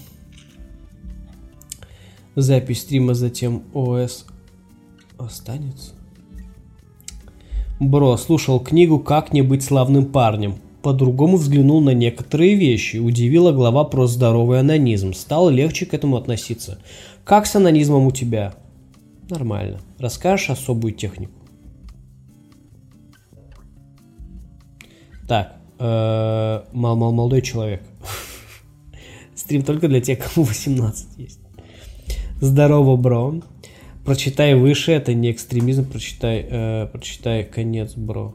[2.36, 4.26] Запись стрима затем ОС
[5.18, 5.94] останется.
[7.80, 10.54] Бро слушал книгу «Как не быть славным парнем».
[10.82, 12.98] По-другому взглянул на некоторые вещи.
[12.98, 15.12] Удивила глава про здоровый анонизм.
[15.12, 16.78] Стало легче к этому относиться.
[17.24, 18.54] Как с анонизмом у тебя?
[19.30, 19.80] Нормально.
[19.98, 21.32] Расскажешь особую технику?
[25.26, 27.82] Так, э, мол, мол, молодой человек.
[29.34, 31.40] Стрим только для тех, кому 18 есть.
[32.40, 33.40] Здорово, бро.
[34.04, 38.34] Прочитай выше, это не экстремизм, прочитай, э, прочитай конец, бро.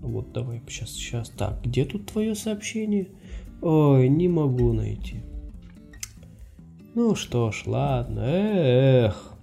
[0.00, 1.28] Вот давай, сейчас, сейчас.
[1.28, 3.08] Так, где тут твое сообщение?
[3.60, 5.16] Ой, не могу найти.
[6.96, 9.34] Ну что ж, ладно, эх.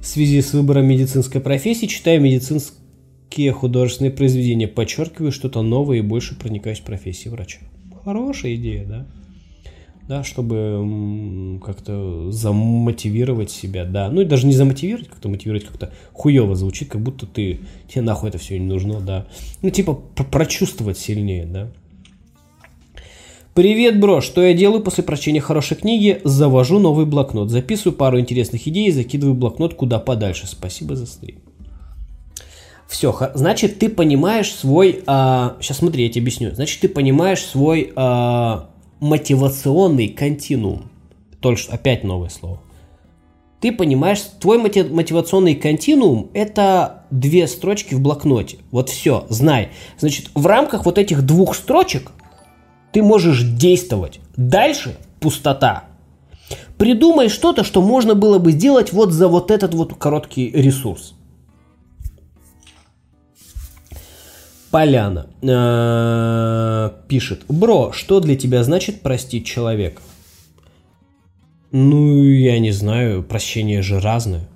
[0.00, 6.38] В связи с выбором медицинской профессии читаю медицинские художественные произведения, подчеркиваю что-то новое и больше
[6.38, 7.58] проникаюсь в профессии врача.
[8.04, 9.06] Хорошая идея, да?
[10.06, 14.08] Да, чтобы как-то замотивировать себя, да.
[14.08, 18.28] Ну и даже не замотивировать, как-то мотивировать как-то хуево звучит, как будто ты, тебе нахуй
[18.28, 19.26] это все не нужно, да.
[19.62, 21.72] Ну типа прочувствовать сильнее, да.
[23.58, 24.20] Привет, бро!
[24.20, 26.20] Что я делаю после прочтения хорошей книги?
[26.22, 30.46] Завожу новый блокнот, записываю пару интересных идей и закидываю блокнот куда подальше.
[30.46, 31.40] Спасибо за стрим.
[32.86, 35.02] Все, значит, ты понимаешь свой...
[35.08, 36.54] А, сейчас смотри, я тебе объясню.
[36.54, 38.70] Значит, ты понимаешь свой а,
[39.00, 40.88] мотивационный континуум.
[41.40, 42.60] Только что опять новое слово.
[43.60, 48.58] Ты понимаешь, твой мотивационный континуум– это две строчки в блокноте.
[48.70, 49.70] Вот все, знай.
[49.98, 52.12] Значит, в рамках вот этих двух строчек
[52.92, 54.20] ты можешь действовать.
[54.36, 55.84] Дальше пустота.
[56.76, 61.14] Придумай что-то, что можно было бы сделать вот за вот этот вот короткий ресурс.
[64.70, 70.02] Поляна э, пишет, бро, что для тебя значит простить человека?
[71.70, 74.48] Ну, я не знаю, прощение же разное.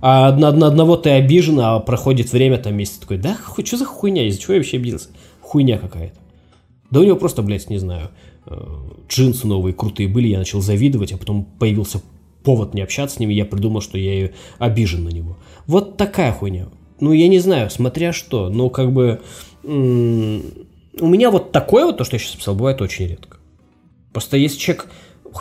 [0.00, 3.84] А на, на одного ты обижен, а проходит время, там месяц такой, да, что за
[3.84, 5.08] хуйня, из-за чего я вообще обиделся?
[5.40, 6.16] Хуйня какая-то.
[6.90, 8.10] Да у него просто, блядь, не знаю,
[8.46, 8.56] э,
[9.08, 12.00] джинсы новые крутые были, я начал завидовать, а потом появился
[12.44, 15.36] повод не общаться с ними, я придумал, что я обижен на него.
[15.66, 16.68] Вот такая хуйня
[17.00, 19.20] ну, я не знаю, смотря что, но как бы
[19.62, 23.38] у меня вот такое вот, то, что я сейчас писал, бывает очень редко.
[24.12, 24.88] Просто если человек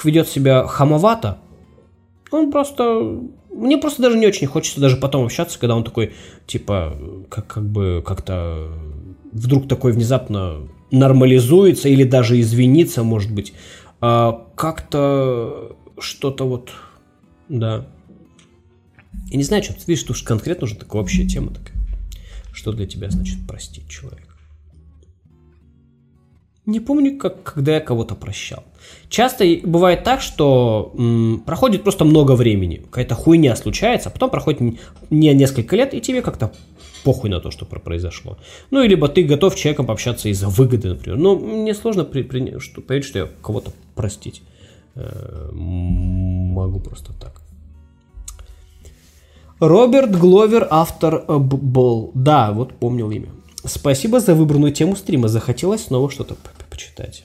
[0.04, 1.40] ведет себя хамовато,
[2.32, 3.20] он просто...
[3.52, 6.14] Мне просто даже не очень хочется даже потом общаться, когда он такой,
[6.46, 6.96] типа,
[7.30, 8.68] как, как бы как-то
[9.32, 13.54] вдруг такой внезапно нормализуется или даже извинится, может быть.
[14.00, 16.72] А как-то что-то вот,
[17.50, 17.88] да.
[19.30, 21.76] Я не знаю, что ты видишь, что конкретно уже такая общая тема такая.
[22.54, 24.28] Что для тебя значит простить человека?
[26.66, 28.64] Не помню, как, когда я кого-то прощал.
[29.10, 34.60] Часто бывает так, что м, проходит просто много времени, какая-то хуйня случается, а потом проходит
[35.10, 36.52] не несколько лет, и тебе как-то
[37.08, 38.38] похуй на то, что произошло.
[38.70, 41.18] Ну, и либо ты готов человеком пообщаться из-за выгоды, например.
[41.18, 44.42] Но мне сложно при, при, что, поверить, что я кого-то простить
[44.96, 47.42] э, могу просто так.
[49.62, 52.12] Роберт Гловер, автор э, Бол.
[52.14, 53.30] Да, вот помнил имя.
[53.64, 55.30] Спасибо за выбранную тему стрима.
[55.30, 57.24] Захотелось снова что-то по почитать.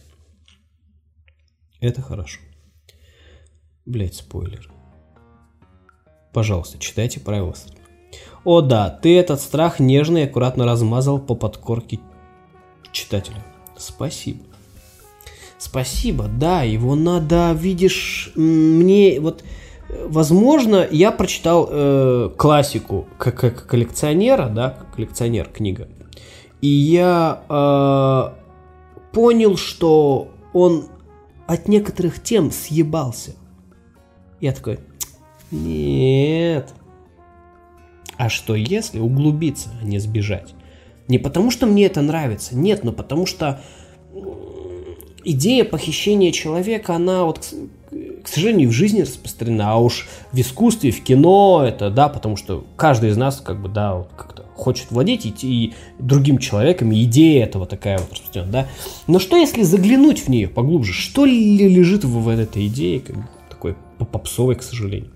[1.80, 2.38] Это хорошо.
[3.84, 4.70] Блять, спойлер.
[6.32, 7.81] Пожалуйста, читайте правила стрима.
[8.44, 12.00] О да, ты этот страх нежно и аккуратно размазал по подкорке
[12.90, 13.44] читателя.
[13.76, 14.40] Спасибо.
[15.58, 19.44] Спасибо, да, его надо, видишь, мне вот
[19.88, 25.86] Возможно, я прочитал э, классику как, как коллекционера, да, как коллекционер книга,
[26.62, 30.86] и я э, понял, что он
[31.46, 33.32] от некоторых тем съебался.
[34.40, 34.78] Я такой,
[35.50, 36.72] нет.
[38.22, 40.54] А что если углубиться, а не сбежать?
[41.08, 43.60] Не потому, что мне это нравится, нет, но потому что
[45.24, 47.52] идея похищения человека, она вот
[48.22, 52.64] к сожалению, в жизни распространена, а уж в искусстве, в кино это, да, потому что
[52.76, 57.02] каждый из нас, как бы, да, вот как-то хочет владеть и, и другим человеком, и
[57.02, 58.68] идея этого такая вот распространена, да.
[59.08, 60.92] Но что если заглянуть в нее поглубже?
[60.92, 63.74] Что ли лежит в, в этой идее, как бы, такой
[64.12, 65.10] попсовой, к сожалению?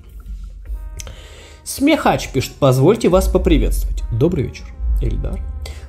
[1.66, 4.04] Смехач пишет, позвольте вас поприветствовать.
[4.12, 4.66] Добрый вечер,
[5.02, 5.40] Эльдар.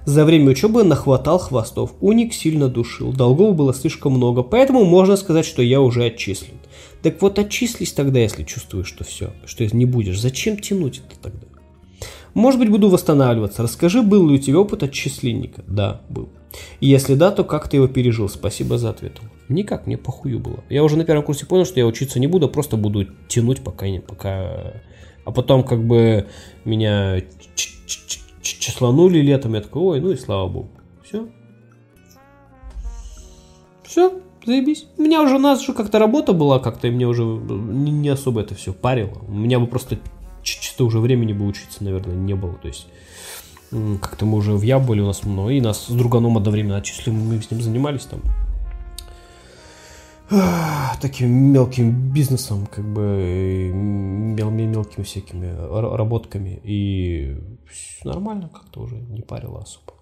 [0.05, 5.45] За время учебы нахватал хвостов, уник сильно душил, долгов было слишком много, поэтому можно сказать,
[5.45, 6.55] что я уже отчислен.
[7.03, 10.19] Так вот, отчислись тогда, если чувствуешь, что все, что не будешь.
[10.19, 11.45] Зачем тянуть это тогда?
[12.33, 13.61] Может быть, буду восстанавливаться.
[13.61, 15.63] Расскажи, был ли у тебя опыт отчисленника?
[15.67, 16.29] Да, был.
[16.81, 18.29] Если да, то как ты его пережил?
[18.29, 19.21] Спасибо за ответ.
[19.47, 20.63] Никак, мне похую было.
[20.69, 23.87] Я уже на первом курсе понял, что я учиться не буду, просто буду тянуть пока
[23.87, 24.73] не, пока...
[25.27, 26.25] А потом как бы
[26.63, 27.21] меня
[28.41, 30.69] числанули летом, я такой, ой, ну и слава богу.
[31.03, 31.27] Все.
[33.83, 34.21] Все.
[34.45, 34.85] Заебись.
[34.97, 38.07] У меня уже у нас же как-то работа была, как-то и мне уже не, не
[38.07, 39.17] особо это все парило.
[39.27, 39.99] У меня бы просто
[40.43, 42.53] чисто уже времени бы учиться, наверное, не было.
[42.53, 42.87] То есть
[43.99, 47.41] как-то мы уже в Я у нас много, и нас с друганом одновременно отчислили, мы
[47.41, 48.21] с ним занимались там.
[51.01, 55.53] таким мелким бизнесом, как бы мел мелкими всякими
[55.95, 56.59] работками.
[56.63, 57.37] И
[58.03, 59.93] нормально как-то уже не парило особо.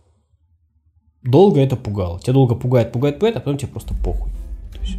[1.21, 2.19] Долго это пугало.
[2.19, 4.31] Тебя долго пугает, пугает, пугает, а потом тебе просто похуй.
[4.73, 4.97] То есть...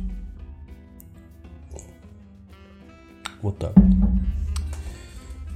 [3.43, 3.75] Вот так.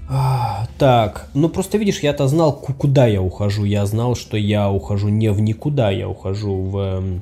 [0.09, 3.65] А, так, ну просто видишь, я-то знал, куда я ухожу.
[3.65, 7.21] Я знал, что я ухожу не в никуда, я ухожу в...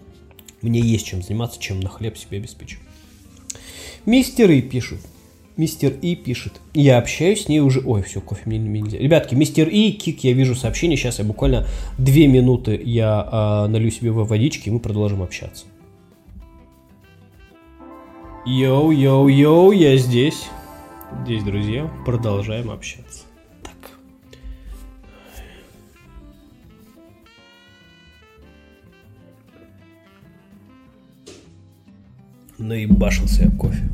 [0.63, 2.79] Мне есть чем заниматься, чем на хлеб себе обеспечить.
[4.07, 5.01] Мистер И пишет.
[5.57, 6.61] Мистер И пишет.
[6.73, 7.83] Я общаюсь с ней уже...
[7.85, 8.99] Ой, все, кофе мне, нельзя.
[8.99, 10.97] Ребятки, мистер И, Кик, я вижу сообщение.
[10.97, 11.67] Сейчас я буквально
[11.99, 15.67] две минуты я э, налью себе водички, и мы продолжим общаться.
[18.47, 20.47] Йоу, йоу, йоу, я здесь.
[21.25, 23.28] Здесь, друзья, продолжаем общаться.
[32.59, 33.89] Наебашился я кофе.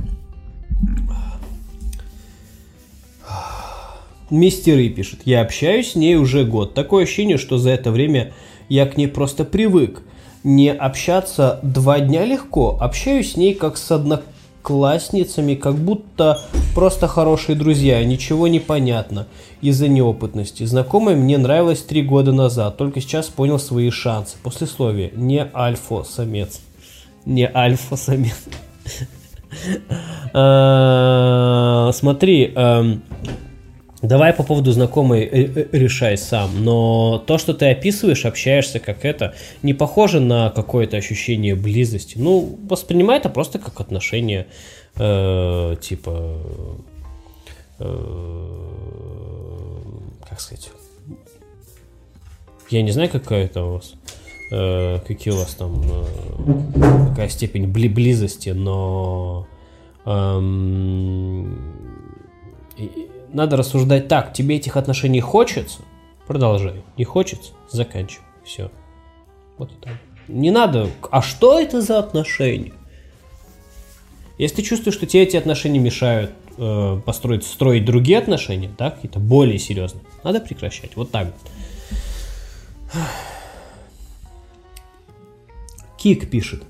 [4.31, 6.75] Мистер И пишет, я общаюсь с ней уже год.
[6.75, 8.33] Такое ощущение, что за это время
[8.69, 10.03] я к ней просто привык.
[10.43, 14.35] Не общаться два дня легко, общаюсь с ней как с однокурсником
[14.65, 16.41] классницами, как будто
[16.75, 19.29] просто хорошие друзья, ничего не понятно
[19.61, 20.65] из-за неопытности.
[20.65, 24.37] Знакомая мне нравилась три года назад, только сейчас понял свои шансы.
[24.43, 25.13] Послесловие.
[25.15, 26.61] Не альфа-самец.
[27.27, 28.45] Не альфа-самец.
[30.33, 33.03] А, смотри, эм,
[34.05, 39.07] Давай по поводу знакомой э, э, решай сам, но то, что ты описываешь, общаешься как
[39.07, 42.19] это, не похоже на какое-то ощущение близости.
[42.19, 44.47] Ну, воспринимай это просто как отношение,
[44.97, 46.37] э, типа,
[47.79, 49.05] э,
[50.29, 50.71] как сказать,
[52.69, 53.95] я не знаю, какая это у вас,
[54.55, 59.47] э, какие у вас там, э, какая степень бли близости, но
[60.05, 61.59] эм,
[63.33, 65.81] надо рассуждать так, тебе этих отношений хочется,
[66.27, 66.83] продолжай.
[66.97, 68.25] Не хочется, заканчивай.
[68.45, 68.71] Все.
[69.59, 69.95] Вот так.
[70.29, 72.73] Не надо, а что это за отношения?
[74.39, 79.19] Если ты чувствуешь, что тебе эти отношения мешают э, построить, строить другие отношения, да, какие-то
[79.21, 80.97] более серьезные, надо прекращать.
[80.97, 81.29] Вот так.
[86.05, 86.63] Кик пишет.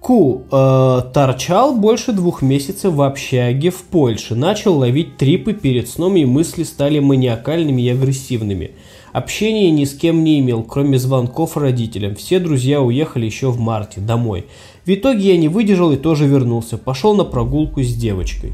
[0.00, 4.36] Ку э, торчал больше двух месяцев в общаге в Польше.
[4.36, 8.70] Начал ловить трипы перед сном, и мысли стали маниакальными и агрессивными.
[9.12, 12.14] Общения ни с кем не имел, кроме звонков родителям.
[12.14, 14.46] Все друзья уехали еще в марте домой.
[14.86, 16.78] В итоге я не выдержал и тоже вернулся.
[16.78, 18.52] Пошел на прогулку с девочкой.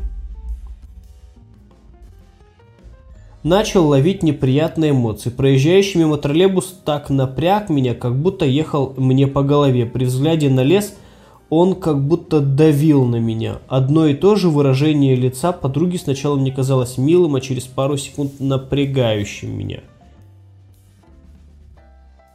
[3.42, 5.30] Начал ловить неприятные эмоции.
[5.30, 9.86] Проезжающий мимо троллейбус так напряг меня, как будто ехал мне по голове.
[9.86, 10.94] При взгляде на лес–
[11.50, 13.60] он как будто давил на меня.
[13.68, 18.38] Одно и то же выражение лица подруги сначала мне казалось милым, а через пару секунд
[18.38, 19.80] напрягающим меня.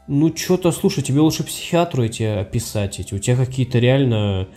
[0.07, 3.13] Ну, что-то, слушай, тебе лучше психиатру эти описать эти.
[3.13, 4.47] У тебя какие-то реально,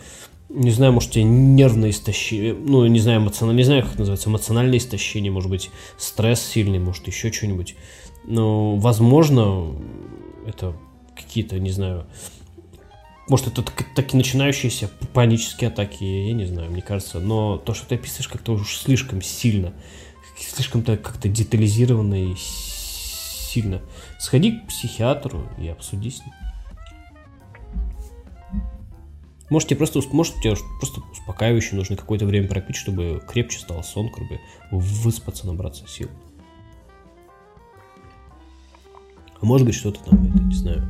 [0.49, 4.29] не знаю, может, тебе нервное истощение, ну, не знаю, эмоциональное, не знаю, как это называется,
[4.29, 7.75] эмоциональное истощение, может быть, стресс сильный, может, еще что-нибудь.
[8.25, 9.75] Но, возможно,
[10.45, 10.75] это
[11.15, 12.07] какие-то, не знаю,
[13.27, 13.61] может, это
[13.93, 17.19] такие начинающиеся панические атаки, я не знаю, мне кажется.
[17.19, 19.73] Но то, что ты описываешь, как-то уж слишком сильно,
[20.39, 23.81] слишком-то как-то детализированно и сильно.
[24.17, 26.33] Сходи к психиатру и обсуди с ним.
[29.49, 34.09] Может, тебе просто, может, тебе просто успокаивающий нужно какое-то время пропить, чтобы крепче стал сон,
[34.09, 34.39] как бы
[34.71, 36.09] выспаться, набраться сил.
[39.39, 40.85] А может быть, что-то там, это, не знаю,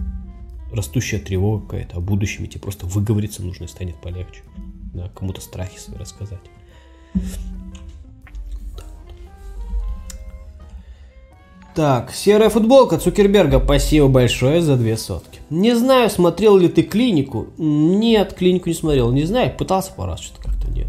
[0.71, 4.41] растущая тревога какая-то о будущем, и тебе просто выговориться нужно и станет полегче.
[4.93, 6.41] Да, кому-то страхи свои рассказать.
[11.77, 15.41] Так, серая футболка Цукерберга, спасибо большое за две сотки.
[15.51, 17.49] Не знаю, смотрел ли ты клинику.
[17.59, 19.11] Нет, клинику не смотрел.
[19.11, 20.87] Не знаю, пытался пару раз, что-то как-то нет.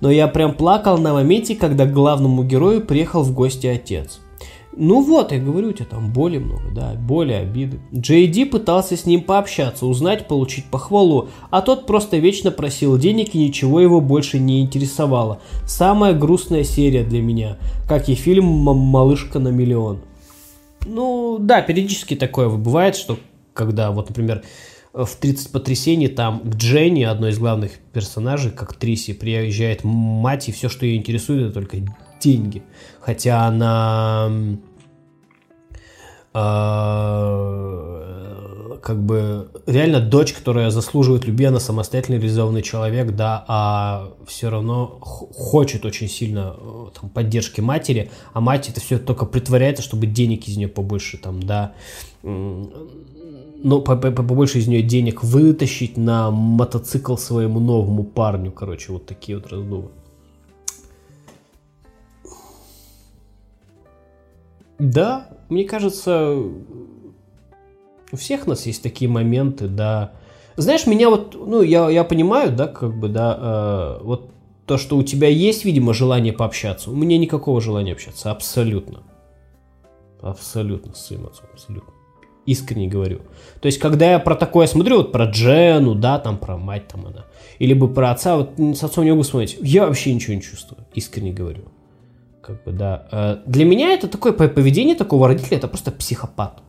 [0.00, 4.20] Но я прям плакал на моменте, когда к главному герою приехал в гости отец.
[4.78, 7.80] Ну вот, я говорю, у тебя там боли много, да, боли, обиды.
[7.94, 13.34] Джей Ди пытался с ним пообщаться, узнать, получить похвалу, а тот просто вечно просил денег
[13.34, 15.40] и ничего его больше не интересовало.
[15.64, 17.56] Самая грустная серия для меня,
[17.88, 20.00] как и фильм «Малышка на миллион».
[20.86, 23.18] Ну, да, периодически такое бывает, что
[23.54, 24.42] когда, вот, например,
[24.92, 30.52] в 30 потрясений там к Дженни, одной из главных персонажей, как Триси, приезжает мать, и
[30.52, 31.78] все, что ее интересует, это только
[32.20, 32.62] деньги.
[33.00, 34.30] Хотя она...
[36.36, 37.96] Э,
[38.82, 44.98] как бы реально дочь, которая заслуживает любви, она самостоятельно реализованный человек, да, а все равно
[45.00, 50.46] хочет очень сильно э, там, поддержки матери, а мать это все только притворяется, чтобы денег
[50.46, 51.72] из нее побольше там, да,
[52.22, 59.46] ну, побольше из нее денег вытащить на мотоцикл своему новому парню, короче, вот такие вот
[59.50, 59.88] раздувы.
[64.78, 66.36] Да, мне кажется,
[68.12, 70.12] у всех нас есть такие моменты, да.
[70.56, 74.30] Знаешь, меня вот, ну, я, я понимаю, да, как бы, да, э, вот
[74.64, 76.90] то, что у тебя есть, видимо, желание пообщаться.
[76.90, 79.02] У меня никакого желания общаться, абсолютно.
[80.20, 81.92] Абсолютно, с своим отцом, абсолютно.
[82.46, 83.20] Искренне говорю.
[83.60, 87.06] То есть, когда я про такое смотрю, вот про Джену, да, там про мать там
[87.06, 87.26] она,
[87.58, 90.86] или бы про отца, вот с отцом не могу смотреть, я вообще ничего не чувствую,
[90.94, 91.64] искренне говорю.
[92.46, 93.08] Как бы, да.
[93.10, 96.62] Э, для меня это такое поведение такого родителя, это просто психопат.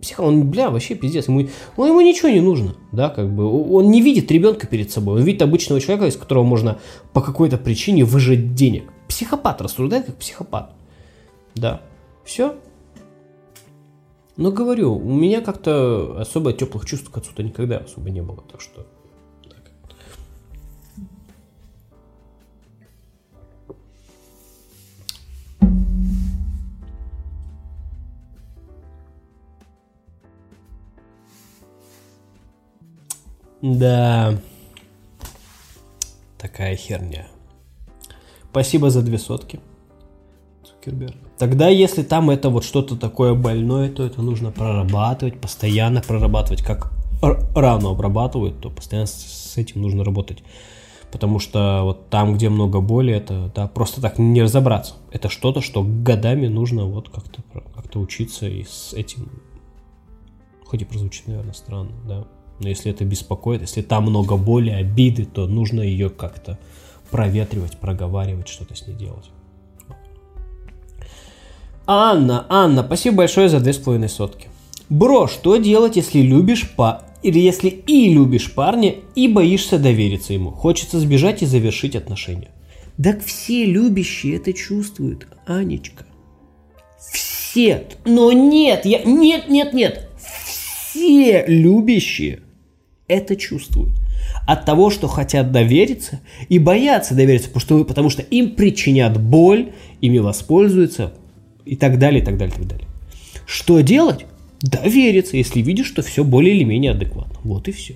[0.00, 3.92] Псих, он, бля, вообще пиздец, ему, ну, ему ничего не нужно, да, как бы, он
[3.92, 6.80] не видит ребенка перед собой, он видит обычного человека, из которого можно
[7.12, 8.90] по какой-то причине выжать денег.
[9.06, 10.72] Психопат рассуждает как психопат,
[11.54, 11.80] да,
[12.24, 12.56] все.
[14.36, 18.60] Но говорю, у меня как-то особо теплых чувств к отцу-то никогда особо не было, так
[18.60, 18.84] что
[33.64, 34.38] Да.
[36.36, 37.26] Такая херня.
[38.50, 39.58] Спасибо за две сотки.
[40.64, 41.16] Цукерберг.
[41.38, 46.62] Тогда, если там это вот что-то такое больное, то это нужно прорабатывать, постоянно прорабатывать.
[46.62, 46.92] Как
[47.22, 50.42] рано обрабатывают, то постоянно с этим нужно работать.
[51.10, 54.96] Потому что вот там, где много боли, это да, просто так не разобраться.
[55.10, 57.42] Это что-то, что годами нужно вот как-то
[57.74, 59.30] как учиться и с этим.
[60.66, 62.26] Хоть и прозвучит, наверное, странно, да.
[62.60, 66.58] Но если это беспокоит, если там много боли, обиды, то нужно ее как-то
[67.10, 69.30] проветривать, проговаривать, что-то с ней делать.
[71.86, 74.48] Анна, Анна, спасибо большое за две с половиной сотки.
[74.88, 77.04] Бро, что делать, если любишь па...
[77.22, 80.50] или если и любишь парня, и боишься довериться ему?
[80.50, 82.50] Хочется сбежать и завершить отношения.
[83.02, 86.06] Так все любящие это чувствуют, Анечка.
[86.98, 87.86] Все.
[88.04, 89.02] Но нет, я...
[89.04, 90.08] Нет, нет, нет.
[90.16, 92.43] Все любящие
[93.08, 93.92] это чувствуют.
[94.46, 99.72] От того, что хотят довериться и боятся довериться, потому что, потому что им причинят боль,
[100.00, 101.14] ими воспользуются
[101.64, 102.88] и так далее, и так далее, и так далее.
[103.46, 104.26] Что делать?
[104.60, 107.38] Довериться, если видишь, что все более или менее адекватно.
[107.42, 107.94] Вот и все.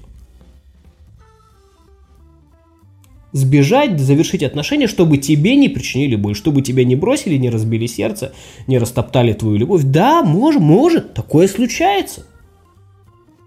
[3.33, 8.33] Сбежать, завершить отношения, чтобы тебе не причинили боль, чтобы тебя не бросили, не разбили сердце,
[8.67, 9.83] не растоптали твою любовь.
[9.85, 12.27] Да, может, может, такое случается.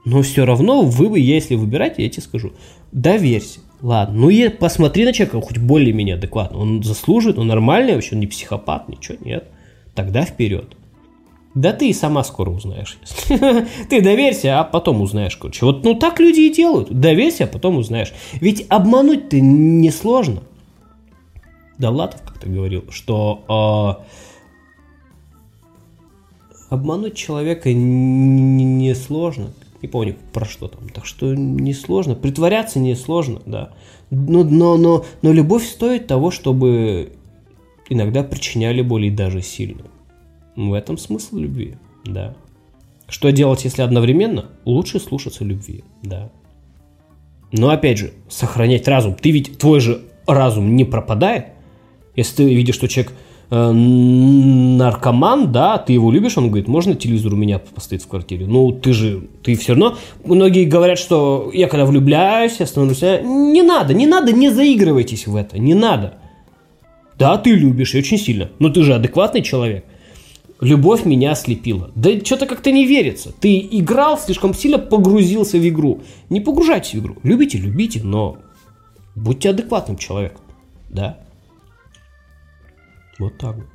[0.06, 2.54] Но все равно вы, если выбираете, я тебе скажу,
[2.92, 3.60] доверься.
[3.82, 6.60] Ладно, ну и посмотри на человека хоть более-менее адекватно.
[6.60, 9.48] Он заслуживает, он нормальный вообще, он не психопат, ничего, нет.
[9.96, 10.76] Тогда вперед.
[11.54, 12.98] Да ты и сама скоро узнаешь.
[13.90, 15.66] ты доверься, а потом узнаешь, короче.
[15.66, 16.92] Вот ну так люди и делают.
[16.92, 18.14] Доверься, а потом узнаешь.
[18.34, 20.44] Ведь обмануть-то несложно.
[21.78, 23.98] Довлатов как-то говорил, что
[26.40, 29.52] э, обмануть человека несложно.
[29.82, 30.90] Не помню про что там.
[30.90, 32.16] Так что несложно.
[32.16, 33.74] Притворяться несложно, да.
[34.10, 37.14] Но, но, но, но любовь стоит того, чтобы
[37.90, 39.84] иногда причиняли боль и даже сильно.
[40.56, 41.76] В этом смысл любви,
[42.06, 42.36] да.
[43.08, 44.46] Что делать, если одновременно?
[44.66, 46.32] Лучше слушаться любви, да.
[47.52, 49.16] Но опять же, сохранять разум.
[49.16, 51.48] Ты ведь, твой же разум не пропадает.
[52.16, 53.14] Если ты видишь, что человек
[53.54, 58.46] Э, наркоман, да, ты его любишь, он говорит, можно телевизор у меня постоит в квартире?
[58.48, 63.62] Ну, ты же, ты все равно, многие говорят, что я когда влюбляюсь, я становлюсь, не
[63.62, 66.14] надо, не надо, не заигрывайтесь в это, не надо.
[67.20, 69.84] Да, ты любишь, и очень сильно, но ты же адекватный человек.
[70.62, 71.92] Любовь меня ослепила.
[71.94, 73.34] Да что-то как-то не верится.
[73.38, 76.02] Ты играл, слишком сильно погрузился в игру.
[76.30, 77.18] Не погружайтесь в игру.
[77.24, 78.38] Любите, любите, но
[79.16, 80.42] будьте адекватным человеком.
[80.90, 81.18] Да?
[83.22, 83.66] Вот так вот.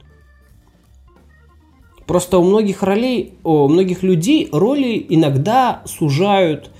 [2.06, 6.70] Просто у многих ролей, у многих людей роли иногда сужают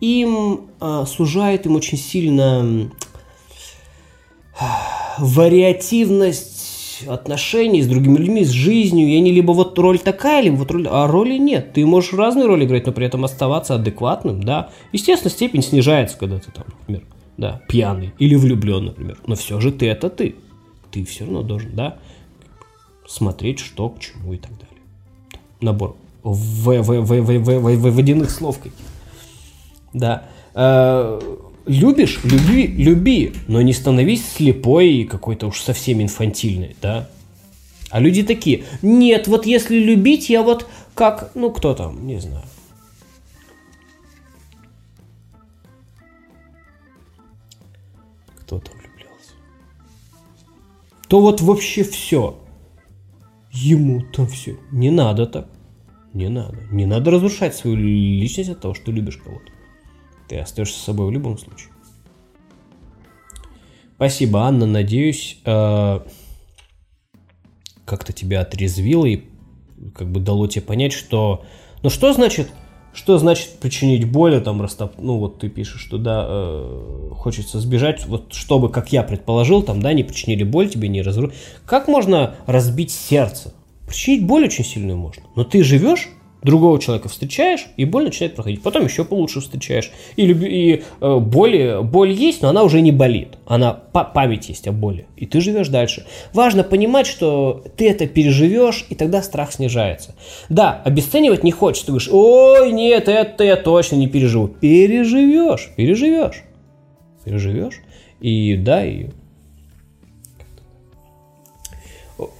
[0.00, 2.90] им, э, сужает им очень сильно
[5.18, 10.70] вариативность отношений с другими людьми, с жизнью, и они либо вот роль такая, либо вот
[10.70, 11.72] роль, а роли нет.
[11.72, 14.70] Ты можешь разные роли играть, но при этом оставаться адекватным, да.
[14.92, 17.02] Естественно, степень снижается, когда ты там, например,
[17.36, 19.18] да, пьяный или влюблен, например.
[19.26, 20.36] Но все же ты это ты.
[20.90, 21.98] Ты все равно должен, да
[23.06, 24.82] смотреть, что к чему и так далее.
[25.60, 28.72] Набор в, в, в, в, в, в, в, водяных слов каких
[29.92, 30.24] Да.
[30.54, 31.20] Э,
[31.66, 37.10] любишь, люби, люби, но не становись слепой и какой-то уж совсем инфантильной, да.
[37.90, 42.44] А люди такие, нет, вот если любить, я вот как, ну кто там, не знаю.
[48.40, 49.32] Кто там влюблялся?
[51.08, 52.38] То вот вообще все.
[53.54, 54.58] Ему там все.
[54.72, 55.48] Не надо так.
[56.12, 56.58] Не надо.
[56.72, 59.52] Не надо разрушать свою личность от того, что любишь кого-то.
[60.28, 61.70] Ты остаешься с собой в любом случае.
[63.94, 64.66] Спасибо, Анна.
[64.66, 66.00] Надеюсь, э,
[67.84, 69.22] как-то тебя отрезвило и
[69.94, 71.44] как бы дало тебе понять, что...
[71.82, 72.50] Ну что значит,
[72.94, 74.92] что значит причинить боль, там, растоп...
[74.98, 79.82] ну вот ты пишешь, что да, э, хочется сбежать, вот чтобы, как я предположил, там,
[79.82, 81.34] да, не причинили боль тебе, не разрушили.
[81.66, 83.52] Как можно разбить сердце?
[83.86, 85.24] Причинить боль очень сильную можно.
[85.34, 86.08] Но ты живешь,
[86.44, 88.62] другого человека встречаешь, и боль начинает проходить.
[88.62, 89.90] Потом еще получше встречаешь.
[90.16, 93.38] И, и э, боль, боль есть, но она уже не болит.
[93.46, 95.06] Она память есть о боли.
[95.16, 96.06] И ты живешь дальше.
[96.34, 100.14] Важно понимать, что ты это переживешь, и тогда страх снижается.
[100.48, 101.86] Да, обесценивать не хочется.
[101.86, 104.48] Ты говоришь, ой, нет, это я точно не переживу.
[104.48, 106.42] Переживешь, переживешь.
[107.24, 107.80] Переживешь.
[108.20, 109.06] И да, и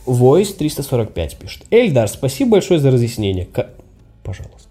[0.07, 1.63] Voice 345 пишет.
[1.71, 3.49] Эльдар, спасибо большое за разъяснение.
[4.25, 4.69] Пожалуйста.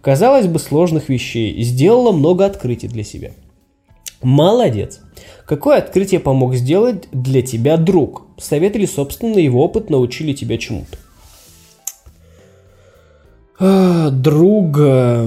[0.00, 1.62] Казалось бы, сложных вещей.
[1.62, 3.32] Сделала много открытий для себя.
[4.22, 5.00] Молодец.
[5.44, 8.26] Какое открытие помог сделать для тебя друг?
[8.38, 10.98] Совет или собственный его опыт научили тебя чему-то?
[13.58, 14.76] А, друг...
[14.78, 15.24] Ну,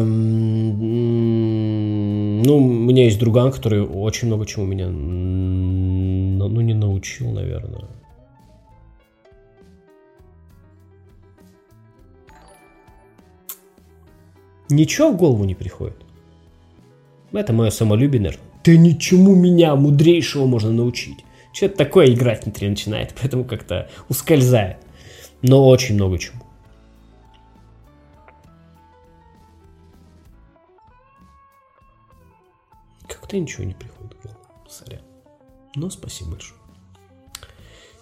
[2.57, 4.87] у меня есть друган, который очень много чему меня...
[4.87, 7.85] Ну, не научил, наверное.
[14.69, 15.97] Ничего в голову не приходит.
[17.31, 18.45] Это мое самолюбие, наверное.
[18.63, 21.25] Да ничему меня мудрейшего можно научить.
[21.53, 24.77] Что-то такое играть внутри начинает, поэтому как-то ускользает.
[25.41, 26.43] Но очень много чему.
[33.07, 34.39] Как-то ничего не приходит в голову.
[34.69, 35.01] Сорян.
[35.75, 36.59] Но спасибо большое.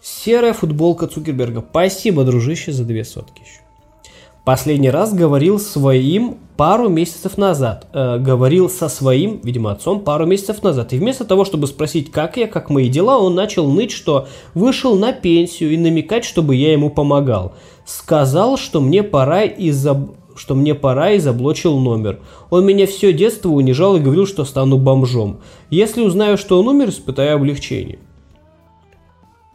[0.02, 1.66] Серая футболка Цукерберга.
[1.70, 3.67] Спасибо, дружище, за две сотки еще.
[4.48, 7.90] Последний раз говорил своим пару месяцев назад.
[7.92, 10.94] Э, говорил со своим, видимо, отцом пару месяцев назад.
[10.94, 14.98] И вместо того, чтобы спросить, как я, как мои дела, он начал ныть, что вышел
[14.98, 17.56] на пенсию и намекать, чтобы я ему помогал.
[17.84, 20.08] Сказал, что мне пора из-за
[20.38, 22.22] что мне пора и заблочил номер.
[22.50, 25.42] Он меня все детство унижал и говорил, что стану бомжом.
[25.70, 28.00] Если узнаю, что он умер, испытаю облегчение.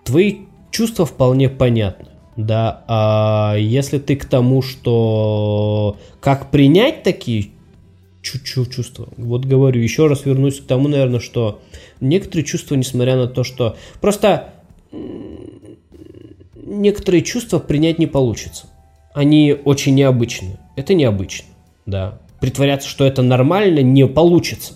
[0.05, 0.41] Твои
[0.71, 2.12] чувства вполне понятны.
[2.37, 7.51] Да, а если ты к тому, что как принять такие
[8.23, 9.09] чуть-чуть чувства.
[9.17, 11.61] Вот говорю, еще раз вернусь к тому, наверное, что
[12.01, 14.55] некоторые чувства, несмотря на то, что просто
[16.55, 18.67] некоторые чувства принять не получится.
[19.13, 20.59] Они очень необычные.
[20.77, 21.49] Это необычно,
[21.85, 22.19] да.
[22.41, 24.75] Притворяться, что это нормально, не получится.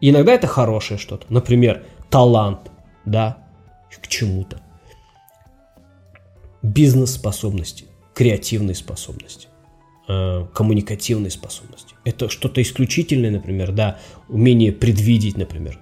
[0.00, 1.26] иногда это хорошее что-то.
[1.28, 2.70] Например, талант,
[3.04, 3.38] да,
[4.00, 4.62] к чему-то
[6.62, 7.84] бизнес-способности,
[8.14, 9.48] креативные способности,
[10.08, 11.94] э, коммуникативные способности.
[12.04, 13.98] Это что-то исключительное, например, да,
[14.28, 15.78] умение предвидеть, например.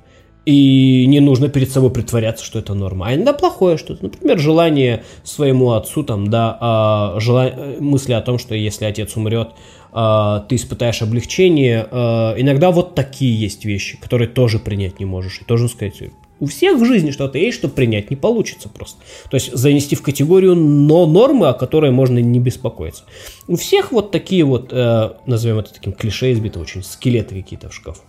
[0.46, 3.08] И не нужно перед собой притворяться, что это норма.
[3.08, 4.04] А иногда плохое что-то.
[4.04, 7.52] Например, желание своему отцу, там, да, а, жела...
[7.78, 9.50] мысли о том, что если отец умрет,
[9.92, 11.86] а, ты испытаешь облегчение.
[11.90, 15.40] А, иногда вот такие есть вещи, которые тоже принять не можешь.
[15.42, 16.02] И тоже сказать,
[16.40, 19.00] у всех в жизни что-то есть, что принять не получится просто.
[19.30, 23.04] То есть занести в категорию но нормы, о которой можно не беспокоиться.
[23.46, 27.74] У всех вот такие вот, э, назовем это таким клише избито очень, скелеты какие-то в
[27.74, 28.02] шкафу.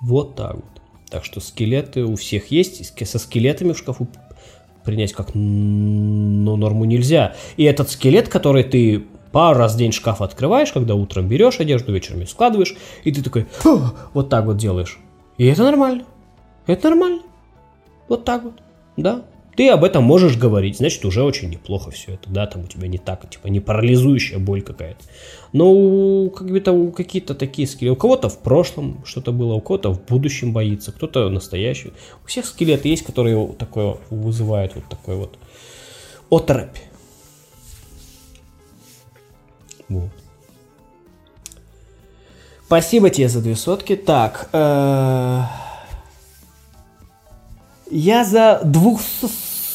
[0.00, 0.64] Вот так вот.
[1.08, 2.92] Так что скелеты у всех есть.
[3.06, 4.08] Со скелетами в шкафу
[4.84, 7.34] принять как но норму нельзя.
[7.56, 11.92] И этот скелет, который ты пару раз в день шкаф открываешь, когда утром берешь одежду,
[11.92, 12.74] вечером ее складываешь,
[13.04, 13.46] и ты такой
[14.14, 14.98] вот так вот делаешь.
[15.40, 16.04] И это нормально.
[16.66, 17.22] Это нормально.
[18.08, 18.60] Вот так вот.
[18.98, 19.24] Да.
[19.56, 22.88] Ты об этом можешь говорить, значит, уже очень неплохо все это, да, там у тебя
[22.88, 25.02] не так, типа, не парализующая боль какая-то.
[25.54, 27.92] Но как бы там какие-то такие скелеты.
[27.94, 31.94] У кого-то в прошлом что-то было, у кого-то в будущем боится, кто-то настоящий.
[32.22, 35.38] У всех скелеты есть, которые такое вызывают вот такой вот
[36.28, 36.76] оторопь.
[39.88, 40.10] Вот.
[42.70, 43.96] Спасибо тебе за две сотки.
[43.96, 45.42] Так, э,
[47.90, 49.00] я за двух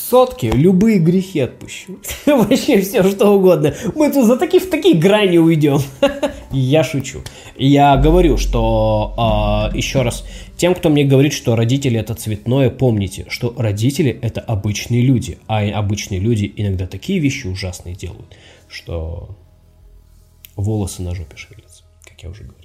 [0.10, 2.00] сотки любые грехи отпущу.
[2.26, 3.76] Вообще все, что угодно.
[3.96, 5.82] Мы тут за такие, в такие грани уйдем.
[6.52, 7.20] Я шучу.
[7.58, 13.26] Я говорю, что э, еще раз, тем, кто мне говорит, что родители это цветное, помните,
[13.28, 18.38] что родители это обычные люди, а обычные люди иногда такие вещи ужасные делают,
[18.70, 19.36] что
[20.56, 22.65] волосы на жопе шевелятся, как я уже говорил.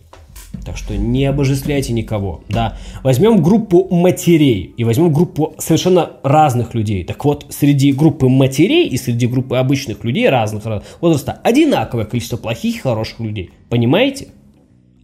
[0.64, 2.76] Так что не обожествляйте никого, да.
[3.02, 7.04] Возьмем группу матерей и возьмем группу совершенно разных людей.
[7.04, 10.64] Так вот, среди группы матерей и среди группы обычных людей разных
[11.00, 13.50] возраста одинаковое количество плохих и хороших людей.
[13.68, 14.28] Понимаете?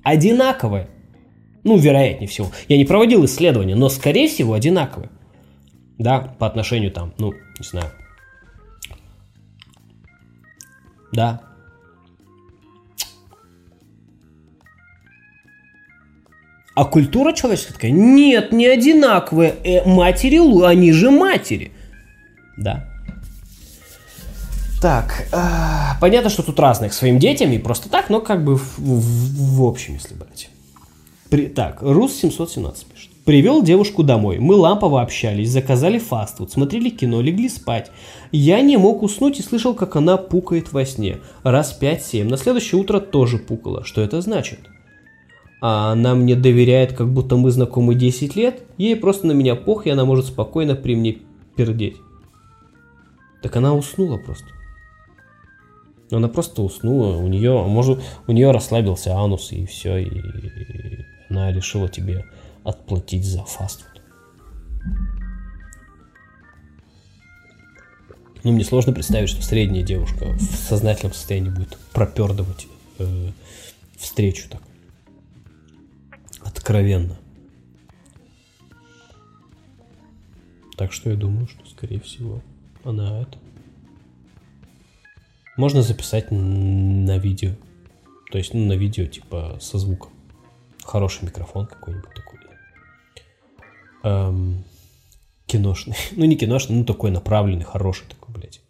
[0.03, 0.89] Одинаковое.
[1.65, 2.51] Ну, вероятнее всего.
[2.69, 5.11] Я не проводил исследования, но, скорее всего, одинаковое.
[5.99, 7.91] Да, по отношению там, ну, не знаю.
[11.13, 11.41] Да,
[16.77, 19.55] А культура человеческая такая, нет, не одинаковые.
[19.65, 21.73] Э, матери, они же матери.
[22.59, 22.85] Да.
[24.83, 28.59] Так, э, понятно, что тут разные к своим детям и просто так, но как бы
[28.59, 30.51] в, в, в общем, если брать.
[31.31, 33.11] При, так, Рус 717 пишет.
[33.25, 34.39] Привел девушку домой.
[34.39, 37.91] Мы лампово общались, заказали фастфуд, смотрели кино, легли спать.
[38.33, 41.21] Я не мог уснуть и слышал, как она пукает во сне.
[41.43, 42.25] Раз 5-7.
[42.25, 43.83] На следующее утро тоже пукала.
[43.83, 44.61] Что это значит?
[45.61, 49.87] А она мне доверяет, как будто мы знакомы 10 лет, ей просто на меня пох,
[49.87, 51.19] и она может спокойно при мне
[51.57, 51.97] пердеть.
[53.43, 54.47] Так она уснула просто.
[56.11, 61.51] Она просто уснула, у нее, может, у нее расслабился анус и все, и, и она
[61.53, 62.25] решила тебе
[62.63, 64.03] отплатить за фастфуд.
[68.45, 72.69] Ну, мне сложно представить, что средняя девушка в сознательном состоянии будет пропердывать
[73.01, 73.31] э,
[73.97, 74.63] встречу так
[76.47, 77.17] откровенно.
[80.77, 82.43] Так что я думаю, что, скорее всего,
[82.85, 83.39] она это.
[85.57, 87.53] Можно записать на видео.
[88.31, 90.13] То есть, ну, на видео, типа, со звуком.
[90.85, 92.39] Хороший микрофон какой-нибудь такой.
[94.05, 94.65] Эм,
[95.47, 95.97] киношный.
[96.13, 98.61] ну, не киношный, ну, такой направленный, хороший такой, блядь.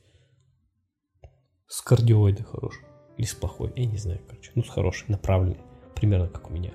[1.67, 2.85] С кардиоидой хороший.
[3.17, 3.73] Или с плохой.
[3.75, 4.53] Я не знаю, короче.
[4.55, 5.59] Ну, с хороший, направленный.
[5.97, 6.73] Примерно как у меня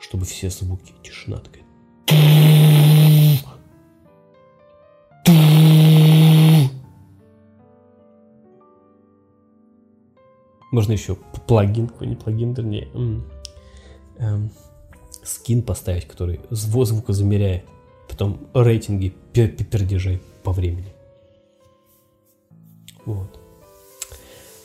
[0.00, 1.64] чтобы все звуки, тишина такая.
[10.72, 11.16] Можно еще
[11.46, 12.88] плагин, какой-нибудь плагин, вернее,
[14.18, 14.50] эм,
[15.24, 17.64] скин поставить, который звука замеряет,
[18.08, 20.92] потом рейтинги пердежей по времени.
[23.04, 23.40] Вот.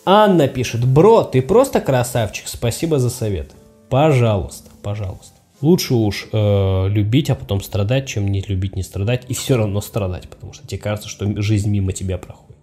[0.06, 3.52] Анна пишет, бро, ты просто красавчик, спасибо за совет.
[3.90, 5.34] Пожалуйста, пожалуйста.
[5.62, 9.82] Лучше уж э, любить, а потом страдать, чем не любить, не страдать, и все равно
[9.82, 12.62] страдать, потому что тебе кажется, что жизнь мимо тебя проходит.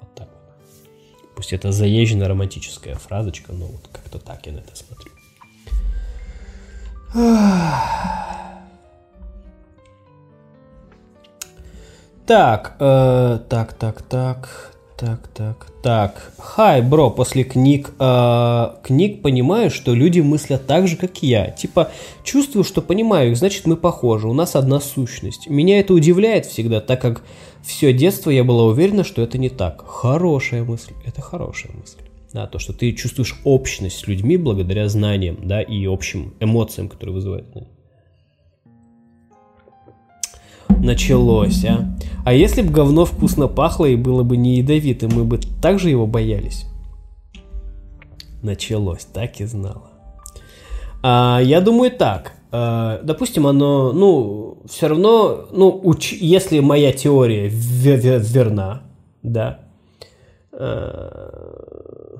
[0.00, 1.34] Вот так вот.
[1.36, 5.12] Пусть это заезженная романтическая фразочка, но вот как-то так я на это смотрю.
[12.26, 14.69] Так, э, так, так, так.
[15.00, 16.32] Так, так, так.
[16.36, 21.46] Хай, бро, после книг, э, книг понимаю, что люди мыслят так же, как я.
[21.52, 21.90] Типа,
[22.22, 25.48] чувствую, что понимаю их, значит мы похожи, у нас одна сущность.
[25.48, 27.22] Меня это удивляет всегда, так как
[27.62, 29.82] все детство я была уверена, что это не так.
[29.86, 32.00] Хорошая мысль, это хорошая мысль.
[32.34, 37.14] Да, то, что ты чувствуешь общность с людьми благодаря знаниям, да, и общим эмоциям, которые
[37.14, 37.46] вызывают
[40.82, 41.96] началось, а?
[42.24, 46.06] А если бы говно вкусно пахло и было бы не ядовитым, мы бы также его
[46.06, 46.66] боялись?
[48.42, 49.90] Началось, так и знала.
[51.02, 52.32] А, я думаю так.
[52.52, 58.82] А, допустим, оно, ну, все равно, ну, уч, если моя теория верна,
[59.22, 59.60] да,
[60.52, 62.18] а,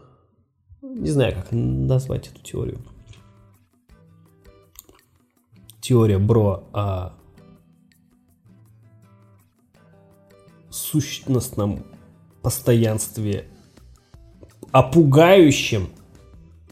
[0.83, 2.79] не знаю, как назвать эту теорию.
[5.81, 7.13] Теория Бро о
[10.71, 11.85] сущностном
[12.43, 13.45] постоянстве,
[14.73, 15.89] о пугающем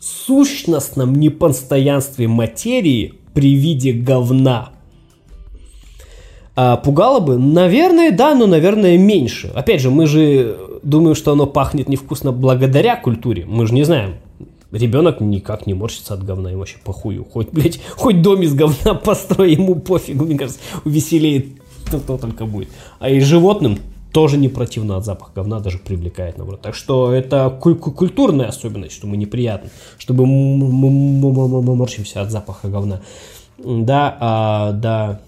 [0.01, 4.71] сущностном непостоянстве материи при виде говна.
[6.55, 7.39] А пугало бы?
[7.39, 9.49] Наверное, да, но, наверное, меньше.
[9.55, 13.45] Опять же, мы же думаем, что оно пахнет невкусно благодаря культуре.
[13.47, 14.17] Мы же не знаем.
[14.73, 17.25] Ребенок никак не морщится от говна, ему вообще похую.
[17.25, 21.47] Хоть, блядь, хоть дом из говна построй, ему пофигу, мне кажется, веселее
[21.97, 22.69] кто, только будет.
[22.99, 23.79] А и животным
[24.13, 26.61] тоже не противно от запаха говна, даже привлекает, наоборот.
[26.63, 33.01] Так что это культурная особенность, что мы неприятны, чтобы мы морщимся от запаха говна.
[33.59, 35.21] Да, а, да,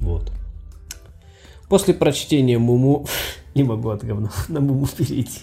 [0.00, 0.30] вот.
[1.68, 3.06] После прочтения Муму
[3.54, 5.40] не могу от говна на Муму перейти.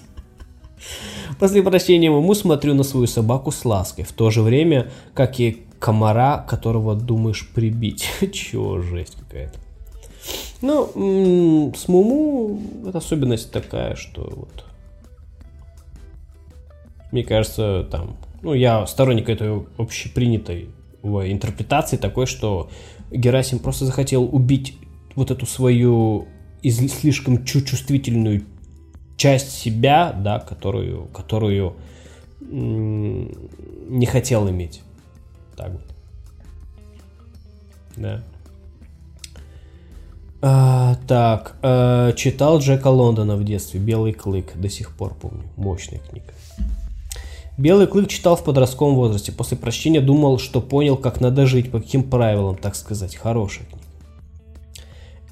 [1.40, 5.64] После прочтения ему смотрю на свою собаку с лаской, в то же время, как и
[5.80, 8.10] комара, которого думаешь прибить.
[8.34, 9.67] Чего, жесть какая-то.
[10.62, 12.60] Ну, с Муму
[12.94, 14.66] особенность такая, что вот...
[17.12, 18.18] Мне кажется, там...
[18.42, 20.70] Ну, я сторонник этой общепринятой
[21.04, 22.70] интерпретации такой, что
[23.12, 24.78] Герасим просто захотел убить
[25.16, 26.28] вот эту свою
[26.64, 28.44] слишком чувствительную
[29.16, 31.76] часть себя, да, которую, которую
[32.40, 34.82] не хотел иметь.
[35.56, 35.82] Так вот.
[37.96, 38.24] Да.
[40.42, 46.00] А, так, а, читал Джека Лондона в детстве «Белый клык», до сих пор помню, мощная
[46.00, 46.28] книга.
[47.58, 51.80] Белый клык читал в подростковом возрасте, после прочтения думал, что понял, как надо жить, по
[51.80, 53.84] каким правилам, так сказать, хорошая книга.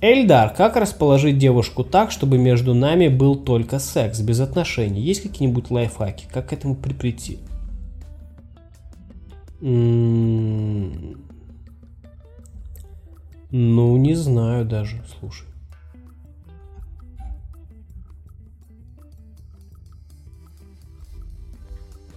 [0.02, 5.02] Эльдар, как расположить девушку так, чтобы между нами был только секс, без отношений?
[5.02, 6.26] Есть какие-нибудь лайфхаки?
[6.32, 7.40] Как к этому прийти?
[9.62, 11.25] М-м-м.
[13.58, 15.48] Ну, не знаю даже, слушай.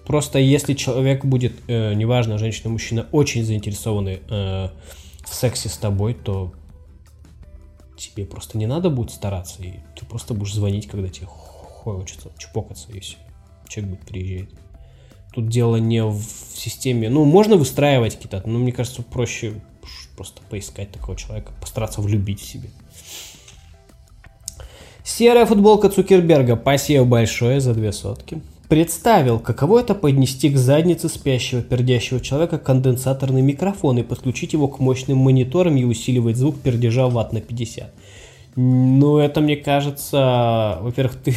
[0.05, 4.69] Просто если человек будет, э, неважно, женщина, мужчина, очень заинтересованы э,
[5.25, 6.53] в сексе с тобой, то
[7.97, 12.91] тебе просто не надо будет стараться, и ты просто будешь звонить, когда тебе хочется чпокаться,
[12.93, 13.17] если
[13.69, 14.51] человек будет приезжать.
[15.33, 19.63] Тут дело не в системе, ну, можно выстраивать какие-то, но мне кажется, проще
[20.19, 22.71] просто поискать такого человека, постараться влюбить в себе.
[25.05, 28.43] Серая футболка Цукерберга, спасибо большое за две сотки.
[28.69, 34.81] Представил, каково это поднести к заднице спящего пердящего человека конденсаторный микрофон и подключить его к
[34.81, 37.95] мощным мониторам и усиливать звук пердежа ватт на 50.
[38.57, 41.37] Ну, это, мне кажется, во-первых, ты,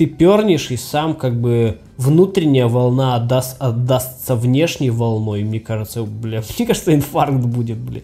[0.00, 5.42] ты пернешь, и сам как бы внутренняя волна отдаст, отдастся внешней волной.
[5.42, 8.00] Мне кажется, бля, мне кажется, инфаркт будет, бля.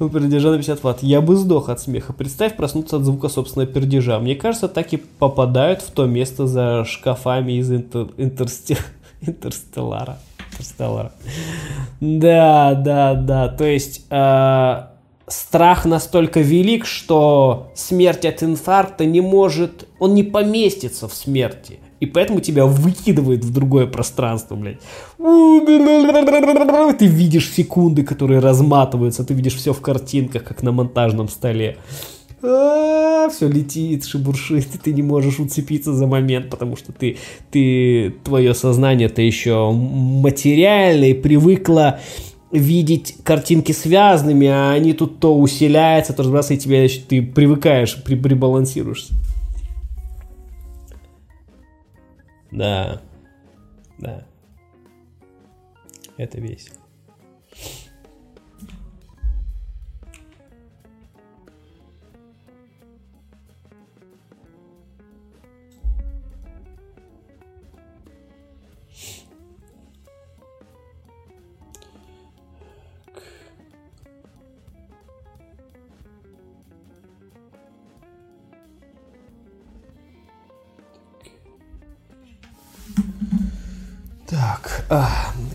[0.00, 1.02] Ну, пердежа на 50 ватт.
[1.02, 2.14] Я бы сдох от смеха.
[2.14, 4.18] Представь проснуться от звука собственного пердежа.
[4.18, 8.08] Мне кажется, так и попадают в то место за шкафами из интер...
[8.16, 8.78] интерсти...
[9.20, 10.20] Интерстеллара.
[10.52, 11.12] Интерстеллара.
[12.00, 13.48] Да, да, да.
[13.48, 14.82] То есть э,
[15.32, 19.88] страх настолько велик, что смерть от инфаркта не может...
[19.98, 24.80] Он не поместится в смерти и поэтому тебя выкидывает в другое пространство, блядь.
[26.98, 31.76] Ты видишь секунды, которые разматываются, ты видишь все в картинках, как на монтажном столе.
[32.42, 37.18] А, все летит, шебуршит, и ты не можешь уцепиться за момент, потому что ты,
[37.52, 42.00] ты твое сознание то еще материальное привыкло
[42.52, 49.14] видеть картинки связанными, а они тут то усиляются, то разбрасывают, тебя ты привыкаешь, при, прибалансируешься.
[52.50, 53.00] Да.
[53.98, 54.26] Да.
[56.18, 56.81] Это весело.
[84.42, 85.08] Так, а,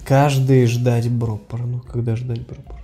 [0.05, 1.63] каждый ждать Бропора.
[1.63, 2.79] Ну, когда ждать Бропора?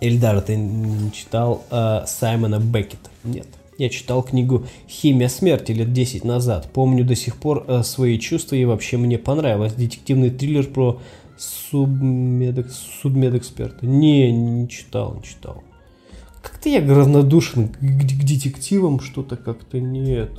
[0.00, 3.10] Эльдар, ты не читал а, Саймона Беккета?
[3.24, 3.48] Нет.
[3.76, 6.70] Я читал книгу «Химия смерти» лет 10 назад.
[6.72, 9.72] Помню до сих пор а, свои чувства и вообще мне понравилось.
[9.72, 11.00] Детективный триллер про
[11.36, 12.70] субмедэк...
[13.02, 13.84] судмедэксперта.
[13.84, 15.64] Не, не читал, не читал.
[16.40, 20.30] Как-то я равнодушен к, к детективам, что-то как-то нет.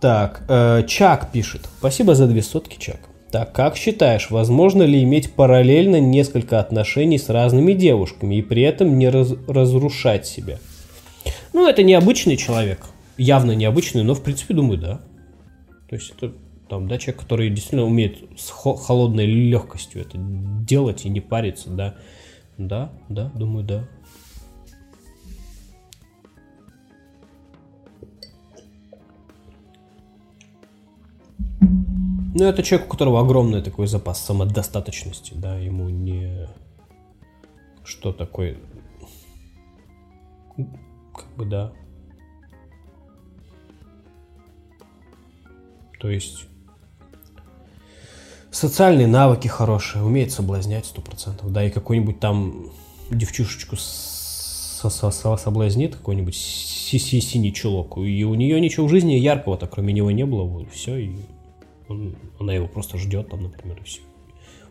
[0.00, 1.68] Так, э, Чак пишет.
[1.78, 3.00] Спасибо за две сотки, Чак.
[3.30, 8.98] Так, как считаешь, возможно ли иметь параллельно несколько отношений с разными девушками и при этом
[8.98, 10.58] не раз, разрушать себя?
[11.52, 12.86] Ну, это необычный человек.
[13.18, 15.00] Явно необычный, но в принципе, думаю, да.
[15.90, 16.32] То есть это
[16.68, 21.96] там, да, человек, который действительно умеет с холодной легкостью это делать и не париться, да.
[22.56, 23.88] Да, да, думаю, да.
[32.34, 36.46] Ну, это человек, у которого огромный такой запас самодостаточности, да, ему не...
[37.84, 38.58] Что такое...
[40.56, 41.72] Как бы, да.
[45.98, 46.44] То есть...
[48.50, 52.70] Социальные навыки хорошие, умеет соблазнять сто процентов, да, и какую-нибудь там
[53.10, 60.24] девчушечку соблазнит какой-нибудь синий чулок, и у нее ничего в жизни яркого-то кроме него не
[60.24, 61.16] было, все, и
[61.88, 64.00] он, она его просто ждет там, например, и все.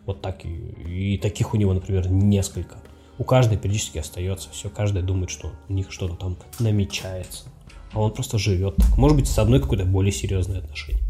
[0.06, 2.78] Вот так и, и таких у него, например, несколько.
[3.18, 7.46] У каждой периодически остается все, каждая думает, что у них что-то там намечается.
[7.92, 8.98] А он просто живет так.
[8.98, 11.02] Может быть, с одной какой-то более серьезное отношение.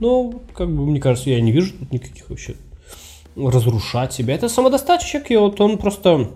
[0.00, 2.56] Но, как бы, мне кажется, я не вижу тут никаких вообще
[3.36, 4.34] разрушать себя.
[4.34, 6.30] Это самодостаточный человек, и вот он просто...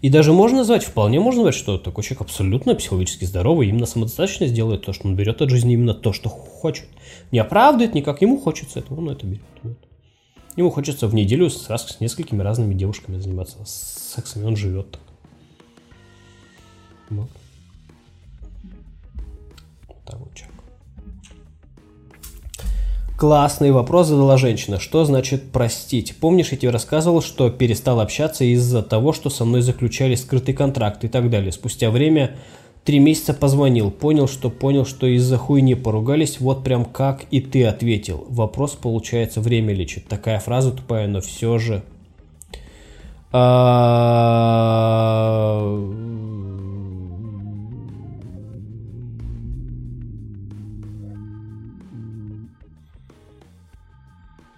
[0.00, 4.46] И даже можно назвать, вполне можно назвать, что такой человек абсолютно психологически здоровый, именно самодостаточно
[4.46, 6.86] сделает то, что он берет от жизни именно то, что хочет.
[7.32, 9.42] Не оправдывает никак, ему хочется этого, он это берет.
[9.62, 9.78] Вот.
[10.56, 14.90] Ему хочется в неделю с, раз, с несколькими разными девушками заниматься сексом, и он живет
[14.92, 15.00] так.
[17.10, 17.30] Вот.
[20.04, 20.43] Так вот.
[23.16, 24.80] Классный вопрос задала женщина.
[24.80, 26.16] Что значит простить?
[26.18, 31.04] Помнишь, я тебе рассказывал, что перестал общаться из-за того, что со мной заключали скрытый контракт
[31.04, 31.52] и так далее.
[31.52, 32.36] Спустя время
[32.84, 37.64] Три месяца позвонил, понял, что понял, что из-за хуйни поругались, вот прям как и ты
[37.64, 38.26] ответил.
[38.28, 40.06] Вопрос, получается, время лечит.
[40.06, 41.82] Такая фраза тупая, но все же...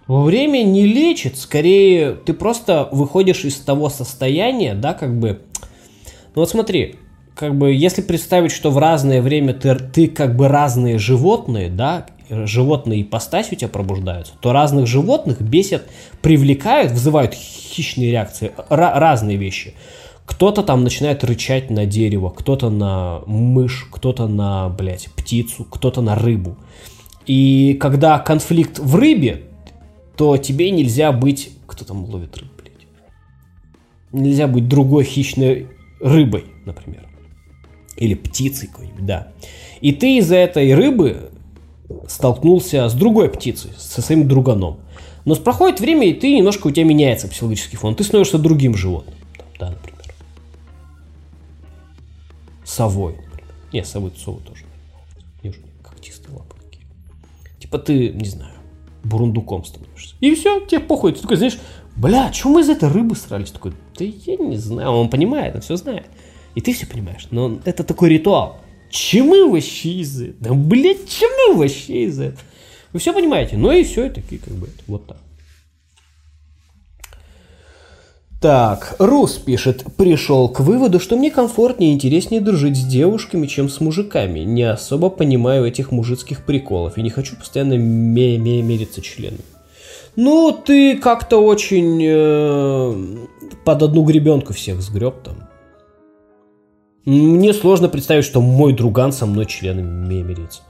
[0.07, 5.41] время не лечит, скорее ты просто выходишь из того состояния, да, как бы.
[6.35, 6.95] Ну вот смотри,
[7.35, 12.07] как бы, если представить, что в разное время ты, ты как бы разные животные, да,
[12.29, 15.83] животные ипостаси у тебя пробуждаются, то разных животных бесят,
[16.21, 19.73] привлекают, вызывают хищные реакции, разные вещи.
[20.25, 26.15] Кто-то там начинает рычать на дерево, кто-то на мышь, кто-то на, блядь, птицу, кто-то на
[26.15, 26.57] рыбу.
[27.25, 29.46] И когда конфликт в рыбе,
[30.17, 31.51] то тебе нельзя быть...
[31.67, 32.87] Кто там ловит рыбу, блядь?
[34.11, 35.67] Нельзя быть другой хищной
[35.99, 37.07] рыбой, например.
[37.95, 39.31] Или птицей какой-нибудь, да.
[39.79, 41.31] И ты из-за этой рыбы
[42.07, 44.79] столкнулся с другой птицей, со своим друганом.
[45.25, 47.95] Но проходит время, и ты немножко у тебя меняется психологический фон.
[47.95, 49.15] Ты становишься другим животным.
[49.59, 50.01] Да, например.
[52.63, 53.53] Совой, например.
[53.73, 54.63] Не, совы, совы тоже.
[55.43, 56.85] Уже когтистые лапы такие.
[57.59, 58.56] Типа ты, не знаю,
[59.07, 60.15] бурундуком становишься.
[60.19, 61.13] И все, тебе похуй.
[61.13, 61.57] Ты такой, знаешь,
[61.95, 63.51] бля, чего мы из этой рыбы срались?
[63.51, 66.07] Такой, да я не знаю, он понимает, он все знает.
[66.55, 67.27] И ты все понимаешь.
[67.31, 68.57] Но это такой ритуал.
[68.89, 70.35] Чему вообще из этого?
[70.39, 72.41] Да, блядь, чему вообще из этого?
[72.93, 73.57] Вы все понимаете?
[73.57, 75.17] Ну и все, и такие как бы вот так.
[78.39, 83.67] Так, Рус пишет, пришел к выводу, что мне комфортнее и интереснее дружить с девушками, чем
[83.67, 84.41] с мужиками.
[84.41, 89.41] Не особо понимаю этих мужицких приколов и не хочу постоянно ме- ме- мериться членами.
[90.15, 93.27] Ну, ты как-то очень э,
[93.65, 95.35] под одну гребенку всех сгреб там.
[97.05, 100.61] Мне сложно представить, что мой друган со мной членами мерится.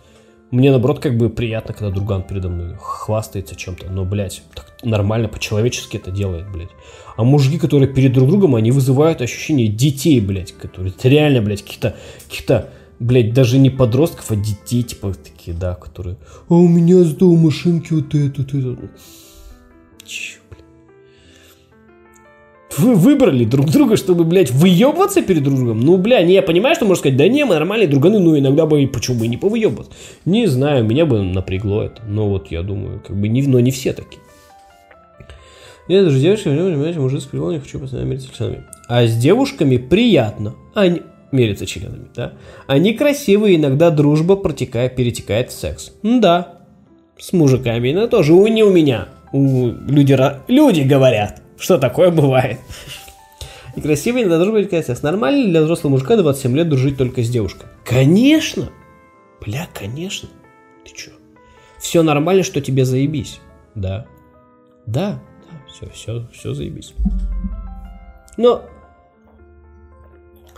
[0.49, 3.89] Мне, наоборот, как бы приятно, когда друган передо мной хвастается чем-то.
[3.89, 6.69] Но, блядь, так нормально, по-человечески это делает, блядь.
[7.17, 10.93] А мужики, которые перед друг другом, они вызывают ощущение детей, блядь, которые...
[10.97, 11.95] Это реально, блядь, каких-то...
[12.29, 12.69] Каких-то
[12.99, 16.17] блядь, даже не подростков, а детей, типа, такие, да, которые...
[16.49, 18.89] А у меня с дома машинки вот это, вот это.
[20.05, 20.36] Чё?
[22.77, 25.81] Вы выбрали друг друга, чтобы, блядь, выебываться перед друг другом?
[25.81, 28.65] Ну, бля, не, я понимаю, что можно сказать, да не, мы нормальные друганы, ну, иногда
[28.65, 29.91] бы, почему бы и не повыебываться?
[30.25, 32.03] Не знаю, меня бы напрягло это.
[32.07, 34.21] Но вот я думаю, как бы, не, но не все такие.
[35.87, 38.65] Я даже с девушками, понимаете, мужик с прикол, не хочу постоянно мериться членами.
[38.89, 40.55] А с девушками приятно.
[40.73, 41.01] Они
[41.31, 42.33] мериться членами, да?
[42.67, 45.93] Они красивые, иногда дружба протекает, перетекает в секс.
[46.03, 46.59] Да,
[47.17, 49.07] с мужиками, но тоже у, не у меня.
[49.31, 50.17] У, люди,
[50.47, 52.59] люди говорят что такое бывает.
[53.75, 55.03] И красивый для дружбы КСС.
[55.03, 57.67] Нормально для взрослого мужика 27 лет дружить только с девушкой?
[57.85, 58.69] Конечно!
[59.39, 60.29] Бля, конечно.
[60.83, 61.11] Ты чё?
[61.79, 63.39] Все нормально, что тебе заебись.
[63.75, 64.07] Да.
[64.87, 65.19] Да,
[65.49, 66.93] да, все, все, все заебись.
[68.37, 68.63] Но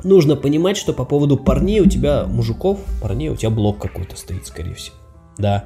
[0.03, 4.47] нужно понимать, что по поводу парней у тебя, мужиков, парней, у тебя блок какой-то стоит,
[4.47, 4.95] скорее всего.
[5.38, 5.65] Да.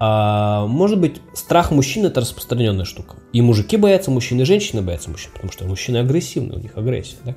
[0.00, 3.16] А, может быть, страх мужчин это распространенная штука.
[3.32, 7.16] И мужики боятся мужчин, и женщины боятся мужчин, потому что мужчины агрессивны, у них агрессия.
[7.24, 7.34] Да?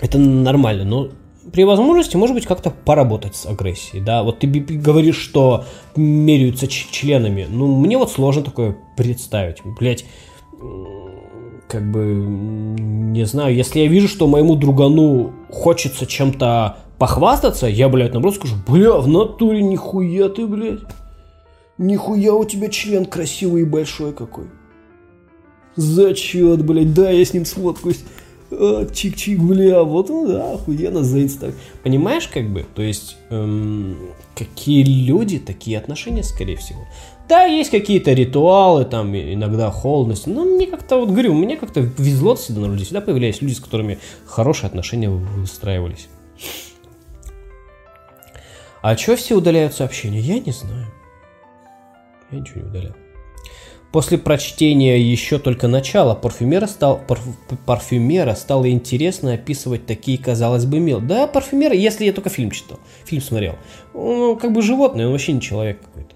[0.00, 1.08] Это нормально, но
[1.52, 5.64] при возможности, может быть, как-то поработать с агрессией, да, вот ты говоришь, что
[5.94, 10.04] меряются членами, ну, мне вот сложно такое представить, блять,
[11.68, 18.12] как бы, не знаю, если я вижу, что моему другану хочется чем-то похвастаться, я, блядь,
[18.12, 20.80] наоборот скажу, бля, в натуре нихуя ты, блядь.
[21.78, 24.46] Нихуя у тебя член красивый и большой какой.
[25.76, 28.04] Зачет, блядь, да, я с ним сфоткаюсь.
[28.50, 31.58] А, чик-чик, бля, вот ну да, охуенно за инстаграм.
[31.82, 32.64] Понимаешь, как бы?
[32.74, 33.96] То есть, эм,
[34.36, 36.86] какие люди, такие отношения, скорее всего.
[37.28, 42.34] Да, есть какие-то ритуалы, там иногда холодность, но мне как-то, вот говорю, мне как-то везло
[42.36, 46.08] всегда на людей, всегда появлялись люди, с которыми хорошие отношения выстраивались.
[48.82, 50.20] А что все удаляют сообщения?
[50.20, 50.86] Я не знаю.
[52.34, 52.94] Я ничего не удалял.
[53.92, 57.22] После прочтения еще только начала парфюмера, стал, парф,
[57.64, 61.00] парфюмера стало интересно описывать такие, казалось бы, мел.
[61.00, 63.54] Да, парфюмера, если я только фильм читал, фильм смотрел.
[63.94, 66.13] Он как бы животное, он вообще не человек какой-то.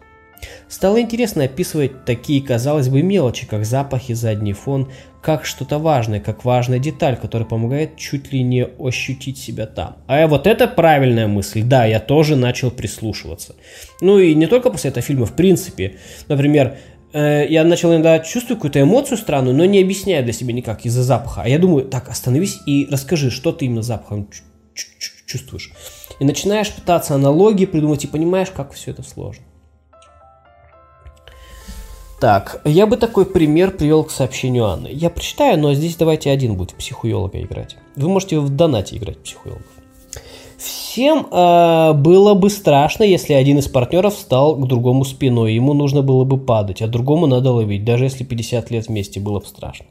[0.69, 4.91] Стало интересно описывать такие, казалось бы, мелочи, как запахи, задний фон,
[5.23, 9.97] как что-то важное, как важная деталь, которая помогает чуть ли не ощутить себя там.
[10.07, 11.63] А вот это правильная мысль.
[11.63, 13.57] Да, я тоже начал прислушиваться.
[14.01, 15.97] Ну и не только после этого фильма, в принципе.
[16.29, 16.77] Например,
[17.13, 21.03] Э, я начал иногда чувствовать какую-то эмоцию странную, но не объясняя для себя никак из-за
[21.03, 21.43] запаха.
[21.45, 24.29] А я думаю, так, остановись и расскажи, что ты именно запахом
[25.27, 25.73] чувствуешь.
[26.21, 29.45] И начинаешь пытаться аналогии придумать и понимаешь, как все это сложно.
[32.21, 34.89] Так, я бы такой пример привел к сообщению Анны.
[34.91, 37.77] Я прочитаю, но здесь давайте один будет в психуолога играть.
[37.95, 39.67] Вы можете в донате играть в психологов.
[40.57, 45.55] Всем э, было бы страшно, если один из партнеров встал к другому спиной.
[45.55, 47.85] Ему нужно было бы падать, а другому надо ловить.
[47.85, 49.87] Даже если 50 лет вместе было бы страшно.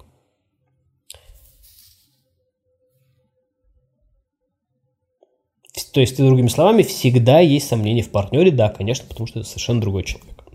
[5.93, 9.79] То есть, другими словами, всегда есть сомнения в партнере, да, конечно, потому что это совершенно
[9.79, 10.46] другой человек.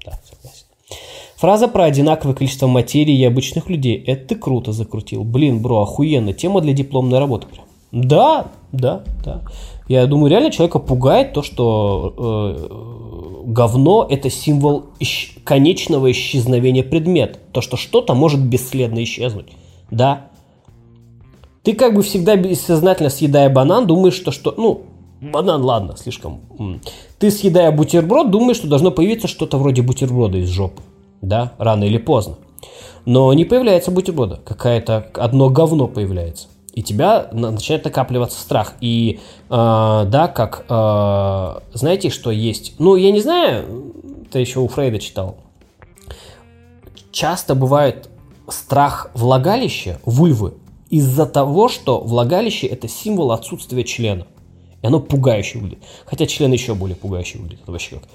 [1.43, 3.97] Фраза про одинаковое количество материи и обычных людей.
[4.06, 5.24] Это ты круто закрутил.
[5.24, 6.32] Блин, бро, охуенно.
[6.32, 7.64] Тема для дипломной работы прям.
[7.90, 9.40] Да, да, да.
[9.89, 17.40] Я думаю, реально человека пугает то, что э, говно это символ ищ- конечного исчезновения предмета.
[17.51, 19.48] То, что что-то может бесследно исчезнуть.
[19.90, 20.28] Да.
[21.64, 24.55] Ты как бы всегда бессознательно съедая банан, думаешь, что что...
[24.56, 24.82] Ну,
[25.20, 26.39] банан, ладно, слишком.
[27.19, 30.82] Ты съедая бутерброд, думаешь, что должно появиться что-то вроде бутерброда из жопы.
[31.23, 32.36] Да, рано или поздно.
[33.07, 34.40] Но не появляется бутерброда.
[34.44, 38.74] Какая-то одно говно появляется и тебя начинает накапливаться страх.
[38.81, 39.20] И
[39.51, 42.74] э, да, как э, знаете, что есть?
[42.78, 43.93] Ну, я не знаю,
[44.31, 45.36] ты еще у Фрейда читал.
[47.11, 48.09] Часто бывает
[48.49, 50.55] страх влагалища, вульвы,
[50.89, 54.27] из-за того, что влагалище это символ отсутствия члена.
[54.82, 55.85] И оно пугающе выглядит.
[56.07, 57.62] Хотя член еще более пугающе выглядит.
[57.62, 58.09] Это вообще как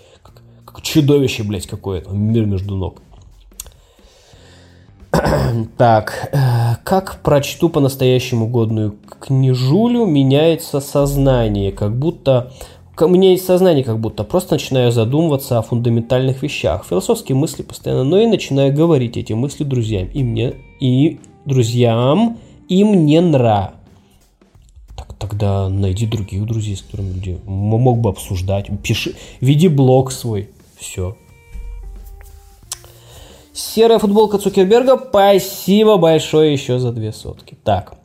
[0.81, 2.11] чудовище, блядь, какое-то.
[2.11, 3.01] Мир между ног.
[5.77, 12.51] Так, э, как прочту по-настоящему годную книжулю, меняется сознание, как будто...
[12.99, 18.03] У меня есть сознание как будто, просто начинаю задумываться о фундаментальных вещах, философские мысли постоянно,
[18.03, 22.37] но и начинаю говорить эти мысли друзьям, и мне, и друзьям,
[22.67, 23.73] и мне нра.
[24.95, 30.49] Так, тогда найди других друзей, с которыми люди мог бы обсуждать, пиши, веди блог свой,
[30.79, 31.15] все.
[33.53, 37.57] Серая футболка Цукерберга, спасибо большое еще за две сотки.
[37.63, 37.97] Так,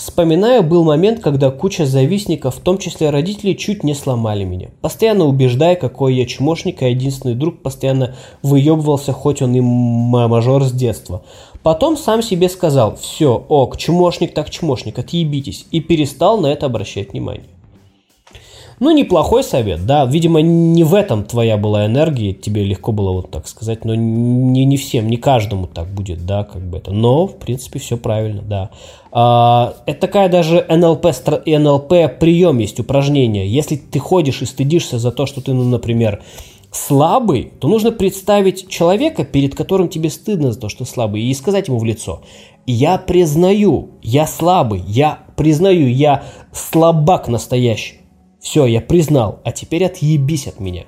[0.00, 4.68] Вспоминаю, был момент, когда куча завистников, в том числе родители, чуть не сломали меня.
[4.80, 10.72] Постоянно убеждая, какой я чмошник, а единственный друг постоянно выебывался, хоть он и мажор с
[10.72, 11.22] детства.
[11.62, 17.12] Потом сам себе сказал, все, ок, чмошник так чмошник, отъебитесь, и перестал на это обращать
[17.12, 17.44] внимание.
[18.80, 20.06] Ну, неплохой совет, да.
[20.06, 24.64] Видимо, не в этом твоя была энергия, тебе легко было вот так сказать, но не,
[24.64, 26.90] не всем, не каждому так будет, да, как бы это.
[26.90, 28.70] Но, в принципе, все правильно, да.
[29.12, 31.04] А, это такая даже НЛП,
[31.44, 33.46] НЛП прием есть, упражнение.
[33.46, 36.22] Если ты ходишь и стыдишься за то, что ты, ну, например,
[36.70, 41.68] слабый, то нужно представить человека, перед которым тебе стыдно за то, что слабый, и сказать
[41.68, 42.22] ему в лицо,
[42.64, 47.99] я признаю, я слабый, я признаю, я слабак настоящий.
[48.40, 50.84] Все, я признал, а теперь отъебись от меня.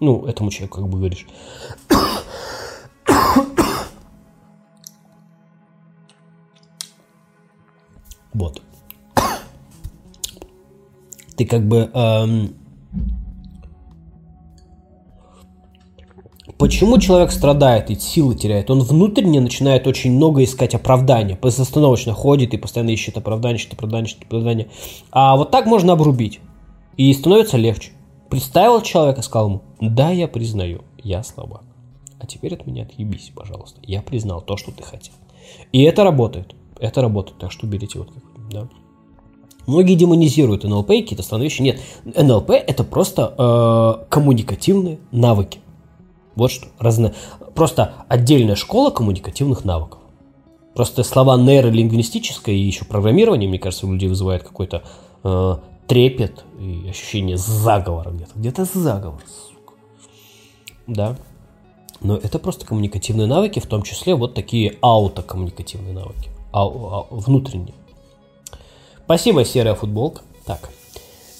[0.00, 1.26] Ну, этому человеку как бы говоришь.
[8.32, 8.62] Вот.
[11.36, 11.90] Ты как бы...
[11.94, 12.54] Эм,
[16.58, 18.70] Почему человек страдает и силы теряет?
[18.70, 21.38] Он внутренне начинает очень много искать оправдания.
[21.42, 24.68] Безостановочно ходит и постоянно ищет оправдание, ищет оправдание, ищет оправдание.
[25.10, 26.40] А вот так можно обрубить.
[26.96, 27.92] И становится легче.
[28.28, 31.62] Представил человека, сказал ему, да, я признаю, я слабак.
[32.18, 33.80] А теперь от меня отъебись, пожалуйста.
[33.82, 35.14] Я признал то, что ты хотел.
[35.72, 36.54] И это работает.
[36.78, 38.68] Это работает, так что берите вот как, да.
[39.66, 41.62] Многие демонизируют НЛП и какие-то странные вещи.
[41.62, 45.60] Нет, НЛП это просто э, коммуникативные навыки.
[46.34, 46.68] Вот что.
[46.78, 47.14] Разно...
[47.54, 50.00] Просто отдельная школа коммуникативных навыков.
[50.74, 54.82] Просто слова нейролингвистическое и еще программирование, мне кажется, у людей вызывает какой-то
[55.24, 55.56] э,
[55.90, 58.30] трепет и ощущение заговора где-то.
[58.36, 59.74] Где-то заговор, сука.
[60.86, 61.16] Да.
[62.00, 66.30] Но это просто коммуникативные навыки, в том числе вот такие аутокоммуникативные навыки.
[66.52, 67.74] Ау, ау, внутренние.
[69.04, 70.22] Спасибо, серая футболка.
[70.46, 70.70] Так.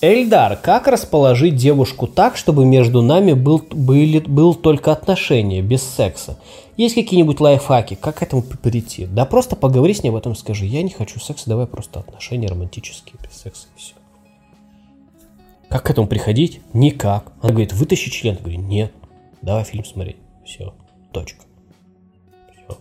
[0.01, 6.40] Эльдар, как расположить девушку так, чтобы между нами был, были, был только отношения, без секса?
[6.77, 7.94] Есть какие-нибудь лайфхаки?
[7.94, 9.06] Как к этому прийти?
[9.06, 10.66] Да просто поговори с ней об этом, скажи.
[10.66, 13.94] Я не хочу секса, давай просто отношения романтические, без секса и все.
[15.70, 16.60] Как к этому приходить?
[16.74, 17.32] Никак.
[17.40, 18.34] Она говорит, вытащи член.
[18.34, 18.92] Я говорю, нет,
[19.40, 20.16] давай фильм смотреть.
[20.44, 20.74] Все,
[21.12, 21.44] точка.
[22.52, 22.78] Все.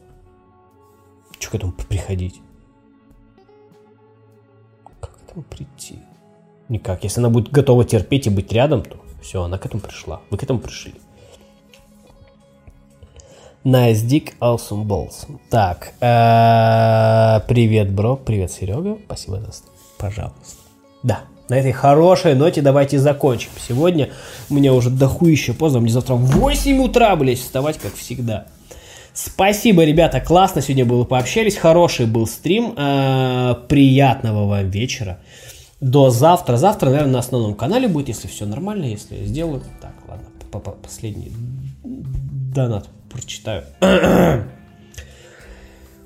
[1.39, 2.41] Что к этому приходить?
[4.99, 5.99] Как к этому прийти?
[6.67, 7.03] Никак.
[7.03, 10.21] Если она будет готова терпеть и быть рядом, то все, она к этому пришла.
[10.31, 10.95] Вы к этому пришли.
[13.63, 15.27] Nice dick, awesome balls.
[15.51, 19.51] Так, э, привет, бро, привет, Серега, спасибо за
[19.97, 20.61] пожалуйста.
[21.03, 23.49] Да, на этой хорошей ноте давайте закончим.
[23.67, 24.09] Сегодня
[24.49, 28.45] у меня уже дохуище поздно, мне завтра в 8 утра, блядь, вставать, как всегда.
[29.13, 35.19] Спасибо, ребята, классно сегодня было, пообщались, хороший был стрим, э, приятного вам вечера.
[35.81, 36.57] До завтра.
[36.57, 39.61] Завтра, наверное, на основном канале будет, если все нормально, если я сделаю.
[39.81, 40.26] Так, ладно,
[40.84, 41.31] последний
[41.84, 43.63] донат прочитаю.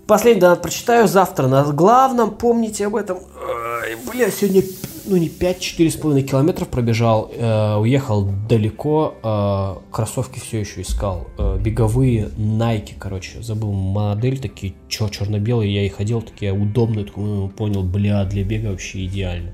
[0.08, 2.32] Последний донат прочитаю завтра на главном.
[2.32, 3.20] Помните об этом.
[3.20, 4.62] Ой, бля, сегодня,
[5.06, 7.32] ну не 5-4,5 километров пробежал.
[7.34, 9.16] Э, уехал далеко.
[9.24, 11.28] Э, кроссовки все еще искал.
[11.38, 13.42] Э, беговые Nike, короче.
[13.42, 15.74] Забыл модель такие, чё, черно-белые.
[15.74, 17.06] Я и ходил, такие удобные.
[17.06, 19.54] Такой, ну, понял, бля, для бега вообще идеально.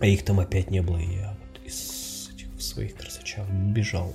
[0.00, 0.98] А их там опять не было.
[0.98, 4.12] Я вот из этих своих красочах бежал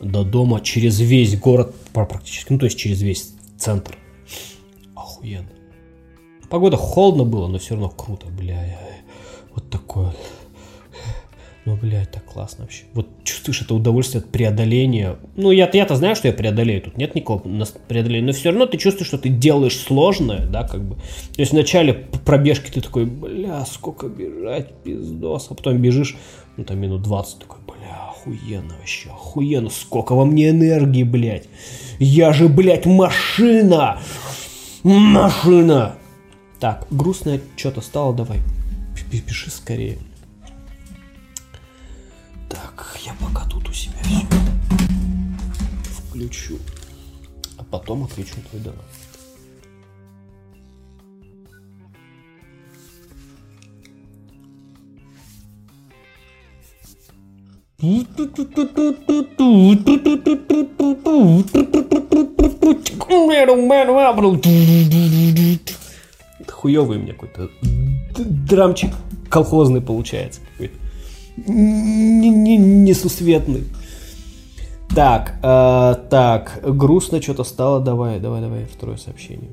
[0.00, 2.52] до дома через весь город практически.
[2.52, 3.98] Ну, то есть через весь центр
[5.18, 5.48] охуенно.
[6.48, 8.78] Погода холодно было, но все равно круто, бля.
[9.54, 10.14] Вот такое.
[11.66, 12.84] Ну, блядь, так классно вообще.
[12.94, 15.16] Вот чувствуешь это удовольствие от преодоления.
[15.36, 16.80] Ну, я-то, я-то знаю, что я преодолею.
[16.80, 17.42] Тут нет никакого
[17.88, 18.28] преодоления.
[18.28, 20.94] Но все равно ты чувствуешь, что ты делаешь сложное, да, как бы.
[20.94, 25.48] То есть в начале пробежки ты такой, бля, сколько бежать, пиздос.
[25.50, 26.16] А потом бежишь,
[26.56, 29.68] ну, там минут 20, такой, бля, охуенно вообще, охуенно.
[29.68, 31.48] Сколько во мне энергии, блядь.
[31.98, 33.98] Я же, блядь, машина.
[34.82, 35.96] Машина!
[36.60, 38.40] Так, грустное что-то стало, давай.
[39.10, 39.98] Пиши скорее.
[42.48, 44.26] Так, я пока тут у себя все
[46.08, 46.58] включу.
[47.56, 48.84] А потом отвечу на твой донат.
[66.48, 67.50] Хуёвый у меня какой-то
[68.18, 68.90] драмчик
[69.30, 70.40] колхозный получается.
[71.36, 73.62] Несусветный.
[74.92, 77.78] Так, э, так, грустно что-то стало.
[77.78, 79.52] Давай, давай, давай, второе сообщение.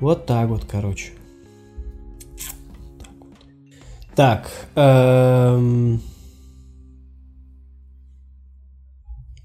[0.00, 1.10] Вот так вот, короче.
[4.16, 4.50] Так.
[4.76, 6.00] Эм...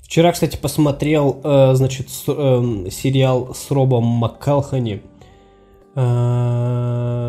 [0.04, 5.04] Вчера, кстати, посмотрел, э, значит, с, э, сериал с Робом Маккалхани.
[5.96, 7.20] Э,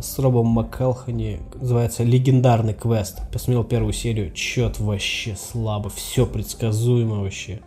[0.00, 1.40] с Робом Маккалхани.
[1.54, 3.18] Называется «Легендарный квест».
[3.32, 4.32] Посмотрел первую серию.
[4.32, 5.90] Чет вообще слабо.
[5.90, 7.60] Все предсказуемо вообще.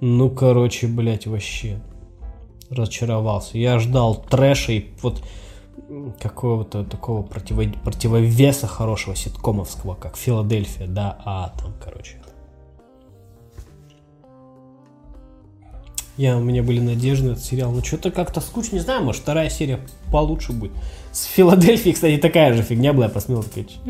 [0.00, 1.80] Ну, короче, блядь, вообще.
[2.70, 3.56] Разочаровался.
[3.56, 5.22] Я ждал трэша и вот
[6.20, 12.20] какого-то такого противо противовеса хорошего ситкомовского, как Филадельфия, да, а там, короче.
[16.16, 19.22] Я, у меня были надежды на этот сериал, но что-то как-то скучно, не знаю, может
[19.22, 19.80] вторая серия
[20.12, 20.72] получше будет.
[21.10, 23.80] С Филадельфией, кстати, такая же фигня была, я посмотрел, такая,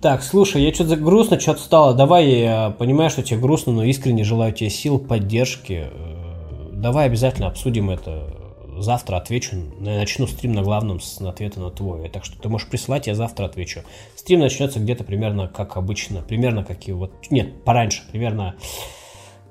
[0.00, 1.92] Так, слушай, я что-то грустно, что-то стало.
[1.92, 5.88] Давай, я понимаю, что тебе грустно, но искренне желаю тебе сил, поддержки.
[5.90, 8.32] Э, давай обязательно обсудим это.
[8.78, 9.56] Завтра отвечу.
[9.80, 12.08] Начну стрим на главном с ответа на твой.
[12.10, 13.80] Так что ты можешь присылать, я завтра отвечу.
[14.14, 16.22] Стрим начнется где-то примерно как обычно.
[16.22, 17.12] Примерно как и вот...
[17.30, 18.04] Нет, пораньше.
[18.12, 18.54] Примерно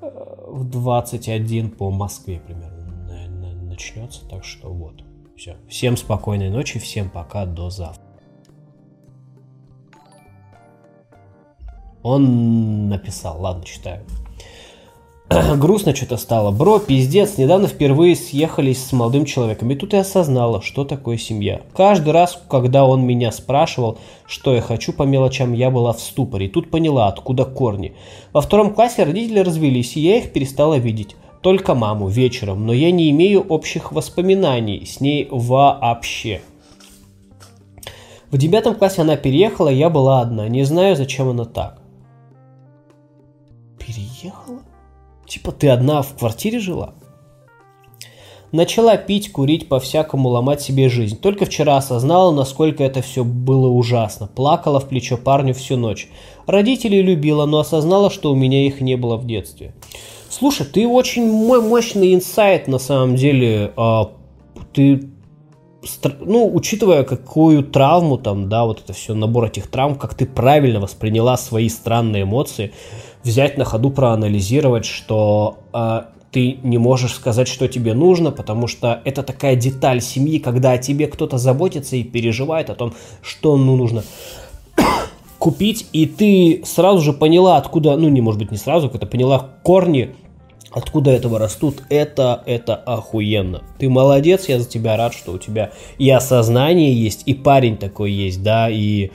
[0.00, 0.08] э,
[0.46, 2.78] в 21 по Москве примерно
[3.78, 4.26] начнется.
[4.26, 5.04] Так что вот.
[5.36, 5.56] Все.
[5.68, 8.07] Всем спокойной ночи, всем пока, до завтра.
[12.02, 14.04] Он написал, ладно, читаю.
[15.56, 16.50] грустно что-то стало.
[16.50, 19.70] Бро, пиздец, недавно впервые съехались с молодым человеком.
[19.70, 21.60] И тут я осознала, что такое семья.
[21.76, 26.46] Каждый раз, когда он меня спрашивал, что я хочу по мелочам, я была в ступоре.
[26.46, 27.92] И тут поняла, откуда корни.
[28.32, 31.16] Во втором классе родители развелись, и я их перестала видеть.
[31.42, 36.40] Только маму вечером, но я не имею общих воспоминаний с ней вообще.
[38.30, 40.48] В девятом классе она переехала, я была одна.
[40.48, 41.78] Не знаю, зачем она так.
[45.28, 46.94] Типа ты одна в квартире жила?
[48.50, 51.18] Начала пить, курить, по-всякому ломать себе жизнь.
[51.20, 54.26] Только вчера осознала, насколько это все было ужасно.
[54.26, 56.08] Плакала в плечо парню всю ночь.
[56.46, 59.74] Родителей любила, но осознала, что у меня их не было в детстве.
[60.30, 63.72] Слушай, ты очень мощный инсайт на самом деле.
[63.76, 64.12] А,
[64.72, 65.10] ты
[66.20, 70.80] ну, учитывая какую травму там, да, вот это все, набор этих травм, как ты правильно
[70.80, 72.72] восприняла свои странные эмоции,
[73.28, 79.00] взять на ходу, проанализировать, что э, ты не можешь сказать, что тебе нужно, потому что
[79.04, 83.76] это такая деталь семьи, когда о тебе кто-то заботится и переживает о том, что ну,
[83.76, 84.02] нужно
[85.38, 89.50] купить, и ты сразу же поняла, откуда, ну, не может быть, не сразу, как-то поняла
[89.62, 90.14] корни,
[90.70, 93.62] откуда этого растут, это, это охуенно.
[93.78, 98.12] Ты молодец, я за тебя рад, что у тебя и осознание есть, и парень такой
[98.12, 99.10] есть, да, и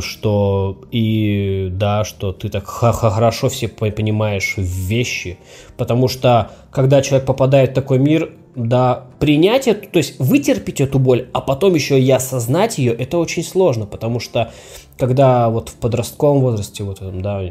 [0.00, 5.38] что и да, что ты так хорошо все понимаешь вещи,
[5.76, 10.98] потому что когда человек попадает в такой мир, да, принять эту, то есть вытерпеть эту
[10.98, 14.50] боль, а потом еще и осознать ее, это очень сложно, потому что
[14.96, 17.42] когда вот в подростковом возрасте, вот, да,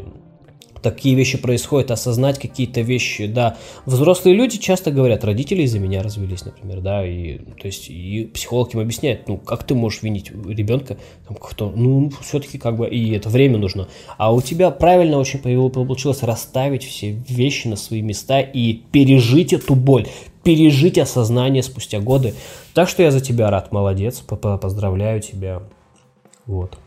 [0.84, 3.58] такие вещи происходят, осознать какие-то вещи, да.
[3.86, 8.74] Взрослые люди часто говорят, родители из-за меня развелись, например, да, и, то есть, и психолог
[8.76, 10.98] им объясняет, ну, как ты можешь винить ребенка,
[11.28, 13.88] там, кто, ну, все-таки как бы, и это время нужно.
[14.18, 19.76] А у тебя правильно очень получилось расставить все вещи на свои места и пережить эту
[19.76, 20.08] боль,
[20.44, 22.34] пережить осознание спустя годы.
[22.74, 25.64] Так что я за тебя рад, молодец, поздравляю тебя.
[26.46, 26.78] Вот.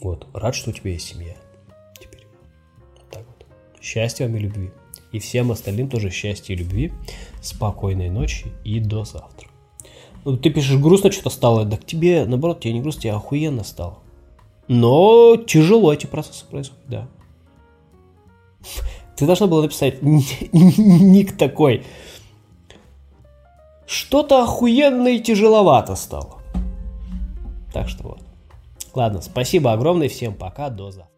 [0.00, 0.26] Вот.
[0.32, 1.34] Рад, что у тебя есть семья.
[3.84, 4.70] Счастья вам и любви.
[5.12, 6.94] И всем остальным тоже счастья и любви.
[7.42, 9.48] Спокойной ночи и до завтра.
[10.24, 11.66] Ну, ты пишешь, грустно что-то стало.
[11.66, 13.98] Так тебе, наоборот, тебе не грустно, тебе охуенно стало.
[14.68, 17.08] Но тяжело эти процессы происходят, да.
[19.16, 21.84] Ты должна была написать ник такой.
[23.86, 26.38] Что-то охуенно и тяжеловато стало.
[27.74, 28.22] Так что вот.
[28.94, 31.13] Ладно, спасибо огромное, всем пока, до завтра.